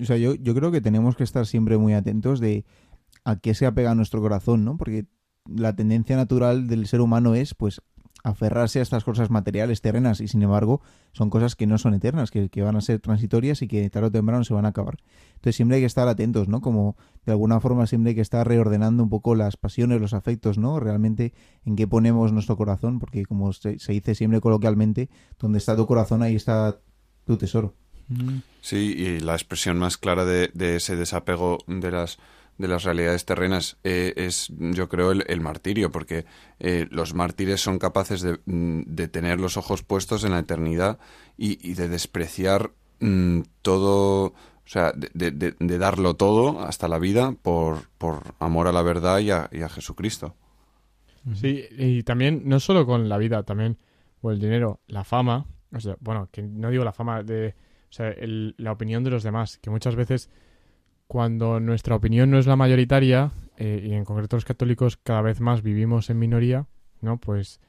O 0.00 0.04
sea, 0.04 0.16
yo, 0.16 0.34
yo 0.34 0.54
creo 0.54 0.70
que 0.72 0.80
tenemos 0.80 1.16
que 1.16 1.24
estar 1.24 1.46
siempre 1.46 1.78
muy 1.78 1.94
atentos 1.94 2.40
de 2.40 2.64
a 3.24 3.36
qué 3.36 3.54
se 3.54 3.66
apega 3.66 3.94
nuestro 3.94 4.20
corazón, 4.20 4.64
¿no? 4.64 4.76
Porque 4.76 5.04
la 5.46 5.74
tendencia 5.76 6.16
natural 6.16 6.66
del 6.68 6.86
ser 6.86 7.00
humano 7.00 7.34
es, 7.34 7.54
pues, 7.54 7.80
aferrarse 8.24 8.78
a 8.78 8.82
estas 8.82 9.04
cosas 9.04 9.30
materiales, 9.30 9.80
terrenas, 9.80 10.20
y 10.20 10.28
sin 10.28 10.42
embargo, 10.42 10.80
son 11.12 11.30
cosas 11.30 11.56
que 11.56 11.66
no 11.66 11.78
son 11.78 11.94
eternas, 11.94 12.30
que, 12.30 12.48
que 12.48 12.62
van 12.62 12.76
a 12.76 12.80
ser 12.80 13.00
transitorias 13.00 13.62
y 13.62 13.68
que 13.68 13.88
tarde 13.90 14.08
o 14.08 14.10
temprano 14.10 14.44
se 14.44 14.54
van 14.54 14.66
a 14.66 14.68
acabar. 14.68 14.96
Entonces 15.34 15.56
siempre 15.56 15.76
hay 15.76 15.82
que 15.82 15.86
estar 15.86 16.06
atentos, 16.08 16.48
¿no? 16.48 16.60
Como 16.60 16.96
de 17.24 17.32
alguna 17.32 17.60
forma 17.60 17.86
siempre 17.86 18.10
hay 18.10 18.14
que 18.14 18.20
estar 18.20 18.46
reordenando 18.46 19.02
un 19.02 19.08
poco 19.08 19.34
las 19.34 19.56
pasiones, 19.56 20.00
los 20.00 20.14
afectos, 20.14 20.58
¿no? 20.58 20.80
Realmente 20.80 21.32
en 21.64 21.76
qué 21.76 21.86
ponemos 21.86 22.32
nuestro 22.32 22.56
corazón, 22.56 22.98
porque 22.98 23.24
como 23.24 23.52
se, 23.52 23.76
dice 23.76 24.14
siempre 24.14 24.40
coloquialmente, 24.40 25.08
donde 25.38 25.58
está 25.58 25.76
tu 25.76 25.86
corazón, 25.86 26.22
ahí 26.22 26.36
está 26.36 26.80
tu 27.24 27.36
tesoro. 27.36 27.74
Sí, 28.60 28.94
y 28.98 29.20
la 29.20 29.34
expresión 29.34 29.78
más 29.78 29.96
clara 29.96 30.24
de 30.24 30.76
ese 30.76 30.96
desapego 30.96 31.58
de 31.68 31.92
las 31.92 32.18
de 32.60 32.68
las 32.68 32.84
realidades 32.84 33.24
terrenas 33.24 33.78
eh, 33.84 34.12
es, 34.16 34.48
yo 34.58 34.88
creo, 34.88 35.12
el, 35.12 35.24
el 35.28 35.40
martirio, 35.40 35.90
porque 35.90 36.24
eh, 36.58 36.86
los 36.90 37.14
mártires 37.14 37.60
son 37.60 37.78
capaces 37.78 38.20
de, 38.22 38.38
mm, 38.46 38.82
de 38.86 39.08
tener 39.08 39.40
los 39.40 39.56
ojos 39.56 39.82
puestos 39.82 40.24
en 40.24 40.32
la 40.32 40.40
eternidad 40.40 40.98
y, 41.36 41.58
y 41.68 41.74
de 41.74 41.88
despreciar 41.88 42.72
mm, 43.00 43.40
todo, 43.62 44.24
o 44.26 44.34
sea, 44.66 44.92
de, 44.92 45.10
de- 45.14 45.30
de- 45.32 45.56
de 45.58 45.78
darlo 45.78 46.14
todo 46.14 46.60
hasta 46.60 46.88
la 46.88 46.98
vida 46.98 47.32
por, 47.42 47.88
por 47.98 48.34
amor 48.38 48.68
a 48.68 48.72
la 48.72 48.82
verdad 48.82 49.18
y 49.20 49.30
a, 49.30 49.48
y 49.52 49.62
a 49.62 49.68
Jesucristo. 49.68 50.34
Sí, 51.34 51.64
y 51.70 52.02
también, 52.02 52.42
no 52.46 52.60
solo 52.60 52.86
con 52.86 53.08
la 53.08 53.18
vida, 53.18 53.42
también, 53.42 53.78
o 54.22 54.30
el 54.30 54.40
dinero, 54.40 54.80
la 54.86 55.04
fama, 55.04 55.46
o 55.72 55.78
sea, 55.80 55.96
bueno, 56.00 56.28
que 56.32 56.42
no 56.42 56.70
digo 56.70 56.82
la 56.84 56.92
fama 56.92 57.22
de, 57.22 57.54
o 57.90 57.92
sea, 57.92 58.08
el- 58.10 58.54
la 58.58 58.72
opinión 58.72 59.04
de 59.04 59.10
los 59.10 59.22
demás, 59.22 59.58
que 59.58 59.70
muchas 59.70 59.96
veces 59.96 60.30
cuando 61.10 61.58
nuestra 61.58 61.96
opinión 61.96 62.30
no 62.30 62.38
es 62.38 62.46
la 62.46 62.54
mayoritaria, 62.54 63.32
eh, 63.56 63.84
y 63.84 63.94
en 63.94 64.04
concreto 64.04 64.36
los 64.36 64.44
católicos 64.44 64.96
cada 64.96 65.22
vez 65.22 65.40
más 65.40 65.60
vivimos 65.60 66.08
en 66.08 66.20
minoría, 66.20 66.68
¿no? 67.00 67.18
Pues 67.18 67.60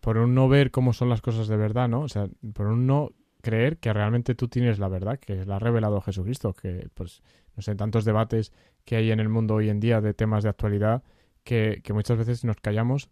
por 0.00 0.16
un 0.16 0.34
no 0.34 0.48
ver 0.48 0.70
cómo 0.70 0.94
son 0.94 1.10
las 1.10 1.20
cosas 1.20 1.48
de 1.48 1.58
verdad, 1.58 1.86
¿no? 1.86 2.00
O 2.00 2.08
sea, 2.08 2.28
por 2.54 2.66
un 2.66 2.86
no 2.86 3.10
creer 3.42 3.76
que 3.76 3.92
realmente 3.92 4.34
tú 4.34 4.48
tienes 4.48 4.78
la 4.78 4.88
verdad, 4.88 5.18
que 5.18 5.44
la 5.44 5.56
ha 5.56 5.58
revelado 5.58 6.00
Jesucristo, 6.00 6.54
que 6.54 6.88
pues, 6.94 7.22
no 7.54 7.62
sé, 7.62 7.74
tantos 7.74 8.06
debates 8.06 8.54
que 8.86 8.96
hay 8.96 9.10
en 9.10 9.20
el 9.20 9.28
mundo 9.28 9.56
hoy 9.56 9.68
en 9.68 9.80
día 9.80 10.00
de 10.00 10.14
temas 10.14 10.42
de 10.42 10.48
actualidad, 10.48 11.02
que, 11.44 11.82
que 11.84 11.92
muchas 11.92 12.16
veces 12.16 12.42
nos 12.46 12.56
callamos 12.56 13.10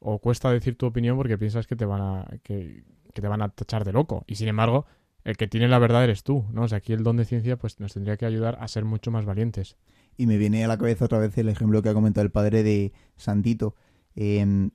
o 0.00 0.18
cuesta 0.18 0.50
decir 0.50 0.76
tu 0.76 0.86
opinión 0.86 1.16
porque 1.16 1.38
piensas 1.38 1.68
que 1.68 1.76
te 1.76 1.84
van 1.84 2.00
a 2.00 2.26
que, 2.42 2.82
que 3.14 3.22
te 3.22 3.28
van 3.28 3.42
a 3.42 3.48
tachar 3.50 3.84
de 3.84 3.92
loco 3.92 4.24
y 4.26 4.34
sin 4.34 4.48
embargo 4.48 4.86
el 5.24 5.36
que 5.36 5.46
tiene 5.48 5.68
la 5.68 5.78
verdad 5.78 6.04
eres 6.04 6.22
tú 6.22 6.44
no 6.52 6.62
o 6.62 6.68
sea 6.68 6.78
aquí 6.78 6.92
el 6.92 7.02
don 7.02 7.16
de 7.16 7.24
ciencia 7.24 7.56
pues 7.56 7.80
nos 7.80 7.92
tendría 7.94 8.16
que 8.16 8.26
ayudar 8.26 8.56
a 8.60 8.68
ser 8.68 8.84
mucho 8.84 9.10
más 9.10 9.24
valientes 9.24 9.76
Y 10.16 10.26
me 10.26 10.36
viene 10.38 10.64
a 10.64 10.68
la 10.68 10.78
cabeza 10.78 11.04
otra 11.04 11.18
vez 11.18 11.36
el 11.38 11.48
ejemplo 11.48 11.82
que 11.82 11.88
ha 11.90 11.94
comentado 11.94 12.24
el 12.24 12.30
padre 12.32 12.62
de 12.62 12.92
Santito. 13.16 13.74
Eh, 14.16 14.68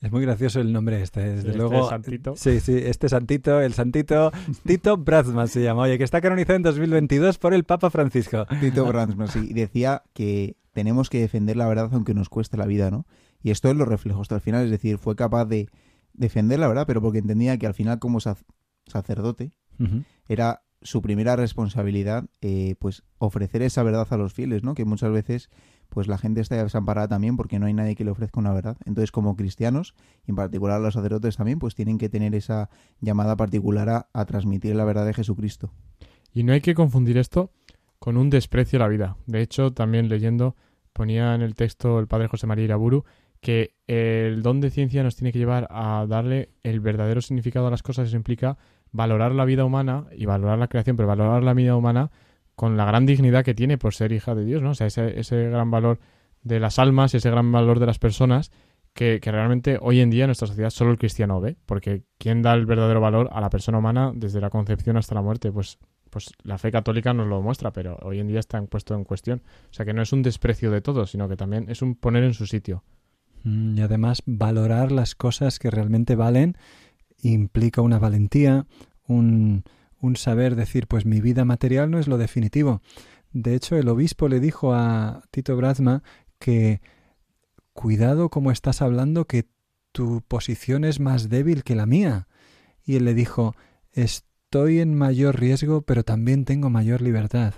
Es 0.00 0.10
muy 0.12 0.22
gracioso 0.22 0.60
el 0.60 0.72
nombre 0.72 1.00
este, 1.02 1.20
desde 1.20 1.48
Este 1.50 1.56
luego. 1.58 1.88
santito. 1.88 2.34
Sí, 2.36 2.60
sí, 2.60 2.74
este 2.76 3.08
santito, 3.08 3.60
el 3.60 3.74
santito 3.74 4.30
Tito 4.64 4.96
Brazman 4.96 5.48
se 5.48 5.62
llama, 5.62 5.82
oye, 5.82 5.98
que 5.98 6.04
está 6.04 6.20
canonizado 6.20 6.56
en 6.56 6.62
2022 6.62 7.38
por 7.38 7.52
el 7.54 7.64
Papa 7.64 7.90
Francisco. 7.90 8.46
Tito 8.60 8.86
Brandsman, 8.86 9.28
sí, 9.28 9.46
y 9.50 9.54
decía 9.54 10.02
que 10.14 10.56
tenemos 10.72 11.10
que 11.10 11.20
defender 11.20 11.56
la 11.56 11.66
verdad 11.68 11.90
aunque 11.92 12.14
nos 12.14 12.28
cueste 12.28 12.56
la 12.56 12.66
vida, 12.66 12.90
¿no? 12.90 13.06
Y 13.42 13.50
esto 13.50 13.68
es 13.70 13.76
lo 13.76 13.84
reflejo 13.84 14.20
hasta 14.22 14.34
el 14.36 14.40
final, 14.40 14.64
es 14.64 14.70
decir, 14.70 14.98
fue 14.98 15.14
capaz 15.16 15.44
de 15.46 15.68
defender 16.12 16.58
la 16.60 16.66
verdad, 16.68 16.86
pero 16.86 17.00
porque 17.02 17.18
entendía 17.18 17.56
que 17.58 17.66
al 17.68 17.74
final 17.74 17.98
como 18.00 18.18
sac- 18.20 18.44
sacerdote 18.86 19.52
Era 20.28 20.62
su 20.82 21.02
primera 21.02 21.34
responsabilidad, 21.36 22.26
eh, 22.40 22.76
pues 22.78 23.02
ofrecer 23.18 23.62
esa 23.62 23.82
verdad 23.82 24.06
a 24.10 24.16
los 24.16 24.32
fieles, 24.32 24.62
¿no? 24.62 24.74
Que 24.74 24.84
muchas 24.84 25.10
veces, 25.10 25.50
pues 25.88 26.06
la 26.06 26.18
gente 26.18 26.40
está 26.40 26.62
desamparada 26.62 27.08
también 27.08 27.36
porque 27.36 27.58
no 27.58 27.66
hay 27.66 27.74
nadie 27.74 27.96
que 27.96 28.04
le 28.04 28.10
ofrezca 28.12 28.38
una 28.38 28.52
verdad. 28.52 28.76
Entonces, 28.84 29.10
como 29.10 29.34
cristianos, 29.36 29.94
y 30.26 30.30
en 30.30 30.36
particular 30.36 30.80
los 30.80 30.94
sacerdotes 30.94 31.36
también, 31.36 31.58
pues 31.58 31.74
tienen 31.74 31.98
que 31.98 32.08
tener 32.08 32.34
esa 32.34 32.70
llamada 33.00 33.36
particular 33.36 33.88
a, 33.88 34.08
a 34.12 34.24
transmitir 34.26 34.76
la 34.76 34.84
verdad 34.84 35.04
de 35.06 35.14
Jesucristo. 35.14 35.72
y 36.32 36.42
no 36.44 36.52
hay 36.52 36.60
que 36.60 36.74
confundir 36.74 37.16
esto 37.18 37.50
con 37.98 38.16
un 38.16 38.30
desprecio 38.30 38.78
a 38.78 38.80
la 38.80 38.88
vida 38.88 39.16
de 39.26 39.40
hecho 39.40 39.72
también 39.72 40.08
leyendo 40.08 40.54
ponía 40.92 41.34
en 41.34 41.42
el 41.42 41.54
texto 41.54 41.98
el 41.98 42.06
padre 42.06 42.28
José 42.28 42.46
María 42.46 42.64
Iraburu 42.66 43.04
que 43.40 43.74
el 43.86 44.42
don 44.42 44.60
de 44.60 44.70
ciencia 44.70 45.02
nos 45.02 45.16
tiene 45.16 45.32
que 45.32 45.38
llevar 45.38 45.66
a 45.70 46.06
darle 46.08 46.50
el 46.62 46.80
verdadero 46.80 47.20
significado 47.22 47.66
a 47.66 47.70
las 47.70 47.82
cosas 47.82 48.08
eso 48.08 48.16
implica 48.16 48.58
valorar 48.92 49.32
la 49.34 49.44
vida 49.44 49.64
humana 49.64 50.06
y 50.12 50.26
valorar 50.26 50.58
la 50.58 50.68
creación 50.68 50.96
pero 50.96 51.08
valorar 51.08 51.42
la 51.42 51.54
vida 51.54 51.76
humana 51.76 52.10
con 52.54 52.76
la 52.76 52.84
gran 52.84 53.06
dignidad 53.06 53.44
que 53.44 53.54
tiene 53.54 53.78
por 53.78 53.94
ser 53.94 54.12
hija 54.12 54.34
de 54.34 54.44
Dios, 54.44 54.62
¿no? 54.62 54.70
O 54.70 54.74
sea, 54.74 54.86
ese, 54.86 55.18
ese 55.18 55.48
gran 55.48 55.70
valor 55.70 55.98
de 56.42 56.60
las 56.60 56.78
almas 56.78 57.14
ese 57.14 57.30
gran 57.30 57.50
valor 57.52 57.78
de 57.78 57.86
las 57.86 57.98
personas 57.98 58.50
que, 58.94 59.20
que 59.20 59.30
realmente 59.30 59.78
hoy 59.80 60.00
en 60.00 60.10
día 60.10 60.24
en 60.24 60.28
nuestra 60.28 60.48
sociedad 60.48 60.70
solo 60.70 60.90
el 60.90 60.98
cristiano 60.98 61.40
ve, 61.40 61.56
porque 61.66 62.02
¿quién 62.18 62.42
da 62.42 62.54
el 62.54 62.66
verdadero 62.66 63.00
valor 63.00 63.28
a 63.32 63.40
la 63.40 63.50
persona 63.50 63.78
humana 63.78 64.12
desde 64.14 64.40
la 64.40 64.50
concepción 64.50 64.96
hasta 64.96 65.14
la 65.14 65.22
muerte? 65.22 65.52
Pues, 65.52 65.78
pues 66.10 66.32
la 66.42 66.58
fe 66.58 66.72
católica 66.72 67.14
nos 67.14 67.28
lo 67.28 67.40
muestra, 67.40 67.72
pero 67.72 67.96
hoy 68.02 68.18
en 68.18 68.26
día 68.26 68.40
está 68.40 68.60
puesto 68.62 68.94
en 68.94 69.04
cuestión. 69.04 69.42
O 69.70 69.72
sea, 69.72 69.86
que 69.86 69.92
no 69.92 70.02
es 70.02 70.12
un 70.12 70.22
desprecio 70.22 70.72
de 70.72 70.80
todo, 70.80 71.06
sino 71.06 71.28
que 71.28 71.36
también 71.36 71.66
es 71.68 71.80
un 71.80 71.94
poner 71.94 72.24
en 72.24 72.34
su 72.34 72.46
sitio. 72.46 72.82
Mm, 73.44 73.78
Y 73.78 73.80
además 73.82 74.22
valorar 74.26 74.90
las 74.90 75.14
cosas 75.14 75.58
que 75.58 75.70
realmente 75.70 76.16
valen 76.16 76.56
implica 77.20 77.80
una 77.80 77.98
valentía, 77.98 78.66
un, 79.06 79.64
un 80.00 80.16
saber 80.16 80.56
decir, 80.56 80.86
pues 80.86 81.06
mi 81.06 81.20
vida 81.20 81.44
material 81.44 81.90
no 81.90 81.98
es 81.98 82.08
lo 82.08 82.18
definitivo. 82.18 82.80
De 83.32 83.54
hecho, 83.54 83.76
el 83.76 83.88
obispo 83.88 84.28
le 84.28 84.40
dijo 84.40 84.72
a 84.74 85.22
Tito 85.30 85.56
Brazma 85.56 86.02
que 86.38 86.80
cuidado 87.72 88.28
como 88.28 88.50
estás 88.50 88.82
hablando 88.82 89.26
que 89.26 89.46
tu 89.92 90.22
posición 90.26 90.84
es 90.84 91.00
más 91.00 91.28
débil 91.28 91.64
que 91.64 91.74
la 91.74 91.86
mía. 91.86 92.28
Y 92.84 92.96
él 92.96 93.04
le 93.04 93.14
dijo, 93.14 93.54
estoy 93.92 94.80
en 94.80 94.94
mayor 94.94 95.38
riesgo, 95.38 95.82
pero 95.82 96.04
también 96.04 96.44
tengo 96.44 96.70
mayor 96.70 97.02
libertad. 97.02 97.54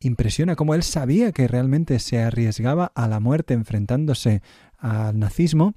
Impresiona 0.00 0.56
cómo 0.56 0.74
él 0.74 0.82
sabía 0.82 1.32
que 1.32 1.46
realmente 1.46 1.98
se 1.98 2.22
arriesgaba 2.22 2.90
a 2.94 3.06
la 3.06 3.20
muerte 3.20 3.54
enfrentándose 3.54 4.42
al 4.78 5.18
nazismo, 5.18 5.74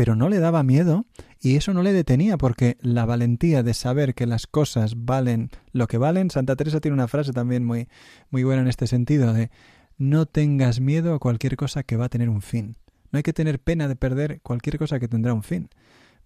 pero 0.00 0.16
no 0.16 0.30
le 0.30 0.38
daba 0.38 0.62
miedo 0.62 1.04
y 1.42 1.56
eso 1.56 1.74
no 1.74 1.82
le 1.82 1.92
detenía 1.92 2.38
porque 2.38 2.78
la 2.80 3.04
valentía 3.04 3.62
de 3.62 3.74
saber 3.74 4.14
que 4.14 4.24
las 4.24 4.46
cosas 4.46 4.94
valen 4.96 5.50
lo 5.72 5.88
que 5.88 5.98
valen, 5.98 6.30
Santa 6.30 6.56
Teresa 6.56 6.80
tiene 6.80 6.94
una 6.94 7.06
frase 7.06 7.34
también 7.34 7.66
muy, 7.66 7.86
muy 8.30 8.42
buena 8.42 8.62
en 8.62 8.68
este 8.68 8.86
sentido 8.86 9.34
de 9.34 9.50
no 9.98 10.24
tengas 10.24 10.80
miedo 10.80 11.12
a 11.12 11.18
cualquier 11.18 11.56
cosa 11.56 11.82
que 11.82 11.98
va 11.98 12.06
a 12.06 12.08
tener 12.08 12.30
un 12.30 12.40
fin. 12.40 12.78
No 13.12 13.18
hay 13.18 13.22
que 13.22 13.34
tener 13.34 13.60
pena 13.60 13.88
de 13.88 13.96
perder 13.96 14.40
cualquier 14.40 14.78
cosa 14.78 14.98
que 14.98 15.06
tendrá 15.06 15.34
un 15.34 15.42
fin. 15.42 15.68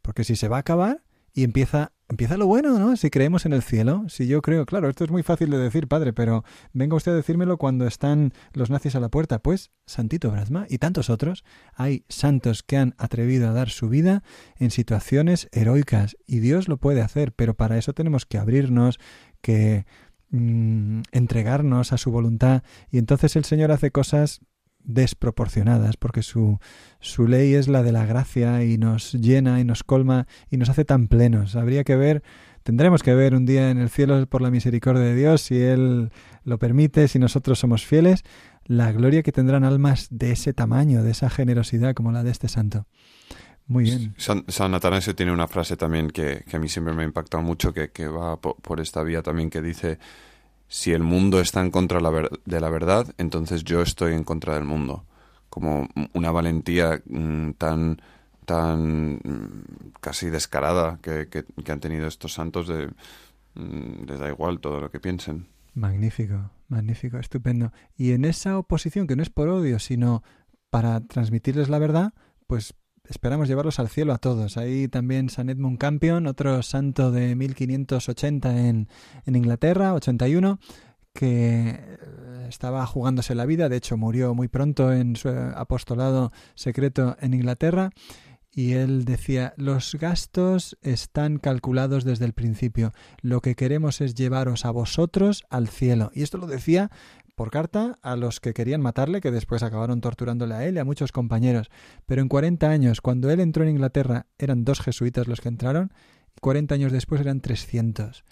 Porque 0.03 0.23
si 0.23 0.37
se 0.37 0.47
va 0.47 0.59
a 0.59 0.61
acabar 0.61 1.03
y 1.35 1.43
empieza, 1.43 1.93
empieza 2.09 2.37
lo 2.37 2.47
bueno, 2.47 2.79
¿no? 2.79 2.97
Si 2.97 3.11
creemos 3.11 3.45
en 3.45 3.53
el 3.53 3.63
cielo, 3.63 4.05
si 4.09 4.29
yo 4.29 4.41
creo, 4.41 4.65
claro, 4.65 4.89
esto 4.89 5.03
es 5.03 5.11
muy 5.11 5.25
fácil 5.25 5.51
de 5.51 5.59
decir, 5.59 5.89
padre, 5.89 6.13
pero 6.13 6.45
venga 6.73 6.95
usted 6.95 7.13
a 7.13 7.17
decírmelo 7.17 7.59
cuando 7.59 7.87
están 7.89 8.33
los 8.53 8.71
nazis 8.71 8.95
a 8.95 9.01
la 9.01 9.09
puerta. 9.09 9.41
Pues, 9.41 9.73
Santito 9.85 10.31
Brasma 10.31 10.67
y 10.71 10.79
tantos 10.79 11.11
otros, 11.11 11.45
hay 11.75 12.05
santos 12.09 12.63
que 12.63 12.77
han 12.77 12.95
atrevido 12.99 13.49
a 13.49 13.53
dar 13.53 13.69
su 13.69 13.89
vida 13.89 14.23
en 14.57 14.71
situaciones 14.71 15.49
heroicas 15.51 16.17
y 16.25 16.39
Dios 16.39 16.69
lo 16.69 16.77
puede 16.77 17.03
hacer, 17.03 17.33
pero 17.33 17.55
para 17.55 17.79
eso 17.79 17.93
tenemos 17.93 18.27
que 18.27 18.39
abrirnos, 18.39 19.01
que 19.41 19.87
mm, 20.31 21.01
entregarnos 21.11 21.93
a 21.93 21.99
su 21.99 22.13
voluntad 22.13 22.63
y 22.93 22.99
entonces 22.99 23.35
el 23.35 23.45
Señor 23.45 23.73
hace 23.73 23.91
cosas 23.91 24.41
desproporcionadas 24.85 25.97
porque 25.97 26.23
su, 26.23 26.59
su 27.01 27.27
ley 27.27 27.55
es 27.55 27.69
la 27.69 27.83
de 27.83 27.93
la 27.93 28.07
gracia 28.07 28.65
y 28.65 28.79
nos 28.79 29.13
llena 29.13 29.61
y 29.61 29.65
nos 29.65 29.83
colma 29.83 30.27
y 30.51 30.57
nos 30.57 30.69
hace 30.69 30.85
tan 30.85 31.09
plenos. 31.09 31.57
Habría 31.57 31.85
que 31.85 31.97
ver, 31.97 32.23
tendremos 32.63 33.03
que 33.03 33.15
ver 33.15 33.35
un 33.35 33.47
día 33.47 33.71
en 33.71 33.79
el 33.79 33.89
cielo 33.89 34.27
por 34.27 34.43
la 34.43 34.51
misericordia 34.51 35.03
de 35.03 35.15
Dios, 35.15 35.41
si 35.41 35.61
Él 35.61 36.11
lo 36.45 36.59
permite, 36.59 37.09
si 37.09 37.19
nosotros 37.19 37.59
somos 37.59 37.85
fieles, 37.85 38.23
la 38.67 38.93
gloria 38.93 39.23
que 39.23 39.33
tendrán 39.33 39.65
almas 39.65 40.09
de 40.11 40.33
ese 40.33 40.53
tamaño, 40.53 41.03
de 41.03 41.11
esa 41.11 41.29
generosidad 41.29 41.95
como 41.95 42.13
la 42.13 42.23
de 42.23 42.31
este 42.31 42.49
santo. 42.49 42.87
Muy 43.67 43.85
bien. 43.85 44.15
San, 44.19 44.45
San 44.49 44.75
Atanasio 44.75 45.15
tiene 45.15 45.33
una 45.33 45.49
frase 45.49 45.77
también 45.79 46.11
que, 46.11 46.45
que 46.47 46.57
a 46.57 46.61
mí 46.61 46.69
siempre 46.69 46.93
me 46.93 47.03
ha 47.03 47.07
impactado 47.07 47.43
mucho, 47.43 47.73
que, 47.73 47.91
que 47.91 48.07
va 48.09 48.39
po- 48.39 48.57
por, 48.57 48.79
esta 48.81 49.03
vía 49.03 49.23
también, 49.23 49.49
que 49.49 49.63
dice, 49.63 49.99
si 50.69 50.93
el 50.93 51.03
mundo 51.03 51.41
está 51.41 51.61
en 51.61 51.71
contra 51.71 52.01
de 52.45 52.61
la 52.61 52.71
verdad, 52.71 53.15
entonces 53.19 53.65
yo 53.65 53.83
estoy 53.83 54.15
en 54.15 54.25
contra 54.25 54.55
del 54.55 54.65
mundo. 54.65 55.05
Como 55.51 55.89
una 56.15 56.31
valentía 56.33 57.01
mm, 57.07 57.53
tan 57.53 58.01
tan 58.45 59.15
mm, 59.15 59.93
casi 60.01 60.29
descarada 60.29 60.99
que, 61.01 61.29
que- 61.29 61.45
que 61.45 61.73
han 61.73 61.81
tenido 61.81 62.07
estos 62.07 62.35
santos 62.35 62.69
de 62.69 62.89
mm, 63.55 64.05
les 64.07 64.19
da 64.19 64.29
igual 64.29 64.61
todo 64.61 64.81
lo 64.81 64.91
que 64.91 65.01
piensen. 65.01 65.47
Magnífico, 65.75 66.51
magnífico, 66.69 67.19
estupendo. 67.19 67.73
Y 67.97 68.13
en 68.13 68.25
esa 68.25 68.59
oposición, 68.59 69.07
que 69.07 69.17
no 69.17 69.23
es 69.23 69.31
por 69.31 69.49
odio, 69.49 69.79
sino 69.79 70.23
para 70.71 71.01
transmitirles 71.01 71.69
la 71.69 71.79
verdad, 71.79 72.13
pues 72.47 72.75
esperamos 73.09 73.49
llevarlos 73.49 73.79
al 73.79 73.89
cielo 73.89 74.13
a 74.13 74.19
todos. 74.19 74.57
Ahí 74.57 74.89
también 74.89 75.29
San 75.29 75.51
Edmund 75.51 75.79
Campion, 75.79 76.27
otro 76.27 76.63
santo 76.63 77.11
de 77.11 77.35
1580 77.37 78.69
en, 78.69 78.89
en 79.27 79.37
Inglaterra, 79.37 79.95
81, 79.95 80.59
que 81.13 81.71
eh, 81.71 82.47
estaba 82.49 82.85
jugándose 82.87 83.35
la 83.35 83.47
vida, 83.47 83.69
de 83.69 83.77
hecho 83.77 83.97
murió 83.97 84.35
muy 84.35 84.49
pronto 84.49 84.93
en 84.93 85.17
su 85.17 85.29
eh, 85.29 85.53
apostolado 85.55 86.33
secreto 86.55 87.17
en 87.21 87.35
Inglaterra. 87.35 87.91
Y 88.57 88.75
él 88.75 89.05
decía, 89.05 89.53
los 89.57 89.97
gastos 89.97 90.79
están 90.81 91.39
calculados 91.39 92.05
desde 92.05 92.25
el 92.25 92.35
principio. 92.35 92.93
Lo 93.21 93.41
que 93.41 93.57
queremos 93.57 94.01
es 94.01 94.15
llevaros 94.15 94.65
a 94.65 94.71
vosotros 94.71 95.45
al 95.51 95.67
cielo. 95.67 96.13
Y 96.15 96.23
esto 96.23 96.39
lo 96.39 96.47
decía 96.47 96.93
por 97.35 97.51
carta 97.51 97.99
a 98.03 98.17
los 98.17 98.41
que 98.41 98.55
querían 98.55 98.81
matarle, 98.81 99.21
que 99.21 99.31
después 99.31 99.63
acabaron 99.63 100.01
torturándole 100.01 100.55
a 100.55 100.65
él 100.65 100.77
y 100.77 100.79
a 100.79 100.85
muchos 100.85 101.13
compañeros. 101.13 101.71
Pero 102.07 102.23
en 102.23 102.29
40 102.29 102.69
años, 102.69 103.01
cuando 103.01 103.31
él 103.31 103.41
entró 103.41 103.65
en 103.65 103.71
Inglaterra, 103.71 104.27
eran 104.39 104.65
dos 104.65 104.81
jesuitas 104.81 105.27
los 105.27 105.41
que 105.41 105.49
entraron, 105.49 105.93
y 106.37 106.41
40 106.41 106.75
años 106.75 106.93
después 106.93 107.21
eran 107.21 107.41
300. 107.41 108.25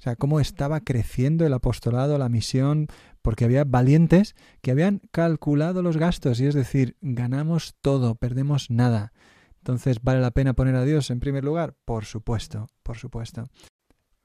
O 0.00 0.02
sea, 0.02 0.16
cómo 0.16 0.40
estaba 0.40 0.80
creciendo 0.80 1.44
el 1.44 1.52
apostolado, 1.52 2.16
la 2.16 2.30
misión, 2.30 2.86
porque 3.20 3.44
había 3.44 3.64
valientes 3.64 4.34
que 4.62 4.70
habían 4.70 5.02
calculado 5.10 5.82
los 5.82 5.98
gastos, 5.98 6.40
y 6.40 6.46
es 6.46 6.54
decir, 6.54 6.96
ganamos 7.02 7.74
todo, 7.82 8.14
perdemos 8.14 8.70
nada. 8.70 9.12
Entonces, 9.58 9.98
¿vale 10.02 10.20
la 10.20 10.30
pena 10.30 10.54
poner 10.54 10.74
a 10.76 10.84
Dios 10.84 11.10
en 11.10 11.20
primer 11.20 11.44
lugar? 11.44 11.74
Por 11.84 12.06
supuesto, 12.06 12.68
por 12.82 12.96
supuesto. 12.96 13.44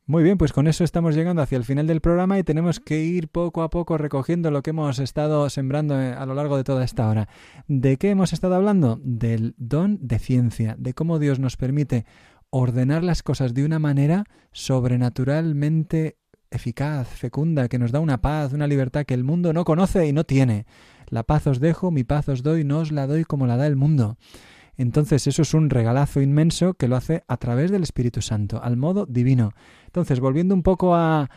Muy 0.08 0.22
bien, 0.22 0.38
pues 0.38 0.54
con 0.54 0.68
eso 0.68 0.84
estamos 0.84 1.16
llegando 1.16 1.42
hacia 1.42 1.58
el 1.58 1.64
final 1.64 1.88
del 1.88 2.00
programa 2.00 2.38
y 2.38 2.44
tenemos 2.44 2.80
que 2.80 3.02
ir 3.02 3.28
poco 3.28 3.64
a 3.64 3.72
poco 3.72 3.98
recogiendo 3.98 4.52
lo 4.52 4.62
que 4.62 4.70
hemos 4.70 5.00
estado 5.00 5.50
sembrando 5.50 6.00
eh, 6.00 6.14
a 6.14 6.28
lo 6.28 6.36
largo 6.36 6.58
de 6.58 6.64
toda 6.64 6.84
esta 6.84 7.10
hora. 7.10 7.28
¿De 7.68 7.98
qué 7.98 8.12
hemos 8.12 8.32
estado 8.32 8.54
hablando? 8.54 9.00
Del 9.02 9.56
don 9.58 9.98
de 10.00 10.20
ciencia, 10.20 10.76
de 10.78 10.94
cómo 10.94 11.18
Dios 11.18 11.40
nos 11.40 11.58
permite 11.58 12.06
ordenar 12.52 13.04
las 13.04 13.24
cosas 13.24 13.56
de 13.56 13.66
una 13.66 13.80
manera 13.80 14.26
sobrenaturalmente 14.52 16.18
eficaz, 16.52 17.08
fecunda, 17.08 17.68
que 17.68 17.80
nos 17.80 17.92
da 17.92 18.00
una 18.00 18.22
paz, 18.22 18.54
una 18.54 18.68
libertad 18.68 19.06
que 19.06 19.16
el 19.16 19.24
mundo 19.24 19.54
no 19.54 19.66
conoce 19.66 20.06
y 20.06 20.14
no 20.14 20.24
tiene. 20.24 20.68
La 21.08 21.24
paz 21.24 21.48
os 21.48 21.60
dejo, 21.60 21.90
mi 21.90 22.04
paz 22.04 22.30
os 22.30 22.44
doy, 22.44 22.64
no 22.64 22.78
os 22.78 22.92
la 22.92 23.08
doy 23.08 23.24
como 23.24 23.48
la 23.48 23.58
da 23.58 23.66
el 23.66 23.76
mundo. 23.76 24.18
Entonces 24.78 25.28
eso 25.28 25.42
es 25.42 25.54
un 25.54 25.70
regalazo 25.70 26.22
inmenso 26.22 26.74
que 26.74 26.88
lo 26.88 26.96
hace 26.96 27.24
a 27.28 27.38
través 27.38 27.72
del 27.72 27.84
Espíritu 27.84 28.22
Santo, 28.22 28.62
al 28.62 28.78
modo 28.78 29.06
divino. 29.06 29.54
Entonces, 29.86 30.20
volviendo 30.20 30.54
un 30.54 30.64
poco 30.64 30.96
a, 30.96 31.30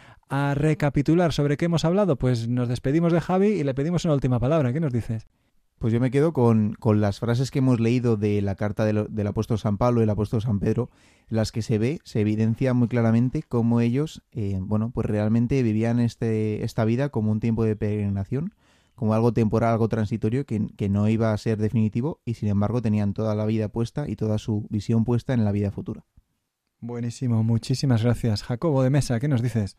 recapitular 0.55 1.32
sobre 1.32 1.57
qué 1.57 1.64
hemos 1.64 1.86
hablado, 1.86 2.16
pues 2.16 2.49
nos 2.49 2.68
despedimos 2.68 3.14
de 3.14 3.20
Javi 3.20 3.47
y 3.49 3.64
le 3.64 3.72
pedimos 3.72 4.05
una 4.05 4.12
última 4.12 4.39
palabra. 4.39 4.74
¿Qué 4.74 4.80
nos 4.80 4.93
dices? 4.93 5.26
Pues 5.78 5.91
yo 5.93 6.01
me 6.01 6.11
quedo 6.11 6.34
con, 6.34 6.74
con 6.74 7.01
las 7.01 7.20
frases 7.20 7.51
que 7.51 7.61
hemos 7.61 7.80
leído 7.80 8.16
de 8.16 8.43
la 8.43 8.55
carta 8.55 8.84
del, 8.84 9.07
del 9.09 9.26
apóstol 9.26 9.59
San 9.59 9.78
Pablo 9.78 10.01
y 10.01 10.03
el 10.03 10.11
apóstol 10.11 10.43
San 10.43 10.59
Pedro, 10.59 10.91
las 11.30 11.53
que 11.53 11.62
se 11.62 11.78
ve, 11.78 12.01
se 12.05 12.20
evidencia 12.20 12.74
muy 12.74 12.89
claramente 12.89 13.43
cómo 13.43 13.80
ellos, 13.80 14.22
eh, 14.32 14.59
bueno, 14.61 14.91
pues 14.91 15.07
realmente 15.07 15.62
vivían 15.62 16.01
este, 16.01 16.64
esta 16.64 16.84
vida 16.84 17.11
como 17.11 17.30
un 17.30 17.41
tiempo 17.41 17.64
de 17.64 17.76
peregrinación, 17.76 18.53
como 18.99 19.14
algo 19.14 19.32
temporal, 19.32 19.72
algo 19.72 19.88
transitorio, 19.88 20.44
que, 20.44 20.66
que 20.76 20.88
no 20.88 21.09
iba 21.09 21.32
a 21.32 21.38
ser 21.38 21.59
definitivo 21.59 22.20
y 22.24 22.34
sin 22.34 22.49
embargo 22.49 22.82
tenían 22.82 23.14
toda 23.14 23.36
la 23.36 23.46
vida 23.46 23.68
puesta 23.68 24.09
y 24.09 24.16
toda 24.16 24.38
su 24.38 24.66
visión 24.70 25.05
puesta 25.05 25.34
en 25.34 25.44
la 25.44 25.53
vida 25.53 25.70
futura. 25.70 26.05
Buenísimo, 26.80 27.44
muchísimas 27.44 28.03
gracias. 28.03 28.42
Jacobo 28.42 28.82
de 28.82 28.90
Mesa, 28.90 29.20
¿qué 29.20 29.28
nos 29.28 29.40
dices? 29.40 29.76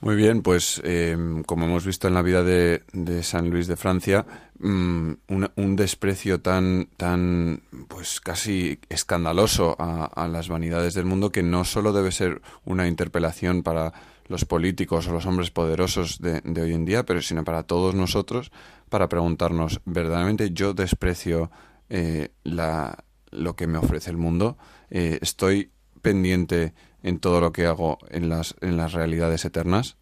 Muy 0.00 0.16
bien, 0.16 0.42
pues 0.42 0.80
eh, 0.84 1.16
como 1.44 1.66
hemos 1.66 1.84
visto 1.84 2.08
en 2.08 2.14
la 2.14 2.22
vida 2.22 2.42
de, 2.42 2.84
de 2.92 3.22
San 3.22 3.50
Luis 3.50 3.66
de 3.66 3.76
Francia, 3.76 4.24
mm, 4.58 5.12
un, 5.28 5.50
un 5.56 5.76
desprecio 5.76 6.40
tan, 6.40 6.88
tan, 6.96 7.62
pues 7.88 8.20
casi 8.20 8.78
escandaloso 8.88 9.76
a, 9.78 10.04
a 10.04 10.28
las 10.28 10.48
vanidades 10.48 10.94
del 10.94 11.04
mundo 11.04 11.32
que 11.32 11.42
no 11.42 11.64
solo 11.64 11.92
debe 11.92 12.12
ser 12.12 12.40
una 12.64 12.86
interpelación 12.86 13.62
para 13.62 13.92
los 14.28 14.44
políticos 14.44 15.08
o 15.08 15.12
los 15.12 15.26
hombres 15.26 15.50
poderosos 15.50 16.20
de, 16.20 16.40
de 16.42 16.62
hoy 16.62 16.74
en 16.74 16.84
día, 16.84 17.04
pero 17.04 17.22
sino 17.22 17.44
para 17.44 17.62
todos 17.64 17.94
nosotros, 17.94 18.52
para 18.88 19.08
preguntarnos, 19.08 19.80
¿verdaderamente 19.84 20.50
yo 20.50 20.74
desprecio 20.74 21.50
eh, 21.88 22.30
la, 22.44 23.04
lo 23.30 23.56
que 23.56 23.66
me 23.66 23.78
ofrece 23.78 24.10
el 24.10 24.16
mundo? 24.16 24.56
Eh, 24.90 25.18
¿Estoy 25.22 25.70
pendiente 26.02 26.74
en 27.02 27.18
todo 27.18 27.40
lo 27.40 27.52
que 27.52 27.66
hago 27.66 27.98
en 28.10 28.28
las, 28.28 28.54
en 28.60 28.76
las 28.76 28.92
realidades 28.92 29.44
eternas? 29.44 29.96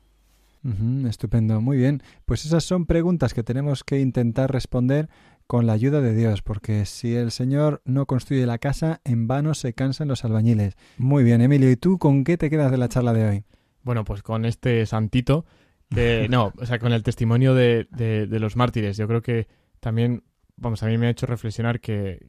Estupendo, 1.08 1.60
muy 1.60 1.76
bien. 1.76 2.02
Pues 2.24 2.44
esas 2.44 2.64
son 2.64 2.86
preguntas 2.86 3.34
que 3.34 3.44
tenemos 3.44 3.84
que 3.84 4.00
intentar 4.00 4.50
responder 4.50 5.08
con 5.46 5.66
la 5.66 5.74
ayuda 5.74 6.00
de 6.00 6.12
Dios, 6.12 6.42
porque 6.42 6.84
si 6.86 7.14
el 7.14 7.30
Señor 7.30 7.82
no 7.84 8.06
construye 8.06 8.46
la 8.46 8.58
casa, 8.58 9.00
en 9.04 9.28
vano 9.28 9.54
se 9.54 9.74
cansan 9.74 10.08
los 10.08 10.24
albañiles. 10.24 10.74
Muy 10.98 11.22
bien, 11.22 11.40
Emilio, 11.40 11.70
¿y 11.70 11.76
tú 11.76 11.98
con 11.98 12.24
qué 12.24 12.36
te 12.36 12.50
quedas 12.50 12.72
de 12.72 12.78
la 12.78 12.88
charla 12.88 13.12
de 13.12 13.28
hoy? 13.28 13.44
Bueno, 13.86 14.02
pues 14.02 14.24
con 14.24 14.44
este 14.44 14.84
santito, 14.84 15.46
que 15.88 16.26
no, 16.28 16.52
o 16.58 16.66
sea, 16.66 16.80
con 16.80 16.92
el 16.92 17.04
testimonio 17.04 17.54
de, 17.54 17.86
de, 17.92 18.26
de 18.26 18.40
los 18.40 18.56
mártires, 18.56 18.96
yo 18.96 19.06
creo 19.06 19.22
que 19.22 19.46
también, 19.78 20.24
vamos, 20.56 20.82
a 20.82 20.86
mí 20.86 20.98
me 20.98 21.06
ha 21.06 21.10
hecho 21.10 21.26
reflexionar 21.26 21.78
que 21.78 22.26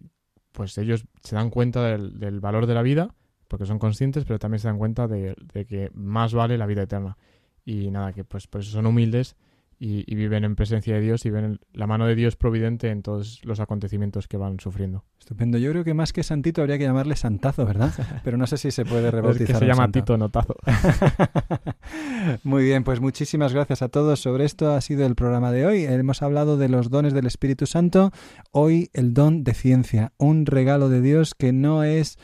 pues 0.52 0.78
ellos 0.78 1.06
se 1.24 1.36
dan 1.36 1.50
cuenta 1.50 1.84
del, 1.84 2.20
del 2.20 2.42
valor 2.42 2.68
de 2.68 2.76
la 2.76 2.84
vida, 2.84 3.16
porque 3.48 3.66
son 3.66 3.80
conscientes, 3.80 4.24
pero 4.24 4.38
también 4.38 4.60
se 4.60 4.68
dan 4.68 4.78
cuenta 4.78 5.08
de, 5.08 5.34
de 5.52 5.66
que 5.66 5.90
más 5.96 6.32
vale 6.36 6.60
la 6.60 6.68
vida 6.68 6.84
eterna. 6.84 7.18
Y 7.66 7.90
nada, 7.90 8.14
que 8.14 8.24
pues 8.24 8.46
por 8.46 8.62
eso 8.62 8.70
son 8.70 8.86
humildes 8.86 9.36
y, 9.80 10.04
y 10.12 10.16
viven 10.16 10.44
en 10.44 10.56
presencia 10.56 10.96
de 10.96 11.02
Dios 11.02 11.26
y 11.26 11.30
ven 11.30 11.60
la 11.74 11.86
mano 11.88 12.08
de 12.08 12.16
Dios 12.16 12.36
providente 12.36 12.90
en 12.90 13.04
todos 13.04 13.42
los 13.44 13.60
acontecimientos 13.60 14.28
que 14.28 14.38
van 14.38 14.60
sufriendo. 14.60 15.04
Estupendo. 15.20 15.58
Yo 15.58 15.72
creo 15.72 15.84
que 15.84 15.94
más 15.94 16.14
que 16.14 16.24
santito 16.24 16.62
habría 16.62 16.78
que 16.78 16.86
llamarle 16.86 17.16
santazo, 17.16 17.66
¿verdad? 17.66 17.94
Pero 18.24 18.38
no 18.38 18.48
sé 18.48 18.58
si 18.58 18.72
se 18.72 18.86
puede 18.86 19.08
Es 19.08 19.14
rebautizar. 19.14 19.48
que 19.48 19.54
se 19.54 19.66
llama 19.66 19.84
santo. 19.84 20.00
Tito 20.00 20.18
Notazo. 20.18 20.56
Muy 22.44 22.64
bien, 22.64 22.84
pues 22.84 23.00
muchísimas 23.00 23.54
gracias 23.54 23.82
a 23.82 23.90
todos. 23.90 24.20
Sobre 24.20 24.46
esto 24.46 24.72
ha 24.72 24.82
sido 24.82 25.06
el 25.06 25.16
programa 25.16 25.52
de 25.52 25.66
hoy. 25.66 25.84
Hemos 25.84 26.22
hablado 26.22 26.58
de 26.58 26.70
los 26.70 26.90
dones 26.90 27.14
del 27.14 27.26
Espíritu 27.26 27.66
Santo. 27.66 28.12
Hoy 28.52 28.90
el 28.94 29.14
don 29.14 29.44
de 29.44 29.54
ciencia, 29.54 30.14
un 30.18 30.46
regalo 30.46 30.90
de 30.90 31.02
Dios 31.02 31.36
que 31.36 31.54
no 31.54 31.84
es 31.84 32.18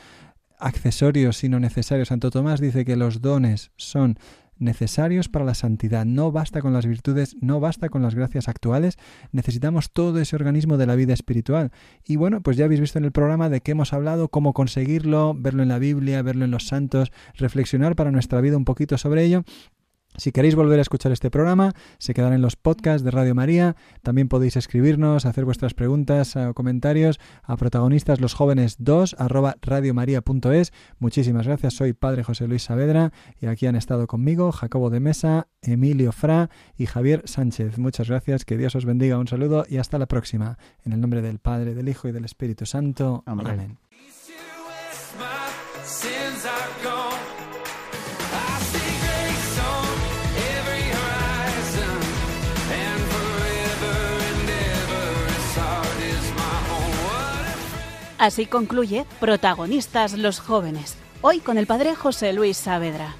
accesorio, 0.59 1.33
sino 1.33 1.59
necesario. 1.59 2.05
Santo 2.05 2.31
Tomás 2.31 2.59
dice 2.61 2.85
que 2.85 2.95
los 2.95 3.21
dones 3.21 3.71
son 3.75 4.17
necesarios 4.63 5.29
para 5.29 5.45
la 5.45 5.53
santidad. 5.53 6.05
No 6.05 6.31
basta 6.31 6.61
con 6.61 6.73
las 6.73 6.85
virtudes, 6.85 7.35
no 7.41 7.59
basta 7.59 7.89
con 7.89 8.01
las 8.01 8.15
gracias 8.15 8.47
actuales, 8.47 8.97
necesitamos 9.31 9.91
todo 9.91 10.19
ese 10.19 10.35
organismo 10.35 10.77
de 10.77 10.85
la 10.85 10.95
vida 10.95 11.13
espiritual. 11.13 11.71
Y 12.05 12.15
bueno, 12.15 12.41
pues 12.41 12.57
ya 12.57 12.65
habéis 12.65 12.81
visto 12.81 12.97
en 12.97 13.05
el 13.05 13.11
programa 13.11 13.49
de 13.49 13.61
qué 13.61 13.71
hemos 13.71 13.93
hablado, 13.93 14.29
cómo 14.29 14.53
conseguirlo, 14.53 15.35
verlo 15.37 15.63
en 15.63 15.69
la 15.69 15.79
Biblia, 15.79 16.21
verlo 16.21 16.45
en 16.45 16.51
los 16.51 16.67
santos, 16.67 17.11
reflexionar 17.35 17.95
para 17.95 18.11
nuestra 18.11 18.41
vida 18.41 18.57
un 18.57 18.65
poquito 18.65 18.97
sobre 18.97 19.23
ello. 19.23 19.43
Si 20.17 20.31
queréis 20.31 20.55
volver 20.55 20.79
a 20.79 20.81
escuchar 20.81 21.11
este 21.11 21.31
programa, 21.31 21.73
se 21.97 22.13
quedará 22.13 22.35
en 22.35 22.41
los 22.41 22.55
podcasts 22.55 23.03
de 23.03 23.11
Radio 23.11 23.35
María. 23.35 23.75
También 24.01 24.27
podéis 24.27 24.55
escribirnos, 24.55 25.25
hacer 25.25 25.45
vuestras 25.45 25.73
preguntas 25.73 26.35
o 26.35 26.53
comentarios 26.53 27.19
a 27.43 27.57
protagonistas 27.57 28.21
los 28.21 28.33
jóvenes 28.33 28.75
2 28.79 29.15
arroba 29.17 29.55
radiomaria.es. 29.61 30.73
Muchísimas 30.99 31.47
gracias, 31.47 31.73
soy 31.73 31.93
Padre 31.93 32.23
José 32.23 32.47
Luis 32.47 32.63
Saavedra 32.63 33.11
y 33.39 33.47
aquí 33.47 33.65
han 33.65 33.75
estado 33.75 34.07
conmigo 34.07 34.51
Jacobo 34.51 34.89
de 34.89 34.99
Mesa, 34.99 35.47
Emilio 35.61 36.11
Fra 36.11 36.49
y 36.77 36.85
Javier 36.85 37.23
Sánchez. 37.25 37.77
Muchas 37.77 38.09
gracias, 38.09 38.45
que 38.45 38.57
Dios 38.57 38.75
os 38.75 38.85
bendiga, 38.85 39.17
un 39.17 39.27
saludo 39.27 39.65
y 39.67 39.77
hasta 39.77 39.97
la 39.97 40.07
próxima. 40.07 40.57
En 40.85 40.93
el 40.93 41.01
nombre 41.01 41.21
del 41.21 41.39
Padre, 41.39 41.73
del 41.73 41.89
Hijo 41.89 42.07
y 42.07 42.11
del 42.11 42.25
Espíritu 42.25 42.65
Santo. 42.65 43.23
Amén. 43.25 43.47
Amén. 43.47 43.77
Así 58.23 58.45
concluye 58.45 59.05
Protagonistas 59.19 60.13
los 60.13 60.39
jóvenes, 60.39 60.95
hoy 61.19 61.41
con 61.41 61.57
el 61.57 61.67
padre 61.67 61.93
José 61.93 62.31
Luis 62.31 62.55
Saavedra. 62.55 63.15